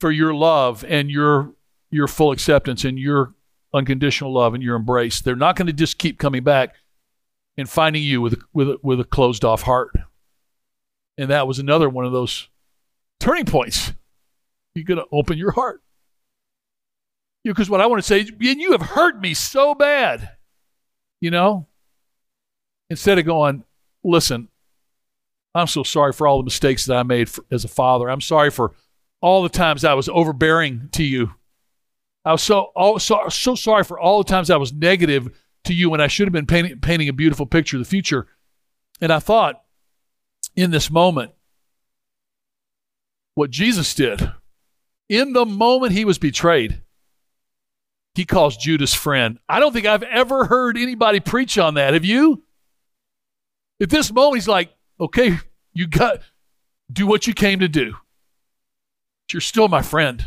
for 0.01 0.11
your 0.11 0.35
love 0.35 0.85
and 0.87 1.11
your 1.11 1.55
your 1.91 2.07
full 2.07 2.33
acceptance 2.33 2.85
and 2.85 2.99
your 2.99 3.35
unconditional 3.73 4.33
love 4.33 4.55
and 4.55 4.62
your 4.62 4.77
embrace. 4.77 5.21
They're 5.21 5.35
not 5.35 5.57
going 5.57 5.67
to 5.67 5.73
just 5.73 5.99
keep 5.99 6.19
coming 6.19 6.45
back 6.45 6.75
and 7.57 7.69
finding 7.69 8.03
you 8.03 8.21
with 8.21 8.41
with 8.53 8.77
with 8.83 9.01
a 9.01 9.05
closed 9.05 9.45
off 9.45 9.62
heart. 9.62 9.91
And 11.19 11.31
that 11.31 11.47
was 11.47 11.59
another 11.59 11.89
one 11.89 12.05
of 12.05 12.12
those 12.12 12.49
turning 13.19 13.47
points. 13.47 13.93
You're 14.75 14.85
going 14.85 14.99
to 14.99 15.07
open 15.11 15.39
your 15.39 15.53
heart. 15.53 15.81
Because 17.53 17.71
what 17.71 17.81
I 17.81 17.87
want 17.87 18.03
to 18.03 18.07
say, 18.07 18.21
and 18.21 18.61
you 18.61 18.73
have 18.73 18.83
hurt 18.83 19.21
me 19.21 19.33
so 19.35 19.75
bad, 19.75 20.31
you 21.21 21.31
know, 21.31 21.67
instead 22.91 23.19
of 23.19 23.25
going, 23.25 23.65
listen, 24.03 24.49
I'm 25.55 25.67
so 25.67 25.83
sorry 25.83 26.13
for 26.13 26.27
all 26.27 26.39
the 26.39 26.45
mistakes 26.45 26.85
that 26.87 26.97
I 26.97 27.03
made 27.03 27.31
for, 27.31 27.45
as 27.51 27.65
a 27.65 27.69
father. 27.69 28.11
I'm 28.11 28.21
sorry 28.21 28.51
for 28.51 28.73
all 29.21 29.43
the 29.43 29.49
times 29.49 29.85
I 29.85 29.95
was 29.95 30.09
overbearing 30.09 30.89
to 30.93 31.05
you. 31.05 31.35
I 32.25 32.33
was 32.33 32.43
so, 32.43 32.73
all, 32.75 32.99
so, 32.99 33.29
so 33.29 33.55
sorry 33.55 33.85
for 33.85 33.99
all 33.99 34.19
the 34.19 34.29
times 34.29 34.51
I 34.51 34.57
was 34.57 34.73
negative 34.73 35.29
to 35.65 35.75
you 35.75 35.89
when 35.89 36.01
I 36.01 36.09
should 36.09 36.27
have 36.27 36.33
been 36.33 36.47
painting, 36.47 36.81
painting 36.81 37.09
a 37.09 37.13
beautiful 37.13 37.47
picture 37.47 37.77
of 37.77 37.83
the 37.83 37.89
future. 37.89 38.27
And 39.01 39.13
I 39.13 39.21
thought 39.21 39.63
in 40.57 40.73
this 40.73 40.91
moment, 40.91 41.33
what 43.35 43.51
Jesus 43.51 43.95
did, 43.95 44.33
in 45.09 45.33
the 45.33 45.47
moment 45.47 45.93
he 45.93 46.05
was 46.05 46.19
betrayed, 46.19 46.83
he 48.16 48.24
calls 48.24 48.57
Judas 48.57 48.94
friend. 48.94 49.38
I 49.48 49.61
don't 49.61 49.72
think 49.72 49.87
I've 49.87 50.02
ever 50.02 50.46
heard 50.46 50.79
anybody 50.79 51.20
preach 51.20 51.59
on 51.59 51.74
that. 51.74 51.94
Have 51.94 52.05
you? 52.05 52.42
At 53.81 53.90
this 53.90 54.12
moment, 54.12 54.37
he's 54.37 54.48
like, 54.48 54.74
okay, 54.98 55.38
you 55.74 55.87
got, 55.87 56.20
do 56.90 57.07
what 57.07 57.26
you 57.26 57.35
came 57.35 57.61
to 57.61 57.68
do. 57.68 57.92
But 57.92 59.35
you're 59.35 59.40
still 59.40 59.68
my 59.68 59.83
friend. 59.83 60.26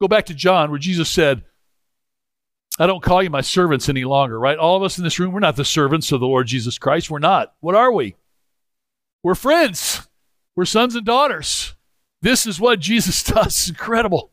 Go 0.00 0.08
back 0.08 0.26
to 0.26 0.34
John, 0.34 0.70
where 0.70 0.80
Jesus 0.80 1.08
said, 1.08 1.44
I 2.78 2.86
don't 2.86 3.02
call 3.02 3.22
you 3.22 3.30
my 3.30 3.42
servants 3.42 3.88
any 3.88 4.04
longer, 4.04 4.38
right? 4.40 4.58
All 4.58 4.76
of 4.76 4.82
us 4.82 4.98
in 4.98 5.04
this 5.04 5.18
room, 5.18 5.32
we're 5.32 5.40
not 5.40 5.56
the 5.56 5.64
servants 5.64 6.10
of 6.10 6.20
the 6.20 6.26
Lord 6.26 6.46
Jesus 6.46 6.78
Christ. 6.78 7.10
We're 7.10 7.18
not. 7.18 7.54
What 7.60 7.74
are 7.74 7.92
we? 7.92 8.16
We're 9.22 9.34
friends. 9.34 10.08
We're 10.56 10.64
sons 10.64 10.96
and 10.96 11.06
daughters. 11.06 11.74
This 12.22 12.46
is 12.46 12.58
what 12.58 12.80
Jesus 12.80 13.22
does. 13.22 13.46
It's 13.46 13.68
incredible. 13.68 14.31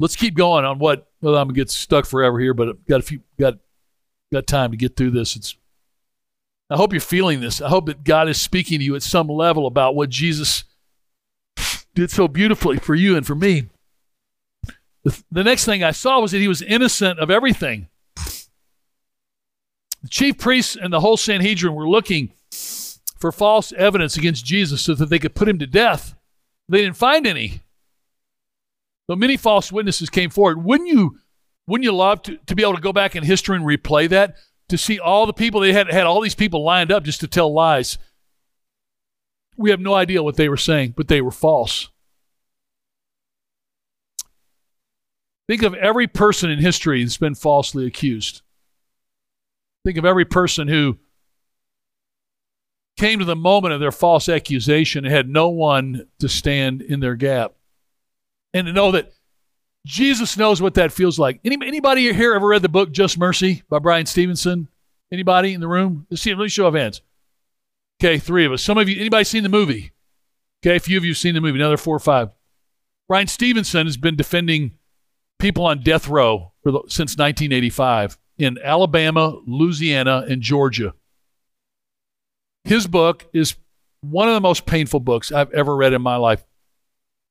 Let's 0.00 0.16
keep 0.16 0.34
going 0.34 0.64
on 0.64 0.78
what 0.78 1.06
well, 1.20 1.36
I'm 1.36 1.48
gonna 1.48 1.56
get 1.56 1.70
stuck 1.70 2.06
forever 2.06 2.40
here, 2.40 2.54
but 2.54 2.70
I've 2.70 2.86
got 2.86 3.00
a 3.00 3.02
few 3.02 3.20
got 3.38 3.58
got 4.32 4.46
time 4.46 4.70
to 4.70 4.76
get 4.76 4.96
through 4.96 5.10
this. 5.10 5.36
It's 5.36 5.54
I 6.70 6.76
hope 6.76 6.92
you're 6.92 7.00
feeling 7.00 7.40
this. 7.40 7.60
I 7.60 7.68
hope 7.68 7.86
that 7.86 8.02
God 8.02 8.28
is 8.28 8.40
speaking 8.40 8.78
to 8.78 8.84
you 8.84 8.96
at 8.96 9.02
some 9.02 9.28
level 9.28 9.66
about 9.66 9.94
what 9.94 10.08
Jesus 10.08 10.64
did 11.94 12.10
so 12.10 12.28
beautifully 12.28 12.78
for 12.78 12.94
you 12.94 13.14
and 13.16 13.26
for 13.26 13.34
me. 13.34 13.68
The, 15.04 15.22
the 15.30 15.44
next 15.44 15.66
thing 15.66 15.84
I 15.84 15.90
saw 15.90 16.20
was 16.20 16.32
that 16.32 16.38
he 16.38 16.48
was 16.48 16.62
innocent 16.62 17.18
of 17.18 17.30
everything. 17.30 17.88
The 20.02 20.08
chief 20.08 20.38
priests 20.38 20.76
and 20.76 20.92
the 20.92 21.00
whole 21.00 21.18
Sanhedrin 21.18 21.74
were 21.74 21.88
looking 21.88 22.32
for 23.18 23.32
false 23.32 23.72
evidence 23.72 24.16
against 24.16 24.46
Jesus 24.46 24.80
so 24.80 24.94
that 24.94 25.10
they 25.10 25.18
could 25.18 25.34
put 25.34 25.48
him 25.48 25.58
to 25.58 25.66
death. 25.66 26.14
They 26.68 26.80
didn't 26.82 26.96
find 26.96 27.26
any. 27.26 27.60
Though 29.10 29.16
many 29.16 29.36
false 29.36 29.72
witnesses 29.72 30.08
came 30.08 30.30
forward, 30.30 30.62
wouldn't 30.62 30.88
you, 30.88 31.18
wouldn't 31.66 31.82
you 31.82 31.90
love 31.90 32.22
to, 32.22 32.36
to 32.46 32.54
be 32.54 32.62
able 32.62 32.76
to 32.76 32.80
go 32.80 32.92
back 32.92 33.16
in 33.16 33.24
history 33.24 33.56
and 33.56 33.64
replay 33.64 34.08
that? 34.08 34.36
To 34.68 34.78
see 34.78 35.00
all 35.00 35.26
the 35.26 35.32
people, 35.32 35.60
they 35.60 35.72
had, 35.72 35.90
had 35.90 36.06
all 36.06 36.20
these 36.20 36.36
people 36.36 36.62
lined 36.62 36.92
up 36.92 37.02
just 37.02 37.18
to 37.18 37.26
tell 37.26 37.52
lies. 37.52 37.98
We 39.56 39.70
have 39.70 39.80
no 39.80 39.94
idea 39.94 40.22
what 40.22 40.36
they 40.36 40.48
were 40.48 40.56
saying, 40.56 40.94
but 40.96 41.08
they 41.08 41.20
were 41.20 41.32
false. 41.32 41.88
Think 45.48 45.64
of 45.64 45.74
every 45.74 46.06
person 46.06 46.48
in 46.48 46.60
history 46.60 47.02
that's 47.02 47.16
been 47.16 47.34
falsely 47.34 47.88
accused. 47.88 48.42
Think 49.84 49.98
of 49.98 50.04
every 50.04 50.24
person 50.24 50.68
who 50.68 50.98
came 52.96 53.18
to 53.18 53.24
the 53.24 53.34
moment 53.34 53.74
of 53.74 53.80
their 53.80 53.90
false 53.90 54.28
accusation 54.28 55.04
and 55.04 55.12
had 55.12 55.28
no 55.28 55.48
one 55.48 56.06
to 56.20 56.28
stand 56.28 56.80
in 56.80 57.00
their 57.00 57.16
gap. 57.16 57.54
And 58.52 58.66
to 58.66 58.72
know 58.72 58.92
that 58.92 59.12
Jesus 59.86 60.36
knows 60.36 60.60
what 60.60 60.74
that 60.74 60.92
feels 60.92 61.18
like. 61.18 61.40
Any, 61.44 61.56
anybody 61.66 62.12
here 62.12 62.34
ever 62.34 62.48
read 62.48 62.62
the 62.62 62.68
book 62.68 62.92
Just 62.92 63.18
Mercy 63.18 63.62
by 63.68 63.78
Bryan 63.78 64.06
Stevenson? 64.06 64.68
Anybody 65.12 65.54
in 65.54 65.60
the 65.60 65.68
room? 65.68 66.06
Let's 66.10 66.22
see, 66.22 66.34
let 66.34 66.42
me 66.42 66.48
show 66.48 66.66
of 66.66 66.74
hands. 66.74 67.00
Okay, 68.02 68.18
three 68.18 68.44
of 68.44 68.52
us. 68.52 68.62
Some 68.62 68.78
of 68.78 68.88
you, 68.88 68.98
anybody 68.98 69.24
seen 69.24 69.42
the 69.42 69.48
movie? 69.48 69.92
Okay, 70.62 70.76
a 70.76 70.80
few 70.80 70.96
of 70.96 71.04
you 71.04 71.10
have 71.10 71.18
seen 71.18 71.34
the 71.34 71.40
movie, 71.40 71.58
another 71.58 71.76
four 71.76 71.96
or 71.96 72.00
five. 72.00 72.30
Bryan 73.08 73.26
Stevenson 73.26 73.86
has 73.86 73.96
been 73.96 74.16
defending 74.16 74.78
people 75.38 75.64
on 75.64 75.82
death 75.82 76.08
row 76.08 76.52
the, 76.64 76.72
since 76.86 77.16
1985 77.16 78.18
in 78.38 78.58
Alabama, 78.62 79.40
Louisiana, 79.46 80.24
and 80.28 80.42
Georgia. 80.42 80.94
His 82.64 82.86
book 82.86 83.26
is 83.32 83.56
one 84.00 84.28
of 84.28 84.34
the 84.34 84.40
most 84.40 84.66
painful 84.66 85.00
books 85.00 85.32
I've 85.32 85.52
ever 85.52 85.74
read 85.74 85.92
in 85.92 86.02
my 86.02 86.16
life. 86.16 86.44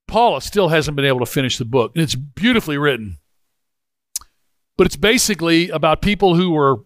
Paula 0.09 0.41
still 0.41 0.69
hasn't 0.69 0.95
been 0.95 1.05
able 1.05 1.19
to 1.19 1.25
finish 1.25 1.57
the 1.57 1.65
book, 1.65 1.91
and 1.95 2.03
it's 2.03 2.15
beautifully 2.15 2.77
written. 2.77 3.19
But 4.77 4.87
it's 4.87 4.95
basically 4.95 5.69
about 5.69 6.01
people 6.01 6.35
who 6.35 6.51
were, 6.51 6.83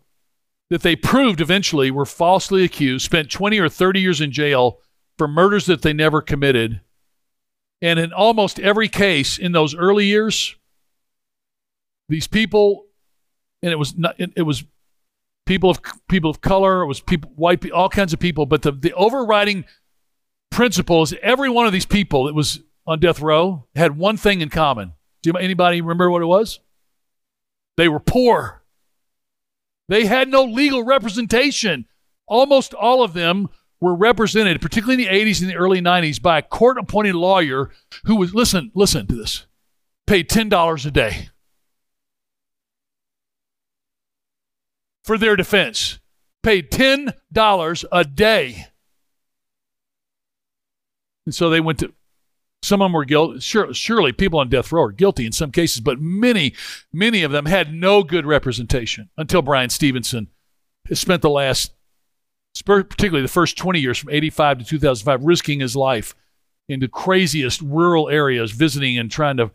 that 0.69 0.81
they 0.81 0.95
proved 0.95 1.39
eventually 1.39 1.89
were 1.89 2.05
falsely 2.05 2.63
accused, 2.63 3.05
spent 3.05 3.31
20 3.31 3.59
or 3.59 3.69
30 3.69 4.01
years 4.01 4.19
in 4.19 4.31
jail 4.31 4.79
for 5.17 5.27
murders 5.27 5.65
that 5.67 5.83
they 5.83 5.93
never 5.93 6.21
committed. 6.21 6.81
And 7.81 7.99
in 7.99 8.11
almost 8.11 8.59
every 8.59 8.89
case 8.89 9.37
in 9.37 9.51
those 9.51 9.75
early 9.75 10.05
years, 10.05 10.55
these 12.09 12.27
people, 12.27 12.85
and 13.61 13.71
it 13.71 13.79
was 13.79 13.97
not, 13.97 14.19
it, 14.19 14.33
it 14.35 14.43
was 14.43 14.63
people 15.45 15.69
of 15.69 15.79
people 16.09 16.29
of 16.29 16.41
color, 16.41 16.81
it 16.81 16.87
was 16.87 16.99
people 16.99 17.31
white, 17.35 17.69
all 17.71 17.89
kinds 17.89 18.13
of 18.13 18.19
people. 18.19 18.45
But 18.45 18.61
the 18.61 18.71
the 18.71 18.93
overriding 18.93 19.65
principle 20.51 21.01
is 21.03 21.13
every 21.21 21.49
one 21.49 21.65
of 21.65 21.73
these 21.73 21.85
people 21.85 22.27
it 22.27 22.35
was 22.35 22.61
on 22.85 22.99
death 22.99 23.19
row 23.19 23.65
had 23.75 23.97
one 23.97 24.17
thing 24.17 24.41
in 24.41 24.49
common: 24.49 24.93
Do 25.21 25.33
anybody 25.33 25.81
remember 25.81 26.09
what 26.09 26.21
it 26.21 26.27
was? 26.27 26.59
They 27.77 27.87
were 27.87 27.99
poor. 27.99 28.63
They 29.89 30.05
had 30.05 30.29
no 30.29 30.43
legal 30.43 30.83
representation. 30.83 31.85
Almost 32.27 32.73
all 32.73 33.03
of 33.03 33.13
them 33.13 33.49
were 33.81 33.95
represented, 33.95 34.61
particularly 34.61 35.05
in 35.05 35.11
the 35.11 35.31
80s 35.31 35.41
and 35.41 35.49
the 35.49 35.55
early 35.55 35.81
90s, 35.81 36.21
by 36.21 36.37
a 36.37 36.41
court 36.41 36.77
appointed 36.77 37.15
lawyer 37.15 37.69
who 38.05 38.15
was, 38.15 38.33
listen, 38.33 38.71
listen 38.73 39.07
to 39.07 39.15
this, 39.15 39.45
paid 40.07 40.29
$10 40.29 40.85
a 40.85 40.91
day 40.91 41.29
for 45.03 45.17
their 45.17 45.35
defense. 45.35 45.99
Paid 46.41 46.71
$10 46.71 47.85
a 47.91 48.03
day. 48.03 48.67
And 51.25 51.33
so 51.33 51.49
they 51.49 51.61
went 51.61 51.79
to, 51.79 51.93
some 52.63 52.81
of 52.81 52.85
them 52.85 52.93
were 52.93 53.05
guilty. 53.05 53.39
Sure, 53.41 53.73
surely 53.73 54.13
people 54.13 54.39
on 54.39 54.49
death 54.49 54.71
row 54.71 54.83
are 54.83 54.91
guilty 54.91 55.25
in 55.25 55.31
some 55.33 55.51
cases, 55.51 55.81
but 55.81 55.99
many, 55.99 56.53
many 56.93 57.23
of 57.23 57.31
them 57.31 57.45
had 57.45 57.73
no 57.73 58.03
good 58.03 58.25
representation 58.25 59.09
until 59.17 59.41
Bryan 59.41 59.69
Stevenson 59.69 60.29
has 60.87 60.99
spent 60.99 61.21
the 61.21 61.29
last 61.29 61.73
particularly 62.65 63.23
the 63.23 63.27
first 63.27 63.57
20 63.57 63.79
years 63.79 63.97
from 63.97 64.11
85 64.11 64.59
to 64.59 64.65
2005, 64.65 65.25
risking 65.25 65.59
his 65.59 65.75
life 65.75 66.15
in 66.69 66.79
the 66.79 66.87
craziest 66.87 67.61
rural 67.61 68.09
areas, 68.09 68.51
visiting 68.51 68.97
and 68.97 69.11
trying 69.11 69.37
to. 69.37 69.51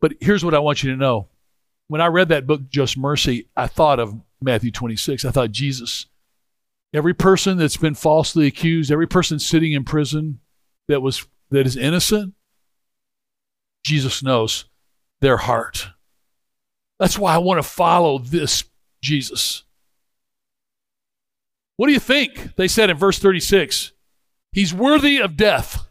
But 0.00 0.14
here's 0.20 0.44
what 0.44 0.54
I 0.54 0.60
want 0.60 0.82
you 0.82 0.90
to 0.92 0.96
know. 0.96 1.28
When 1.88 2.00
I 2.00 2.06
read 2.06 2.28
that 2.28 2.46
book, 2.46 2.68
Just 2.68 2.96
Mercy, 2.96 3.48
I 3.56 3.66
thought 3.66 4.00
of 4.00 4.18
Matthew 4.40 4.70
26. 4.70 5.24
I 5.24 5.30
thought, 5.30 5.50
Jesus, 5.50 6.06
every 6.94 7.14
person 7.14 7.58
that's 7.58 7.76
been 7.76 7.94
falsely 7.94 8.46
accused, 8.46 8.90
every 8.90 9.06
person 9.06 9.38
sitting 9.38 9.72
in 9.72 9.84
prison 9.84 10.40
that 10.88 11.02
was 11.02 11.26
that 11.50 11.66
is 11.66 11.76
innocent, 11.76 12.34
Jesus 13.86 14.20
knows 14.20 14.64
their 15.20 15.36
heart. 15.36 15.90
That's 16.98 17.16
why 17.16 17.36
I 17.36 17.38
want 17.38 17.62
to 17.62 17.68
follow 17.68 18.18
this 18.18 18.64
Jesus. 19.00 19.62
What 21.76 21.86
do 21.86 21.92
you 21.92 22.00
think? 22.00 22.56
They 22.56 22.66
said 22.66 22.90
in 22.90 22.96
verse 22.96 23.20
36 23.20 23.92
He's 24.50 24.74
worthy 24.74 25.18
of 25.18 25.36
death. 25.36 25.88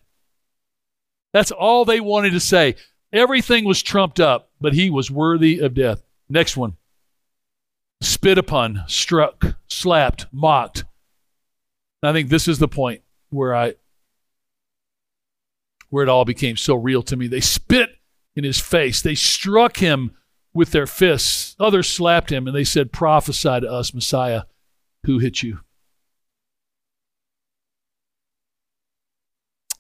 That's 1.32 1.52
all 1.52 1.86
they 1.86 2.02
wanted 2.02 2.32
to 2.32 2.40
say. 2.42 2.76
Everything 3.14 3.64
was 3.64 3.82
trumped 3.82 4.20
up, 4.20 4.50
but 4.60 4.74
he 4.74 4.90
was 4.90 5.10
worthy 5.10 5.60
of 5.60 5.74
death. 5.74 6.04
Next 6.28 6.58
one 6.58 6.76
spit 8.02 8.38
upon, 8.38 8.84
struck, 8.88 9.56
slapped, 9.68 10.26
mocked. 10.34 10.84
I 12.04 12.12
think 12.12 12.28
this 12.28 12.50
is 12.50 12.60
the 12.60 12.68
point 12.68 13.04
where 13.30 13.56
I 13.56 13.76
where 15.96 16.04
it 16.04 16.10
all 16.10 16.26
became 16.26 16.58
so 16.58 16.76
real 16.76 17.02
to 17.02 17.16
me. 17.16 17.26
They 17.26 17.40
spit 17.40 17.90
in 18.36 18.44
his 18.44 18.60
face. 18.60 19.02
They 19.02 19.16
struck 19.16 19.78
him 19.78 20.12
with 20.54 20.72
their 20.72 20.86
fists. 20.86 21.56
Others 21.58 21.88
slapped 21.88 22.30
him 22.30 22.48
and 22.48 22.56
they 22.56 22.66
said, 22.66 22.92
Prophesy 22.92 23.62
to 23.62 23.72
us, 23.72 23.94
Messiah, 23.94 24.42
who 25.06 25.20
hit 25.20 25.42
you? 25.42 25.62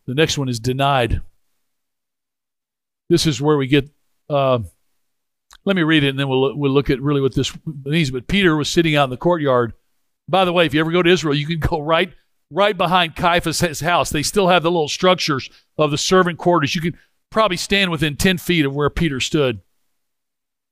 The 0.05 0.13
next 0.13 0.37
one 0.37 0.47
is 0.47 0.57
denied. 0.57 1.19
This 3.09 3.27
is 3.27 3.41
where 3.41 3.57
we 3.57 3.67
get. 3.67 3.89
Uh, 4.29 4.59
let 5.65 5.75
me 5.75 5.83
read 5.83 6.05
it, 6.05 6.09
and 6.09 6.19
then 6.19 6.29
we'll 6.29 6.55
we'll 6.55 6.71
look 6.71 6.89
at 6.89 7.01
really 7.01 7.21
what 7.21 7.35
this 7.35 7.51
means. 7.83 8.09
But 8.09 8.27
Peter 8.27 8.55
was 8.55 8.69
sitting 8.69 8.95
out 8.95 9.05
in 9.05 9.09
the 9.09 9.17
courtyard. 9.17 9.73
By 10.29 10.45
the 10.45 10.53
way, 10.53 10.65
if 10.65 10.73
you 10.73 10.79
ever 10.79 10.91
go 10.91 11.03
to 11.03 11.09
Israel, 11.09 11.35
you 11.35 11.45
can 11.45 11.59
go 11.59 11.79
right 11.81 12.13
right 12.55 12.77
behind 12.77 13.15
Caiaphas' 13.15 13.81
house. 13.81 14.09
They 14.09 14.23
still 14.23 14.47
have 14.47 14.63
the 14.63 14.71
little 14.71 14.87
structures 14.87 15.49
of 15.77 15.91
the 15.91 15.97
servant 15.97 16.39
quarters. 16.39 16.75
You 16.75 16.81
can 16.81 16.97
probably 17.29 17.57
stand 17.57 17.91
within 17.91 18.15
ten 18.15 18.37
feet 18.37 18.65
of 18.65 18.73
where 18.73 18.89
Peter 18.89 19.19
stood, 19.19 19.61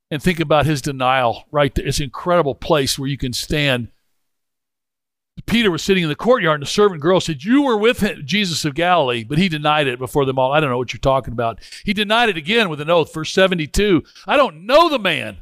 and 0.10 0.22
think 0.22 0.40
about 0.40 0.66
his 0.66 0.82
denial. 0.82 1.46
Right, 1.52 1.74
there. 1.76 1.86
it's 1.86 2.00
an 2.00 2.06
incredible 2.06 2.56
place 2.56 2.98
where 2.98 3.10
you 3.10 3.18
can 3.18 3.34
stand 3.34 3.90
Peter 5.46 5.72
was 5.72 5.82
sitting 5.82 6.04
in 6.04 6.10
the 6.10 6.16
courtyard, 6.16 6.56
and 6.56 6.64
the 6.64 6.72
servant 6.72 7.02
girl 7.02 7.20
said, 7.20 7.44
You 7.44 7.64
were 7.64 7.78
with 7.78 8.02
him, 8.02 8.22
Jesus 8.24 8.66
of 8.66 8.76
Galilee, 8.76 9.24
but 9.24 9.38
he 9.38 9.50
denied 9.50 9.88
it 9.88 10.00
before 10.00 10.26
them 10.26 10.38
all. 10.38 10.52
I 10.52 10.60
don't 10.60 10.70
know 10.70 10.78
what 10.78 10.94
you're 10.94 11.00
talking 11.00 11.34
about. 11.34 11.60
He 11.84 11.94
denied 11.94 12.30
it 12.30 12.38
again 12.38 12.70
with 12.70 12.80
an 12.80 12.90
oath. 12.90 13.14
Verse 13.14 13.32
72 13.32 14.04
I 14.28 14.38
don't 14.38 14.66
know 14.66 14.90
the 14.90 15.00
man. 15.00 15.42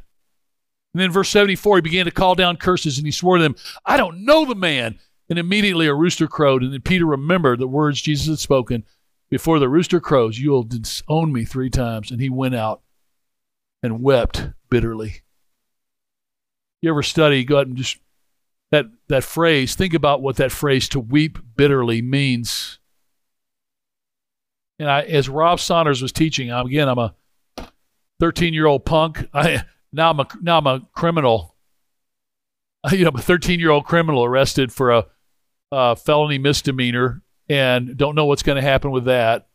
And 0.94 1.00
then 1.00 1.10
verse 1.10 1.30
74, 1.30 1.78
he 1.78 1.82
began 1.82 2.04
to 2.04 2.10
call 2.10 2.34
down 2.34 2.56
curses, 2.56 2.98
and 2.98 3.06
he 3.06 3.12
swore 3.12 3.38
to 3.38 3.42
them, 3.42 3.56
I 3.84 3.96
don't 3.96 4.24
know 4.24 4.44
the 4.44 4.54
man. 4.54 4.98
And 5.28 5.38
immediately 5.38 5.86
a 5.86 5.94
rooster 5.94 6.28
crowed, 6.28 6.62
and 6.62 6.72
then 6.72 6.82
Peter 6.82 7.06
remembered 7.06 7.58
the 7.58 7.66
words 7.66 8.02
Jesus 8.02 8.26
had 8.26 8.38
spoken 8.38 8.84
Before 9.30 9.58
the 9.58 9.68
rooster 9.68 10.00
crows, 10.00 10.38
you'll 10.38 10.64
disown 10.64 11.32
me 11.32 11.44
three 11.44 11.70
times. 11.70 12.10
And 12.10 12.20
he 12.20 12.28
went 12.28 12.54
out 12.54 12.82
and 13.82 14.02
wept 14.02 14.50
bitterly. 14.70 15.22
You 16.80 16.90
ever 16.90 17.02
study, 17.02 17.44
go 17.44 17.56
ahead 17.56 17.68
and 17.68 17.76
just 17.76 17.98
that 18.72 18.86
that 19.08 19.22
phrase, 19.22 19.74
think 19.74 19.94
about 19.94 20.22
what 20.22 20.36
that 20.36 20.50
phrase 20.50 20.88
to 20.90 21.00
weep 21.00 21.38
bitterly 21.56 22.02
means. 22.02 22.78
And 24.78 24.90
I, 24.90 25.02
as 25.02 25.28
Rob 25.28 25.60
Saunders 25.60 26.02
was 26.02 26.10
teaching, 26.10 26.50
I'm, 26.50 26.66
again, 26.66 26.88
I'm 26.88 26.98
a 26.98 27.14
13 28.18 28.54
year 28.54 28.66
old 28.66 28.84
punk. 28.84 29.28
I 29.34 29.64
now 29.92 30.10
I'm 30.10 30.20
a 30.20 30.26
now 30.40 30.58
I'm 30.58 30.66
a 30.66 30.80
criminal. 30.92 31.51
You 32.90 33.04
know, 33.04 33.12
a 33.14 33.20
13 33.20 33.60
year 33.60 33.70
old 33.70 33.84
criminal 33.84 34.24
arrested 34.24 34.72
for 34.72 34.90
a, 34.90 35.06
a 35.70 35.94
felony 35.94 36.38
misdemeanor, 36.38 37.22
and 37.48 37.96
don't 37.96 38.16
know 38.16 38.26
what's 38.26 38.42
going 38.42 38.56
to 38.56 38.62
happen 38.62 38.90
with 38.90 39.04
that. 39.04 39.46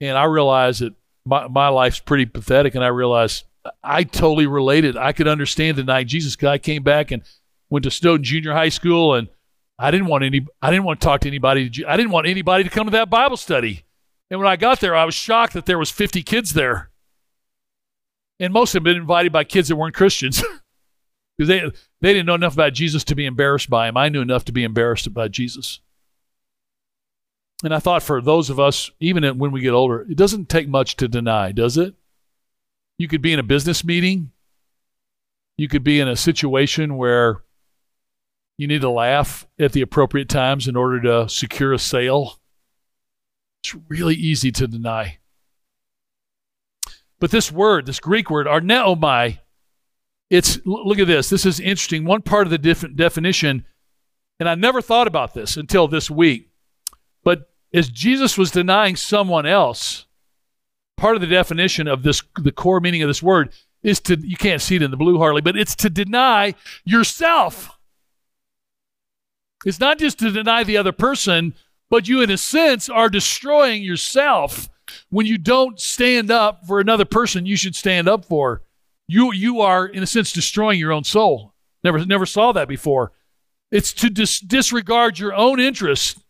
And 0.00 0.16
I 0.16 0.24
realize 0.24 0.78
that 0.78 0.94
my 1.24 1.48
my 1.48 1.68
life's 1.68 1.98
pretty 1.98 2.26
pathetic, 2.26 2.74
and 2.74 2.84
I 2.84 2.88
realize 2.88 3.44
I 3.82 4.04
totally 4.04 4.46
related. 4.46 4.96
I 4.96 5.12
could 5.12 5.28
understand 5.28 5.76
denying 5.76 6.06
Jesus 6.06 6.36
I 6.42 6.58
came 6.58 6.82
back 6.82 7.10
and 7.10 7.22
went 7.68 7.84
to 7.84 7.90
Snowden 7.90 8.24
Junior 8.24 8.52
High 8.52 8.68
School, 8.68 9.14
and 9.14 9.28
I 9.78 9.90
didn't 9.90 10.06
want 10.06 10.24
any. 10.24 10.46
I 10.62 10.70
didn't 10.70 10.84
want 10.84 11.00
to 11.00 11.04
talk 11.04 11.22
to 11.22 11.28
anybody. 11.28 11.70
I 11.86 11.96
didn't 11.96 12.12
want 12.12 12.26
anybody 12.26 12.64
to 12.64 12.70
come 12.70 12.86
to 12.86 12.92
that 12.92 13.10
Bible 13.10 13.36
study. 13.36 13.84
And 14.30 14.40
when 14.40 14.48
I 14.48 14.56
got 14.56 14.80
there, 14.80 14.94
I 14.96 15.04
was 15.04 15.14
shocked 15.14 15.52
that 15.52 15.66
there 15.66 15.78
was 15.78 15.90
50 15.90 16.22
kids 16.22 16.52
there, 16.52 16.90
and 18.40 18.52
most 18.52 18.74
of 18.74 18.82
them 18.82 18.84
been 18.84 18.96
invited 18.96 19.32
by 19.32 19.44
kids 19.44 19.68
that 19.68 19.76
weren't 19.76 19.94
Christians 19.94 20.42
because 21.36 21.48
they 21.48 21.60
they 22.00 22.12
didn't 22.12 22.26
know 22.26 22.34
enough 22.34 22.54
about 22.54 22.72
Jesus 22.72 23.04
to 23.04 23.14
be 23.14 23.26
embarrassed 23.26 23.68
by 23.70 23.88
him. 23.88 23.96
I 23.96 24.08
knew 24.08 24.22
enough 24.22 24.44
to 24.46 24.52
be 24.52 24.64
embarrassed 24.64 25.06
about 25.06 25.30
Jesus. 25.30 25.80
And 27.64 27.74
I 27.74 27.78
thought 27.78 28.02
for 28.02 28.20
those 28.20 28.50
of 28.50 28.60
us, 28.60 28.90
even 29.00 29.24
when 29.38 29.50
we 29.50 29.62
get 29.62 29.72
older, 29.72 30.02
it 30.02 30.16
doesn't 30.16 30.48
take 30.48 30.68
much 30.68 30.96
to 30.96 31.08
deny, 31.08 31.52
does 31.52 31.78
it? 31.78 31.94
You 32.98 33.08
could 33.08 33.22
be 33.22 33.32
in 33.32 33.38
a 33.38 33.42
business 33.42 33.84
meeting. 33.84 34.30
You 35.56 35.68
could 35.68 35.82
be 35.82 36.00
in 36.00 36.08
a 36.08 36.16
situation 36.16 36.96
where 36.96 37.42
you 38.58 38.66
need 38.66 38.82
to 38.82 38.90
laugh 38.90 39.46
at 39.58 39.72
the 39.72 39.80
appropriate 39.80 40.28
times 40.28 40.68
in 40.68 40.76
order 40.76 41.00
to 41.02 41.28
secure 41.28 41.72
a 41.72 41.78
sale. 41.78 42.38
It's 43.62 43.74
really 43.88 44.14
easy 44.14 44.52
to 44.52 44.66
deny. 44.66 45.18
But 47.18 47.30
this 47.30 47.50
word, 47.50 47.86
this 47.86 48.00
Greek 48.00 48.30
word, 48.30 48.46
arneomai, 48.46 49.38
it's 50.30 50.58
look 50.64 50.98
at 50.98 51.06
this. 51.06 51.28
This 51.28 51.46
is 51.46 51.60
interesting. 51.60 52.04
One 52.04 52.22
part 52.22 52.46
of 52.46 52.50
the 52.50 52.58
different 52.58 52.96
definition, 52.96 53.64
and 54.40 54.48
I 54.48 54.54
never 54.54 54.82
thought 54.82 55.06
about 55.06 55.34
this 55.34 55.56
until 55.56 55.88
this 55.88 56.10
week. 56.10 56.50
But 57.22 57.50
as 57.72 57.88
Jesus 57.88 58.36
was 58.36 58.50
denying 58.50 58.96
someone 58.96 59.46
else, 59.46 60.06
part 60.96 61.14
of 61.14 61.20
the 61.20 61.26
definition 61.26 61.86
of 61.86 62.02
this, 62.02 62.22
the 62.36 62.52
core 62.52 62.80
meaning 62.80 63.02
of 63.02 63.08
this 63.08 63.22
word, 63.22 63.52
is 63.82 64.00
to 64.00 64.18
you 64.18 64.36
can't 64.36 64.62
see 64.62 64.76
it 64.76 64.82
in 64.82 64.90
the 64.90 64.96
blue 64.96 65.18
hardly, 65.18 65.42
but 65.42 65.56
it's 65.56 65.76
to 65.76 65.90
deny 65.90 66.54
yourself. 66.84 67.70
It's 69.64 69.80
not 69.80 69.98
just 69.98 70.18
to 70.20 70.30
deny 70.30 70.64
the 70.64 70.76
other 70.76 70.92
person, 70.92 71.54
but 71.88 72.08
you, 72.08 72.20
in 72.20 72.30
a 72.30 72.38
sense, 72.38 72.88
are 72.88 73.08
destroying 73.08 73.82
yourself 73.82 74.68
when 75.10 75.26
you 75.26 75.38
don't 75.38 75.80
stand 75.80 76.30
up 76.30 76.66
for 76.66 76.80
another 76.80 77.04
person 77.04 77.46
you 77.46 77.56
should 77.56 77.74
stand 77.74 78.08
up 78.08 78.24
for. 78.24 78.62
You, 79.08 79.32
you 79.32 79.60
are, 79.60 79.86
in 79.86 80.02
a 80.02 80.06
sense, 80.06 80.32
destroying 80.32 80.80
your 80.80 80.92
own 80.92 81.04
soul. 81.04 81.54
Never, 81.84 82.04
never 82.04 82.26
saw 82.26 82.52
that 82.52 82.68
before. 82.68 83.12
It's 83.70 83.92
to 83.94 84.10
dis- 84.10 84.40
disregard 84.40 85.18
your 85.18 85.34
own 85.34 85.60
interests, 85.60 86.20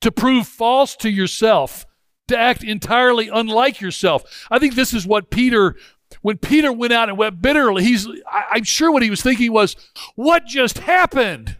to 0.00 0.10
prove 0.10 0.46
false 0.46 0.96
to 0.96 1.10
yourself, 1.10 1.86
to 2.28 2.36
act 2.36 2.64
entirely 2.64 3.28
unlike 3.28 3.80
yourself. 3.80 4.46
I 4.50 4.58
think 4.58 4.74
this 4.74 4.92
is 4.92 5.06
what 5.06 5.30
Peter, 5.30 5.76
when 6.22 6.38
Peter 6.38 6.72
went 6.72 6.92
out 6.92 7.08
and 7.08 7.18
wept 7.18 7.40
bitterly, 7.40 7.84
he's, 7.84 8.08
I, 8.26 8.44
I'm 8.52 8.64
sure 8.64 8.90
what 8.90 9.02
he 9.02 9.10
was 9.10 9.22
thinking 9.22 9.52
was, 9.52 9.76
what 10.14 10.46
just 10.46 10.78
happened? 10.78 11.56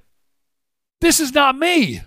This 1.01 1.20
is 1.20 1.33
not 1.33 1.57
me. 1.57 2.03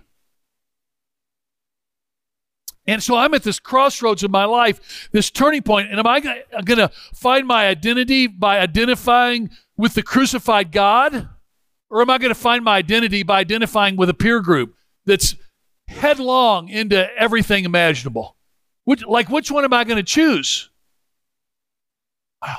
And 2.87 3.03
so 3.03 3.17
I'm 3.17 3.33
at 3.33 3.43
this 3.43 3.59
crossroads 3.59 4.23
in 4.23 4.31
my 4.31 4.45
life, 4.45 5.09
this 5.11 5.29
turning 5.29 5.61
point, 5.61 5.89
and 5.89 5.99
am 5.99 6.07
I 6.07 6.21
going 6.21 6.79
to 6.79 6.89
find 7.13 7.45
my 7.45 7.67
identity 7.67 8.27
by 8.27 8.59
identifying 8.59 9.49
with 9.75 9.93
the 9.93 10.03
crucified 10.03 10.71
God? 10.71 11.29
Or 11.89 12.01
am 12.01 12.09
I 12.09 12.17
going 12.17 12.33
to 12.33 12.39
find 12.39 12.63
my 12.63 12.77
identity 12.77 13.23
by 13.23 13.39
identifying 13.39 13.95
with 13.95 14.09
a 14.09 14.13
peer 14.13 14.41
group 14.41 14.75
that's 15.05 15.35
headlong 15.87 16.69
into 16.69 17.07
everything 17.17 17.65
imaginable? 17.65 18.35
Which, 18.85 19.05
like, 19.05 19.29
which 19.29 19.51
one 19.51 19.65
am 19.65 19.73
I 19.73 19.83
going 19.83 19.97
to 19.97 20.03
choose? 20.03 20.69
Wow. 22.41 22.57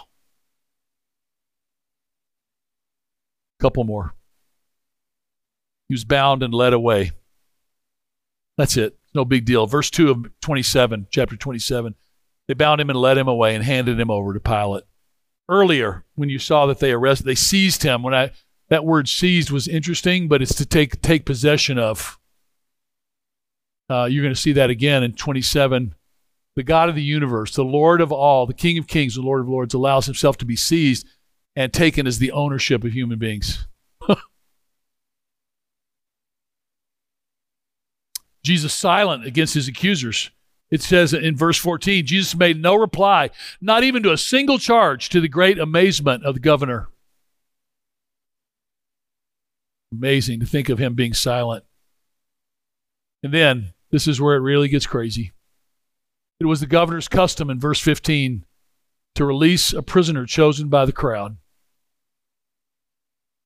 Couple 3.61 3.85
more. 3.85 4.15
He 5.89 5.95
was 5.95 6.05
bound 6.05 6.43
and 6.43 6.53
led 6.53 6.75
away. 6.75 7.13
That's 8.59 8.77
it. 8.77 8.99
No 9.19 9.25
big 9.25 9.47
deal. 9.47 9.67
Verse 9.67 9.91
2 9.91 10.11
of 10.13 10.41
27, 10.43 11.09
chapter 11.11 11.37
27. 11.37 11.97
They 12.47 12.55
bound 12.55 12.81
him 12.81 12.89
and 12.89 12.97
led 12.97 13.19
him 13.19 13.27
away 13.27 13.57
and 13.57 13.65
handed 13.65 13.99
him 13.99 14.13
over 14.13 14.33
to 14.33 14.39
Pilate. 14.39 14.85
Earlier, 15.49 16.05
when 16.15 16.29
you 16.29 16.39
saw 16.39 16.67
that 16.67 16.79
they 16.79 16.93
arrested, 16.93 17.27
they 17.27 17.35
seized 17.35 17.83
him. 17.83 18.05
When 18.05 18.15
I 18.15 18.31
that 18.69 18.85
word 18.85 19.09
seized 19.09 19.51
was 19.51 19.67
interesting, 19.67 20.29
but 20.29 20.41
it's 20.41 20.55
to 20.55 20.65
take 20.65 21.03
take 21.03 21.27
possession 21.27 21.81
of. 21.81 22.17
Uh, 23.91 24.05
you're 24.05 24.23
going 24.23 24.33
to 24.33 24.41
see 24.41 24.53
that 24.53 24.71
again 24.71 25.03
in 25.03 25.15
27. 25.15 25.97
The 26.55 26.63
God 26.63 26.89
of 26.89 26.95
the 26.95 27.03
universe, 27.03 27.57
the 27.57 27.65
Lord 27.65 28.01
of 28.01 28.13
all, 28.13 28.47
the 28.47 28.55
King 28.55 28.79
of 28.79 28.87
kings, 28.87 29.17
the 29.17 29.21
Lord 29.21 29.41
of 29.41 29.49
lords, 29.49 29.75
allows 29.75 30.07
himself 30.07 30.37
to 30.37 30.45
be 30.45 30.55
seized 30.55 31.09
and 31.57 31.73
taken 31.73 32.07
as 32.07 32.21
the 32.21 32.31
ownership 32.31 32.85
of 32.85 32.93
human 32.93 33.19
beings. 33.19 33.67
Jesus 38.49 38.73
silent 38.73 39.27
against 39.27 39.53
his 39.53 39.69
accusers. 39.69 40.31
It 40.71 40.81
says 40.81 41.13
in 41.13 41.37
verse 41.37 41.59
14, 41.59 42.07
Jesus 42.07 42.35
made 42.35 42.63
no 42.63 42.75
reply, 42.75 43.29
not 43.61 43.85
even 43.85 44.03
to 44.05 44.13
a 44.13 44.17
single 44.17 44.59
charge, 44.59 45.11
to 45.11 45.21
the 45.21 45.29
great 45.29 45.59
amazement 45.59 46.25
of 46.25 46.33
the 46.33 46.41
governor. 46.41 46.89
Amazing 49.93 50.41
to 50.41 50.47
think 50.47 50.71
of 50.71 50.79
him 50.79 50.95
being 50.95 51.13
silent. 51.13 51.63
And 53.23 53.35
then, 53.35 53.75
this 53.91 54.09
is 54.09 54.19
where 54.19 54.37
it 54.37 54.41
really 54.41 54.69
gets 54.69 54.87
crazy. 54.87 55.33
It 56.41 56.47
was 56.47 56.61
the 56.61 56.67
governor's 56.67 57.09
custom 57.09 57.51
in 57.51 57.61
verse 57.61 57.81
15 57.81 58.47
to 59.17 59.25
release 59.27 59.75
a 59.75 59.83
prisoner 59.83 60.25
chosen 60.25 60.71
by 60.71 60.87
the 60.87 60.93
crowd. 60.93 61.37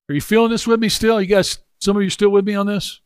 Are 0.09 0.15
you 0.15 0.21
feeling 0.21 0.53
this 0.53 0.67
with 0.69 0.79
me 0.79 0.89
still? 0.89 1.21
You 1.21 1.27
guys, 1.27 1.59
some 1.81 1.97
of 1.97 2.05
you 2.05 2.11
still 2.11 2.31
with 2.31 2.47
me 2.47 2.55
on 2.55 2.67
this? 2.67 3.01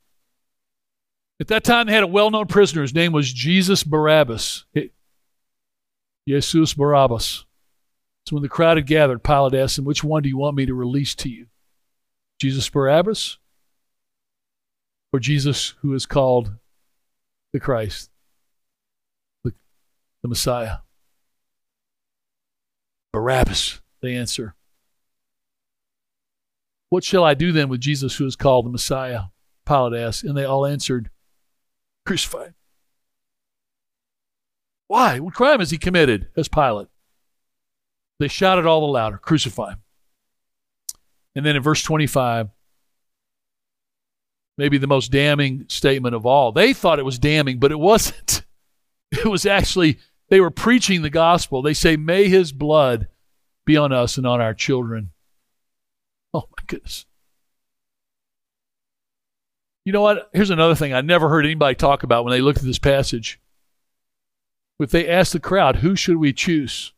At 1.38 1.48
that 1.48 1.64
time, 1.64 1.86
they 1.86 1.92
had 1.92 2.02
a 2.02 2.08
well 2.08 2.30
known 2.30 2.46
prisoner. 2.46 2.82
His 2.82 2.94
name 2.94 3.12
was 3.12 3.32
Jesus 3.32 3.84
Barabbas. 3.84 4.64
Jesus 6.26 6.74
Barabbas. 6.74 7.44
So 8.26 8.34
when 8.34 8.42
the 8.42 8.48
crowd 8.48 8.76
had 8.76 8.86
gathered, 8.86 9.22
Pilate 9.22 9.54
asked 9.54 9.78
him, 9.78 9.84
Which 9.84 10.02
one 10.02 10.22
do 10.22 10.28
you 10.28 10.38
want 10.38 10.56
me 10.56 10.66
to 10.66 10.74
release 10.74 11.14
to 11.16 11.28
you? 11.28 11.46
Jesus 12.40 12.68
Barabbas 12.68 13.38
or 15.12 15.20
Jesus 15.20 15.74
who 15.80 15.94
is 15.94 16.06
called 16.06 16.52
the 17.52 17.60
Christ, 17.60 18.10
the, 19.44 19.52
the 20.22 20.28
Messiah? 20.28 20.78
Barabbas, 23.12 23.80
they 24.02 24.14
answer. 24.14 24.54
What 26.88 27.04
shall 27.04 27.24
I 27.24 27.34
do 27.34 27.52
then 27.52 27.68
with 27.68 27.80
Jesus 27.80 28.16
who 28.16 28.26
is 28.26 28.36
called 28.36 28.66
the 28.66 28.70
Messiah? 28.70 29.22
Pilate 29.64 30.00
asked, 30.00 30.24
and 30.24 30.36
they 30.36 30.44
all 30.44 30.66
answered, 30.66 31.10
Crucify 32.06 32.48
Why? 34.86 35.18
What 35.18 35.34
crime 35.34 35.58
has 35.58 35.70
he 35.70 35.78
committed? 35.78 36.28
As 36.36 36.48
Pilate. 36.48 36.88
They 38.18 38.28
shouted 38.28 38.64
all 38.64 38.80
the 38.80 38.86
louder, 38.86 39.18
Crucify 39.18 39.72
him. 39.72 39.82
And 41.34 41.44
then 41.44 41.56
in 41.56 41.62
verse 41.62 41.82
25, 41.82 42.48
maybe 44.56 44.78
the 44.78 44.86
most 44.86 45.12
damning 45.12 45.66
statement 45.68 46.14
of 46.14 46.24
all. 46.24 46.52
They 46.52 46.72
thought 46.72 46.98
it 46.98 47.04
was 47.04 47.18
damning, 47.18 47.58
but 47.58 47.72
it 47.72 47.78
wasn't. 47.78 48.42
It 49.12 49.26
was 49.26 49.46
actually, 49.46 50.00
they 50.30 50.40
were 50.40 50.50
preaching 50.50 51.02
the 51.02 51.10
gospel. 51.10 51.62
They 51.62 51.74
say, 51.74 51.96
May 51.96 52.28
his 52.28 52.50
blood 52.50 53.06
be 53.64 53.76
on 53.76 53.92
us 53.92 54.18
and 54.18 54.26
on 54.26 54.40
our 54.40 54.52
children. 54.52 55.12
Oh 56.34 56.48
my 56.50 56.64
goodness. 56.66 57.06
You 59.86 59.92
know 59.92 60.02
what? 60.02 60.28
Here's 60.32 60.50
another 60.50 60.74
thing 60.74 60.92
I 60.92 61.00
never 61.00 61.28
heard 61.28 61.44
anybody 61.44 61.76
talk 61.76 62.02
about 62.02 62.24
when 62.24 62.32
they 62.32 62.40
looked 62.40 62.58
at 62.58 62.64
this 62.64 62.78
passage. 62.78 63.40
If 64.80 64.90
they 64.90 65.08
asked 65.08 65.32
the 65.32 65.38
crowd, 65.38 65.76
who 65.76 65.94
should 65.94 66.16
we 66.16 66.32
choose? 66.32 66.92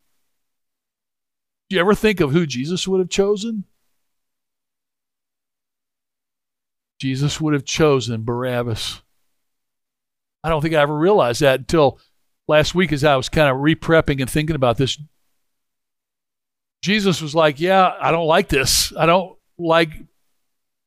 Do 1.69 1.75
you 1.75 1.81
ever 1.81 1.93
think 1.93 2.19
of 2.19 2.31
who 2.31 2.47
Jesus 2.47 2.87
would 2.87 2.99
have 2.99 3.11
chosen? 3.11 3.65
Jesus 6.99 7.39
would 7.39 7.53
have 7.53 7.63
chosen 7.63 8.23
Barabbas. 8.23 9.03
I 10.43 10.49
don't 10.49 10.61
think 10.61 10.73
I 10.73 10.81
ever 10.81 10.97
realized 10.97 11.41
that 11.41 11.59
until 11.59 11.99
last 12.47 12.73
week 12.73 12.91
as 12.91 13.03
I 13.03 13.15
was 13.15 13.29
kind 13.29 13.49
of 13.49 13.57
reprepping 13.57 14.19
and 14.19 14.29
thinking 14.29 14.55
about 14.55 14.77
this. 14.77 14.99
Jesus 16.81 17.21
was 17.21 17.35
like, 17.35 17.59
Yeah, 17.59 17.93
I 18.01 18.09
don't 18.09 18.25
like 18.25 18.49
this. 18.49 18.91
I 18.97 19.05
don't 19.05 19.37
like 19.59 19.91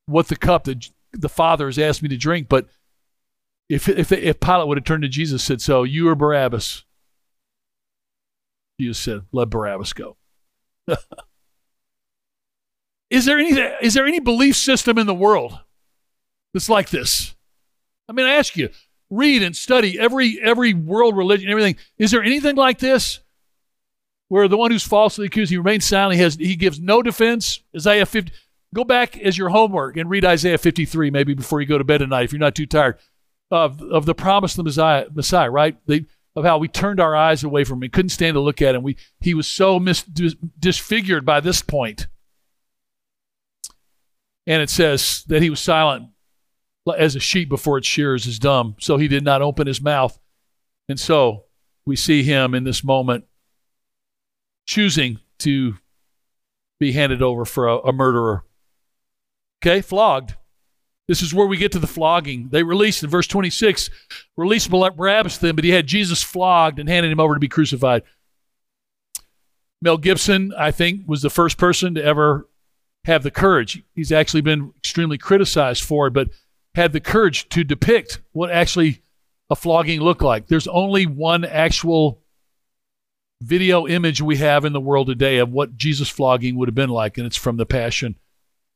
what 0.07 0.27
the 0.27 0.37
cup 0.37 0.65
that 0.65 0.91
the 1.13 1.29
Father 1.29 1.67
has 1.67 1.79
asked 1.79 2.03
me 2.03 2.09
to 2.09 2.17
drink. 2.17 2.49
But 2.49 2.67
if, 3.69 3.89
if, 3.89 4.13
if 4.13 4.41
Pilate 4.41 4.69
would 4.69 4.79
have 4.79 4.85
turned 4.85 5.03
to 5.03 5.09
Jesus 5.09 5.49
and 5.49 5.61
said, 5.61 5.65
So 5.65 5.83
you 5.83 6.09
are 6.09 6.15
Barabbas, 6.15 6.85
Jesus 8.81 8.99
said, 8.99 9.23
Let 9.33 9.51
Barabbas 9.51 9.93
go. 9.93 10.17
is, 13.11 13.25
there 13.25 13.39
any, 13.39 13.53
is 13.81 13.95
there 13.95 14.07
any 14.07 14.21
belief 14.21 14.57
system 14.57 14.99
in 14.99 15.07
the 15.07 15.15
world 15.15 15.59
that's 16.53 16.69
like 16.69 16.91
this? 16.91 17.35
I 18.09 18.13
mean, 18.13 18.27
I 18.27 18.35
ask 18.35 18.57
you, 18.57 18.71
read 19.13 19.43
and 19.43 19.55
study 19.55 19.99
every 20.01 20.39
every 20.43 20.75
world 20.75 21.17
religion, 21.17 21.51
everything. 21.51 21.77
Is 21.99 22.11
there 22.11 22.23
anything 22.23 22.57
like 22.57 22.79
this? 22.79 23.21
Where 24.29 24.49
the 24.49 24.57
one 24.57 24.71
who's 24.71 24.83
falsely 24.83 25.27
accused, 25.27 25.51
he 25.51 25.59
remains 25.59 25.85
silent, 25.85 26.17
he 26.17 26.23
has 26.23 26.35
he 26.35 26.57
gives 26.57 26.81
no 26.81 27.03
defense. 27.03 27.61
Isaiah 27.77 28.07
50. 28.07 28.33
Go 28.75 28.85
back 28.85 29.19
as 29.19 29.37
your 29.37 29.51
homework 29.51 29.97
and 29.97 30.09
read 30.09 30.25
Isaiah 30.25 30.59
53, 30.59 31.11
maybe 31.11 31.35
before 31.35 31.61
you 31.61 31.67
go 31.67 31.79
to 31.79 31.85
bed 31.85 31.99
tonight, 31.99 32.25
if 32.25 32.33
you're 32.33 32.41
not 32.41 32.55
too 32.55 32.67
tired, 32.67 32.99
of, 33.51 33.83
of 33.83 34.07
the 34.07 34.15
promise 34.15 34.53
of 34.53 34.57
the 34.57 34.63
Messiah, 34.65 35.07
Messiah 35.13 35.51
right? 35.51 35.77
Of 36.35 36.45
how 36.45 36.57
we 36.57 36.69
turned 36.69 36.99
our 36.99 37.15
eyes 37.15 37.45
away 37.45 37.65
from 37.65 37.83
him, 37.83 37.91
couldn't 37.91 38.09
stand 38.09 38.35
to 38.35 38.41
look 38.41 38.63
at 38.63 38.75
him. 38.75 38.83
We, 38.83 38.97
he 39.21 39.35
was 39.35 39.47
so 39.47 39.79
mis, 39.79 40.03
disfigured 40.03 41.27
by 41.27 41.41
this 41.41 41.61
point. 41.61 42.07
And 44.47 44.63
it 44.63 44.71
says 44.71 45.25
that 45.29 45.43
he 45.43 45.51
was 45.51 45.61
silent 45.61 46.09
as 46.97 47.15
a 47.15 47.21
sheep 47.21 47.49
before 47.49 47.79
its 47.79 47.87
shears 47.87 48.27
is 48.27 48.39
dumb, 48.39 48.77
so 48.81 48.97
he 48.97 49.07
did 49.07 49.23
not 49.23 49.43
open 49.43 49.67
his 49.67 49.81
mouth. 49.81 50.19
And 50.89 50.99
so 50.99 51.45
we 51.85 51.95
see 51.95 52.23
him 52.23 52.55
in 52.55 52.65
this 52.65 52.83
moment 52.83 53.25
choosing 54.67 55.21
to 55.41 55.75
be 56.81 56.93
handed 56.93 57.23
over 57.23 57.45
for 57.45 57.69
a, 57.69 57.79
a 57.79 57.93
murderer. 57.93 58.45
Okay, 59.65 59.81
flogged. 59.81 60.35
This 61.07 61.23
is 61.23 61.33
where 61.33 61.47
we 61.47 61.57
get 61.57 61.73
to 61.73 61.79
the 61.79 61.87
flogging. 61.87 62.49
They 62.51 62.63
released 62.63 63.03
in 63.03 63.11
verse 63.11 63.27
26, 63.27 63.91
released 64.37 64.71
Barabbas 64.71 65.39
then, 65.39 65.55
but 65.55 65.65
he 65.65 65.71
had 65.71 65.87
Jesus 65.87 66.23
flogged 66.23 66.79
and 66.79 66.89
handed 66.89 67.13
him 67.13 67.21
over 67.21 67.35
to 67.35 67.41
be 67.41 67.49
crucified. 67.49 68.03
Mel 69.81 69.99
Gibson, 69.99 70.53
I 70.57 70.71
think, 70.71 71.03
was 71.07 71.23
the 71.23 71.31
first 71.31 71.59
person 71.59 71.95
to 71.95 72.05
ever 72.05 72.49
have 73.05 73.23
the 73.23 73.31
courage. 73.31 73.83
He's 73.95 74.13
actually 74.13 74.41
been 74.41 74.73
extremely 74.79 75.19
criticized 75.19 75.83
for 75.83 76.07
it, 76.07 76.13
but 76.13 76.31
had 76.75 76.93
the 76.93 77.01
courage 77.01 77.49
to 77.51 77.65
depict 77.65 78.21
what 78.33 78.51
actually 78.51 79.03
a 79.51 79.57
flogging 79.57 80.01
looked 80.01 80.23
like. 80.23 80.47
There's 80.47 80.69
only 80.69 81.07
one 81.07 81.45
actual 81.45 82.21
video 83.43 83.87
image 83.89 84.23
we 84.23 84.37
have 84.37 84.65
in 84.65 84.73
the 84.73 84.81
world 84.81 85.09
today 85.09 85.39
of 85.39 85.51
what 85.51 85.77
Jesus 85.77 86.09
flogging 86.09 86.57
would 86.57 86.69
have 86.69 86.77
been 86.77 86.91
like, 86.91 87.19
and 87.19 87.27
it's 87.27 87.37
from 87.37 87.57
the 87.57 87.67
Passion. 87.67 88.17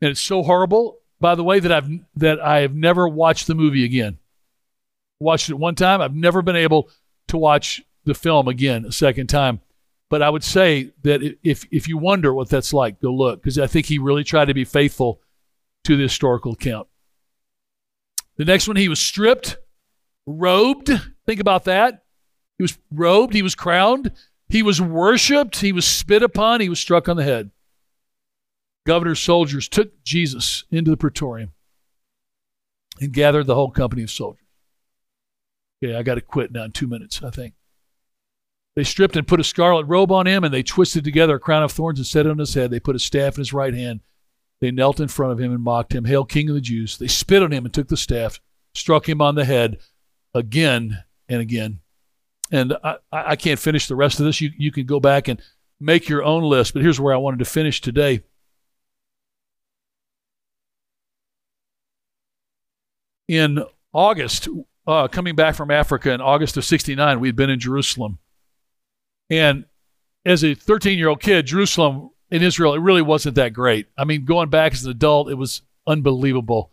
And 0.01 0.11
it's 0.11 0.21
so 0.21 0.43
horrible, 0.43 0.99
by 1.21 1.35
the 1.35 1.45
way, 1.45 1.61
that 1.61 1.73
I've 1.73 1.89
that 2.17 2.41
I 2.41 2.61
have 2.61 2.75
never 2.75 3.09
watched 3.09 3.47
the 3.47 3.55
movie 3.55 3.85
again. 3.85 4.19
Watched 5.21 5.49
it 5.49 5.55
one 5.55 5.75
time. 5.75 6.01
I've 6.01 6.15
never 6.15 6.43
been 6.43 6.57
able 6.57 6.91
to 7.29 7.39
watch 7.39 7.83
the 8.05 8.15
film 8.15 8.49
again 8.49 8.85
a 8.85 8.93
second 8.93 9.29
time. 9.29 9.61
But 10.09 10.23
I 10.23 10.31
would 10.31 10.45
say 10.45 10.93
that 11.03 11.21
if 11.43 11.67
if 11.71 11.89
you 11.89 11.99
wonder 11.99 12.33
what 12.33 12.49
that's 12.49 12.73
like, 12.73 13.01
go 13.01 13.13
look 13.13 13.43
because 13.43 13.59
I 13.59 13.67
think 13.67 13.87
he 13.87 13.99
really 13.99 14.25
tried 14.25 14.47
to 14.47 14.55
be 14.55 14.65
faithful 14.65 15.21
to 15.85 15.97
the 15.97 16.05
historical 16.05 16.53
account. 16.53 16.89
The 18.37 18.45
next 18.45 18.69
one, 18.69 18.77
he 18.77 18.89
was 18.89 19.01
stripped, 19.01 19.57
robed. 20.27 20.91
Think 21.27 21.41
about 21.41 21.65
that. 21.65 22.05
He 22.59 22.63
was 22.63 22.79
robed, 22.91 23.35
he 23.35 23.43
was 23.43 23.55
crowned, 23.55 24.13
he 24.49 24.63
was 24.63 24.81
worshiped, 24.81 25.61
he 25.61 25.73
was 25.73 25.87
spit 25.87 26.23
upon, 26.23 26.61
he 26.61 26.69
was 26.69 26.81
struck 26.81 27.09
on 27.09 27.17
the 27.17 27.25
head. 27.25 27.51
Governor's 28.87 29.21
soldiers 29.21 29.69
took 29.69 30.03
Jesus 30.05 30.65
into 30.71 30.91
the 30.91 30.97
praetorium 30.97 31.53
and 33.01 33.13
gathered 33.13 33.47
the 33.47 33.55
whole 33.55 33.71
company 33.71 34.03
of 34.03 34.11
soldiers. 34.11 34.47
Okay, 35.83 35.95
I 35.95 36.03
got 36.03 36.15
to 36.15 36.23
quit 36.23 36.53
now 36.53 36.65
in 36.65 36.73
two 36.73 36.87
minutes, 36.87 37.23
I 37.23 37.31
think. 37.31 37.55
They 38.75 38.85
stripped 38.85 39.17
and 39.17 39.27
put 39.27 39.41
a 39.41 39.45
scarlet 39.45 39.87
robe 39.87 40.13
on 40.13 40.27
him, 40.27 40.45
and 40.45 40.53
they 40.53 40.63
twisted 40.63 41.05
together 41.05 41.37
a 41.37 41.41
crown 41.41 41.63
of 41.63 41.73
thorns 41.73 41.99
and 41.99 42.07
set 42.07 42.27
it 42.27 42.31
on 42.31 42.39
his 42.39 42.55
head. 42.55 42.71
They 42.71 42.81
put 42.81 42.97
a 42.97 42.99
staff 42.99 43.37
in 43.37 43.41
his 43.41 43.53
right 43.53 43.75
hand 43.75 44.01
they 44.61 44.71
knelt 44.71 45.01
in 45.01 45.09
front 45.09 45.33
of 45.33 45.41
him 45.41 45.53
and 45.53 45.63
mocked 45.63 45.95
him, 45.95 46.05
Hail, 46.05 46.25
King 46.25 46.49
of 46.49 46.55
the 46.55 46.61
Jews. 46.61 46.97
They 46.97 47.09
spit 47.09 47.43
on 47.43 47.53
him 47.53 47.65
and 47.65 47.75
took 47.75 47.89
the 47.89 47.97
staff, 47.97 48.41
struck 48.75 49.09
him 49.09 49.21
on 49.21 49.35
the 49.35 49.45
head 49.45 49.79
again 50.35 51.05
and 51.29 51.41
again. 51.41 51.81
And 52.51 52.75
I, 52.83 52.97
I 53.13 53.37
can't 53.37 53.61
finish 53.61 53.87
the 53.87 53.97
rest 53.97 54.19
of 54.19 54.27
this. 54.27 54.41
You, 54.41 54.51
you 54.57 54.73
can 54.73 54.87
go 54.87 55.01
back 55.01 55.29
and 55.29 55.43
make 55.79 56.09
your 56.09 56.23
own 56.25 56.43
list, 56.43 56.73
but 56.73 56.83
here's 56.83 57.01
where 57.01 57.13
I 57.13 57.19
wanted 57.19 57.41
to 57.41 57.45
finish 57.45 57.81
today. 57.81 58.23
In 63.29 63.63
August, 63.93 64.49
uh, 64.87 65.09
coming 65.09 65.35
back 65.35 65.55
from 65.55 65.71
Africa 65.71 66.13
in 66.13 66.21
August 66.21 66.57
of 66.57 66.65
69, 66.65 67.21
we'd 67.21 67.37
been 67.37 67.51
in 67.51 67.59
Jerusalem. 67.59 68.19
And 69.31 69.65
as 70.25 70.45
a 70.45 70.55
13 70.55 70.99
year 70.99 71.09
old 71.09 71.21
kid, 71.21 71.47
Jerusalem 71.47 72.11
in 72.31 72.43
Israel, 72.43 72.75
it 72.75 72.81
really 72.81 73.03
wasn't 73.03 73.37
that 73.37 73.53
great. 73.53 73.87
I 73.97 74.05
mean, 74.05 74.25
going 74.25 74.51
back 74.51 74.73
as 74.73 74.85
an 74.85 74.91
adult, 74.91 75.31
it 75.31 75.35
was 75.35 75.63
unbelievable. 75.87 76.73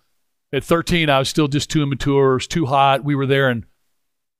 At 0.51 0.63
13, 0.63 1.09
I 1.09 1.19
was 1.19 1.29
still 1.29 1.47
just 1.47 1.69
too 1.71 1.81
immature. 1.81 2.31
It 2.31 2.35
was 2.35 2.47
too 2.47 2.65
hot. 2.65 3.03
We 3.03 3.15
were 3.15 3.25
there 3.25 3.49
in 3.49 3.65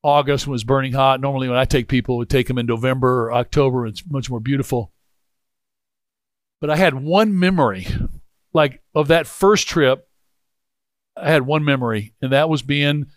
August 0.04 0.46
when 0.46 0.52
it 0.52 0.56
was 0.56 0.64
burning 0.64 0.94
hot. 0.94 1.22
Normally, 1.22 1.48
when 1.48 1.58
I 1.58 1.66
take 1.66 1.88
people, 1.88 2.20
I 2.20 2.26
take 2.26 2.48
them 2.48 2.60
in 2.60 2.66
November 2.66 3.26
or 3.26 3.34
October. 3.34 3.88
It's 3.88 4.04
much 4.08 4.30
more 4.30 4.40
beautiful. 4.40 4.92
But 6.62 6.70
I 6.70 6.76
had 6.76 6.94
one 6.94 7.38
memory, 7.38 7.88
like 8.54 8.82
of 8.94 9.08
that 9.08 9.28
first 9.28 9.68
trip. 9.68 10.08
I 11.16 11.32
had 11.32 11.46
one 11.46 11.64
memory, 11.64 12.14
and 12.22 12.32
that 12.32 12.50
was 12.50 12.62
being 12.62 13.08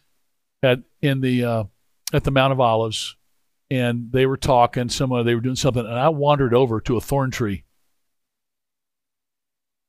at 0.62 0.80
in 1.00 1.20
the 1.20 1.44
uh, 1.44 1.64
at 2.12 2.24
the 2.24 2.30
Mount 2.30 2.52
of 2.52 2.60
Olives, 2.60 3.16
and 3.70 4.12
they 4.12 4.26
were 4.26 4.36
talking. 4.36 4.88
Someone 4.88 5.24
they 5.24 5.34
were 5.34 5.40
doing 5.40 5.56
something, 5.56 5.84
and 5.84 5.98
I 5.98 6.08
wandered 6.10 6.54
over 6.54 6.80
to 6.82 6.96
a 6.96 7.00
thorn 7.00 7.30
tree, 7.30 7.64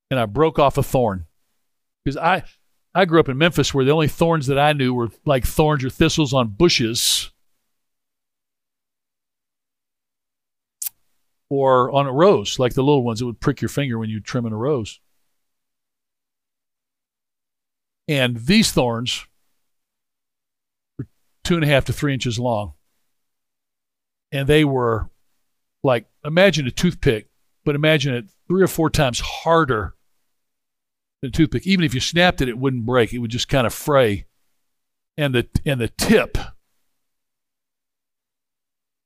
and 0.10 0.20
I 0.20 0.26
broke 0.26 0.60
off 0.60 0.78
a 0.78 0.84
thorn 0.84 1.26
because 2.04 2.18
I 2.18 2.44
I 2.96 3.06
grew 3.06 3.20
up 3.20 3.30
in 3.30 3.38
Memphis 3.38 3.74
where 3.74 3.86
the 3.86 3.92
only 3.92 4.08
thorns 4.08 4.48
that 4.48 4.58
I 4.58 4.74
knew 4.74 4.94
were 4.94 5.10
like 5.26 5.46
thorns 5.46 5.84
or 5.84 5.90
thistles 5.90 6.34
on 6.34 6.48
bushes 6.48 7.32
or 11.50 11.92
on 11.92 12.08
a 12.08 12.12
rose, 12.12 12.60
like 12.60 12.74
the 12.74 12.84
little 12.84 13.04
ones 13.04 13.20
that 13.20 13.26
would 13.26 13.40
prick 13.40 13.62
your 13.62 13.70
finger 13.70 13.98
when 13.98 14.10
you 14.10 14.20
trim 14.20 14.46
in 14.46 14.54
a 14.54 14.58
rose. 14.58 15.00
And 18.08 18.38
these 18.38 18.72
thorns 18.72 19.26
were 20.98 21.08
two 21.44 21.56
and 21.56 21.64
a 21.64 21.68
half 21.68 21.86
to 21.86 21.94
three 21.94 22.14
inches 22.14 22.40
long. 22.40 22.74
And 24.32 24.48
they 24.48 24.64
were 24.64 25.10
like, 25.84 26.06
imagine 26.24 26.68
a 26.68 26.72
toothpick, 26.72 27.30
but 27.66 27.76
imagine 27.76 28.14
it 28.14 28.26
three 28.48 28.64
or 28.64 28.68
four 28.68 28.90
times 28.90 29.20
harder 29.20 29.96
than 31.22 31.30
a 31.30 31.32
toothpick. 31.32 31.66
Even 31.66 31.86
if 31.86 31.94
you 31.94 32.00
snapped 32.00 32.42
it, 32.42 32.50
it 32.50 32.58
wouldn't 32.58 32.86
break. 32.86 33.14
It 33.14 33.20
would 33.20 33.32
just 33.32 33.50
kind 33.50 33.68
of 33.68 33.74
fray. 33.74 34.26
And 35.18 35.34
the 35.34 35.48
and 35.66 35.82
the 35.82 35.88
tip 35.88 36.38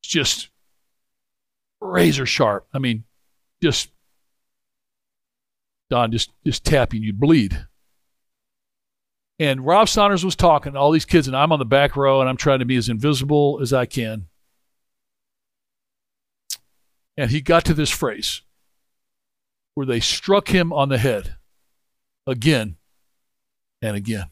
just 0.02 0.50
razor 1.80 2.26
sharp. 2.26 2.68
I 2.74 2.80
mean, 2.80 3.06
just 3.64 3.90
Don, 5.90 6.12
just 6.12 6.32
just 6.46 6.66
tapping, 6.66 7.04
you'd 7.04 7.20
bleed. 7.20 7.66
And 9.42 9.66
Rob 9.66 9.90
Saunders 9.90 10.24
was 10.24 10.36
talking 10.36 10.74
to 10.74 10.80
all 10.80 10.92
these 10.92 11.04
kids, 11.04 11.26
and 11.26 11.36
I'm 11.36 11.52
on 11.52 11.58
the 11.58 11.66
back 11.66 11.96
row, 11.96 12.22
and 12.22 12.30
I'm 12.30 12.38
trying 12.38 12.60
to 12.60 12.66
be 12.66 12.76
as 12.76 12.90
invisible 12.90 13.58
as 13.60 13.74
I 13.74 13.88
can. 13.88 14.28
And 17.18 17.32
he 17.32 17.42
got 17.42 17.66
to 17.66 17.74
this 17.74 17.90
phrase 17.90 18.44
where 19.74 19.88
they 19.88 20.00
struck 20.00 20.50
him 20.50 20.72
on 20.72 20.90
the 20.90 21.00
head 21.00 21.38
again 22.28 22.76
and 23.82 23.98
again. 23.98 24.26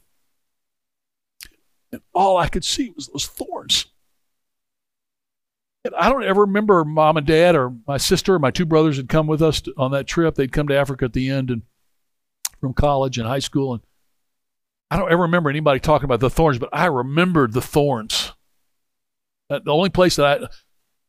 And 1.92 2.02
all 2.14 2.38
I 2.38 2.48
could 2.48 2.64
see 2.64 2.94
was 2.96 3.08
those 3.08 3.26
thorns. 3.26 3.88
And 5.86 5.96
I 5.96 6.10
don't 6.10 6.24
ever 6.24 6.42
remember 6.42 6.86
mom 6.86 7.18
and 7.18 7.26
dad 7.26 7.56
or 7.56 7.74
my 7.88 7.98
sister 7.98 8.36
or 8.36 8.40
my 8.40 8.52
two 8.52 8.68
brothers 8.68 8.98
had 8.98 9.10
come 9.10 9.26
with 9.26 9.42
us 9.42 9.64
on 9.76 9.90
that 9.90 10.06
trip. 10.06 10.36
They'd 10.36 10.52
come 10.52 10.68
to 10.68 10.78
Africa 10.78 11.06
at 11.06 11.14
the 11.14 11.32
end 11.32 11.50
and 11.50 11.64
from 12.62 12.76
college 12.76 13.18
and 13.18 13.28
high 13.28 13.40
school. 13.40 13.74
And 13.74 13.82
I 14.92 14.98
don't 14.98 15.12
ever 15.12 15.24
remember 15.24 15.50
anybody 15.50 15.80
talking 15.80 16.06
about 16.06 16.20
the 16.20 16.30
thorns, 16.30 16.58
but 16.58 16.70
I 16.74 16.86
remembered 16.86 17.54
the 17.54 17.62
thorns. 17.62 18.34
The 19.50 19.62
only 19.68 19.90
place 19.90 20.16
that 20.16 20.44
I, 20.44 20.48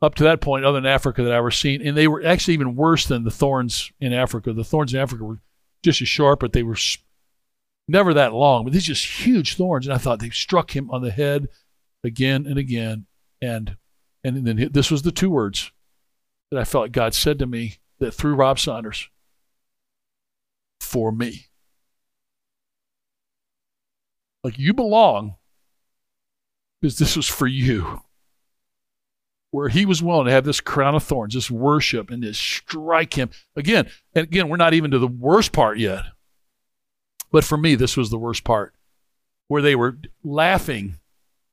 up 0.05 0.14
to 0.16 0.24
that 0.24 0.41
point, 0.41 0.64
other 0.64 0.81
than 0.81 0.91
Africa, 0.91 1.22
that 1.22 1.33
I 1.33 1.37
ever 1.37 1.51
seen, 1.51 1.87
and 1.87 1.97
they 1.97 2.09
were 2.09 2.24
actually 2.24 2.55
even 2.55 2.76
worse 2.76 3.07
than 3.07 3.24
the 3.24 3.31
thorns 3.31 3.93
in 4.01 4.12
Africa. 4.12 4.53
The 4.53 4.64
thorns 4.64 4.95
in 4.95 5.01
Africa 5.01 5.24
were 5.24 5.41
just 5.83 6.01
as 6.03 6.09
sharp, 6.09 6.41
but 6.41 6.53
they 6.53 6.62
were 6.62 6.76
never 7.89 8.14
that 8.14 8.33
long. 8.33 8.64
But 8.64 8.72
these 8.72 8.85
just 8.85 9.05
huge 9.05 9.57
thorns, 9.57 9.87
and 9.87 9.95
I 9.95 9.99
thought 9.99 10.20
they 10.20 10.31
struck 10.31 10.74
him 10.74 10.91
on 10.91 11.03
the 11.03 11.11
head 11.11 11.49
again 12.05 12.47
and 12.47 12.59
again. 12.59 13.07
And 13.43 13.76
and 14.24 14.47
then 14.47 14.68
this 14.72 14.91
was 14.91 15.03
the 15.03 15.12
two 15.12 15.31
words 15.31 15.72
that 16.51 16.61
I 16.61 16.64
felt 16.64 16.85
like 16.85 16.93
God 16.93 17.14
said 17.14 17.39
to 17.39 17.47
me 17.47 17.76
that 17.99 18.12
through 18.12 18.35
Rob 18.35 18.59
Saunders, 18.59 19.09
for 20.81 21.12
me. 21.12 21.47
Like 24.43 24.59
you 24.59 24.72
belong 24.72 25.36
because 26.80 26.99
this 26.99 27.16
was 27.16 27.28
for 27.28 27.47
you. 27.47 28.03
Where 29.53 29.68
he 29.68 29.84
was 29.84 30.03
willing 30.03 30.26
to 30.26 30.32
have 30.32 30.45
this 30.45 30.61
crown 30.61 30.95
of 30.95 31.03
thorns, 31.03 31.34
this 31.34 31.51
worship, 31.51 32.09
and 32.11 32.22
just 32.22 32.41
strike 32.41 33.14
him. 33.14 33.30
Again, 33.57 33.88
and 34.14 34.22
again, 34.22 34.49
we're 34.49 34.57
not 34.57 34.74
even 34.74 34.93
to 34.93 34.99
the 34.99 35.09
worst 35.09 35.53
part 35.53 35.78
yet. 35.78 36.05
But 37.32 37.45
for 37.45 37.59
me, 37.59 37.74
this 37.74 37.97
was 37.97 38.11
the 38.11 38.18
worst 38.18 38.45
part. 38.45 38.74
Where 39.49 39.62
they 39.62 39.74
were 39.74 39.99
laughing 40.22 40.99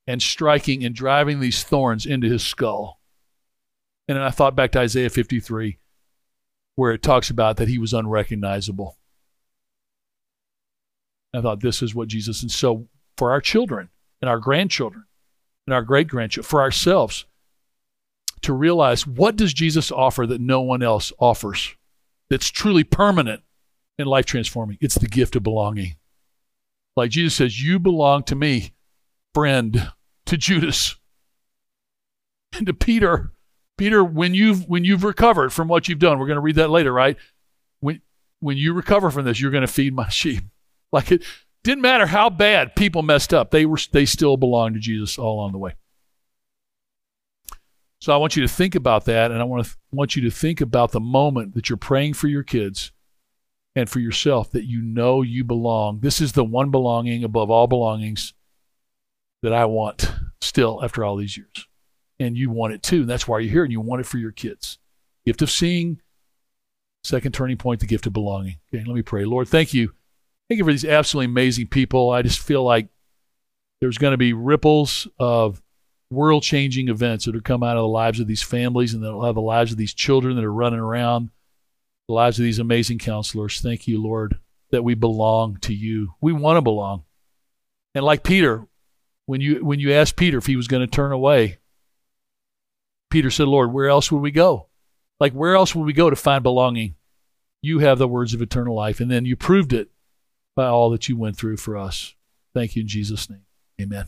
and 0.06 0.22
striking 0.22 0.86
and 0.86 0.94
driving 0.94 1.40
these 1.40 1.64
thorns 1.64 2.06
into 2.06 2.30
his 2.30 2.44
skull. 2.44 3.02
And 4.08 4.16
then 4.16 4.24
I 4.24 4.30
thought 4.30 4.56
back 4.56 4.72
to 4.74 4.80
Isaiah 4.80 5.10
53, 5.10 5.80
where 6.76 6.92
it 6.92 7.02
talks 7.02 7.32
about 7.32 7.58
that 7.58 7.68
he 7.68 7.80
was 7.80 7.94
unrecognizable. 7.94 8.96
I 11.34 11.42
thought 11.42 11.60
this 11.60 11.82
is 11.82 11.94
what 11.94 12.08
Jesus, 12.08 12.42
and 12.42 12.52
so 12.52 12.88
for 13.18 13.32
our 13.32 13.42
children 13.42 13.90
and 14.22 14.30
our 14.30 14.40
grandchildren 14.40 15.06
and 15.66 15.74
our 15.74 15.82
great 15.82 16.08
grandchildren, 16.08 16.50
for 16.50 16.62
ourselves, 16.62 17.26
to 18.42 18.54
realize 18.54 19.06
what 19.06 19.36
does 19.36 19.54
Jesus 19.54 19.92
offer 19.92 20.26
that 20.28 20.42
no 20.42 20.62
one 20.62 20.84
else 20.84 21.12
offers 21.20 21.76
that's 22.30 22.50
truly 22.50 22.84
permanent 22.84 23.42
and 23.98 24.08
life 24.08 24.26
transforming? 24.26 24.78
It's 24.80 24.96
the 24.96 25.08
gift 25.08 25.36
of 25.36 25.44
belonging. 25.44 25.98
Like 26.96 27.12
Jesus 27.12 27.36
says, 27.36 27.62
You 27.62 27.80
belong 27.80 28.24
to 28.24 28.36
me, 28.36 28.74
friend, 29.34 29.92
to 30.26 30.38
Judas 30.38 30.96
and 32.58 32.66
to 32.68 32.74
Peter. 32.74 33.32
Peter, 33.78 34.04
when 34.04 34.34
you've 34.34 34.68
when 34.68 34.84
you've 34.84 35.04
recovered 35.04 35.54
from 35.54 35.68
what 35.68 35.88
you've 35.88 36.00
done, 36.00 36.18
we're 36.18 36.26
going 36.26 36.38
to 36.38 36.42
read 36.42 36.56
that 36.56 36.72
later, 36.72 36.92
right? 36.92 37.18
When 37.80 38.02
when 38.40 38.58
you 38.58 38.74
recover 38.74 39.12
from 39.12 39.26
this, 39.26 39.40
you're 39.40 39.52
going 39.52 39.62
to 39.62 39.68
feed 39.68 39.94
my 39.94 40.10
sheep. 40.10 40.44
Like 40.92 41.12
it 41.12 41.24
didn't 41.64 41.82
matter 41.82 42.06
how 42.06 42.30
bad 42.30 42.76
people 42.76 43.02
messed 43.02 43.34
up; 43.34 43.52
they 43.52 43.66
were 43.66 43.80
they 43.92 44.06
still 44.06 44.38
belonged 44.38 44.76
to 44.76 44.82
Jesus 44.82 45.18
all 45.18 45.36
along 45.36 45.52
the 45.52 45.58
way. 45.58 45.76
So 48.00 48.14
I 48.14 48.18
want 48.18 48.36
you 48.36 48.44
to 48.44 48.48
think 48.48 48.76
about 48.76 49.06
that, 49.06 49.32
and 49.32 49.42
I 49.42 49.44
want 49.44 49.66
to 49.66 49.70
th- 49.72 49.78
want 49.92 50.16
you 50.16 50.22
to 50.24 50.32
think 50.32 50.62
about 50.62 50.92
the 50.92 51.00
moment 51.00 51.56
that 51.56 51.70
you're 51.70 51.78
praying 51.78 52.14
for 52.14 52.28
your 52.28 52.44
kids 52.44 52.92
and 53.76 53.90
for 53.90 54.00
yourself 54.00 54.52
that 54.52 54.66
you 54.66 54.82
know 54.82 55.22
you 55.22 55.44
belong. 55.44 56.00
This 56.00 56.22
is 56.22 56.32
the 56.34 56.44
one 56.44 56.72
belonging 56.72 57.24
above 57.24 57.50
all 57.50 57.68
belongings 57.68 58.34
that 59.44 59.54
I 59.54 59.66
want 59.66 60.12
still 60.42 60.84
after 60.84 61.04
all 61.04 61.16
these 61.16 61.38
years. 61.38 61.68
And 62.20 62.36
you 62.36 62.50
want 62.50 62.74
it 62.74 62.82
too. 62.82 63.02
And 63.02 63.10
that's 63.10 63.28
why 63.28 63.40
you're 63.40 63.52
here, 63.52 63.64
and 63.64 63.72
you 63.72 63.82
want 63.82 64.02
it 64.02 64.08
for 64.08 64.18
your 64.18 64.32
kids. 64.32 64.80
Gift 65.26 65.42
of 65.42 65.52
seeing, 65.52 66.02
second 67.04 67.34
turning 67.34 67.58
point, 67.58 67.80
the 67.80 67.86
gift 67.86 68.08
of 68.08 68.14
belonging. 68.14 68.58
Okay, 68.74 68.84
let 68.84 68.96
me 68.96 69.04
pray. 69.04 69.26
Lord, 69.26 69.48
thank 69.48 69.74
you. 69.74 69.94
Thank 70.50 70.60
you 70.60 70.66
for 70.66 70.72
these 70.72 70.86
absolutely 70.86 71.32
amazing 71.32 71.68
people. 71.68 72.10
I 72.10 72.22
just 72.22 72.40
feel 72.40 72.64
like 72.64 72.88
there's 73.82 73.98
going 73.98 74.12
to 74.12 74.18
be 74.18 74.34
ripples 74.34 75.08
of 75.20 75.62
world 76.10 76.44
changing 76.44 76.88
events 76.88 77.26
that 77.26 77.36
are 77.36 77.42
come 77.42 77.64
out 77.64 77.76
of 77.76 77.82
the 77.82 77.88
lives 77.88 78.20
of 78.20 78.28
these 78.28 78.42
families 78.42 78.94
and 78.94 79.04
that'll 79.04 79.26
have 79.26 79.36
the 79.36 79.42
lives 79.42 79.72
of 79.72 79.78
these 79.78 79.94
children 79.94 80.36
that 80.36 80.46
are 80.46 80.54
running 80.54 80.80
around, 80.80 81.32
the 82.08 82.14
lives 82.14 82.40
of 82.40 82.44
these 82.44 82.60
amazing 82.60 82.98
counselors. 82.98 83.60
Thank 83.60 83.88
you, 83.88 84.02
Lord, 84.02 84.40
that 84.72 84.84
we 84.84 84.96
belong 84.96 85.58
to 85.62 85.74
you. 85.74 86.14
We 86.22 86.32
want 86.32 86.58
to 86.58 86.62
belong. 86.62 87.04
And 87.94 88.06
like 88.06 88.24
Peter, 88.24 88.68
when 89.26 89.42
you 89.42 89.66
when 89.66 89.80
you 89.80 89.92
asked 89.92 90.16
Peter 90.16 90.38
if 90.38 90.46
he 90.46 90.56
was 90.56 90.70
going 90.70 90.82
to 90.82 90.88
turn 90.88 91.12
away, 91.12 91.58
Peter 93.10 93.30
said, 93.30 93.48
Lord, 93.48 93.74
where 93.74 93.90
else 93.90 94.12
would 94.12 94.22
we 94.22 94.32
go? 94.32 94.70
Like 95.20 95.34
where 95.34 95.56
else 95.56 95.76
would 95.76 95.86
we 95.86 95.94
go 95.94 96.10
to 96.10 96.16
find 96.16 96.42
belonging? 96.42 96.96
You 97.62 97.80
have 97.80 97.98
the 97.98 98.08
words 98.08 98.34
of 98.34 98.42
eternal 98.42 98.76
life. 98.76 99.02
And 99.02 99.12
then 99.12 99.26
you 99.26 99.36
proved 99.36 99.74
it 99.74 99.90
by 100.58 100.66
all 100.66 100.90
that 100.90 101.08
you 101.08 101.16
went 101.16 101.38
through 101.38 101.58
for 101.58 101.78
us. 101.78 102.16
Thank 102.56 102.76
you 102.76 102.82
in 102.82 102.88
Jesus' 102.88 103.30
name. 103.30 103.46
Amen. 103.80 104.08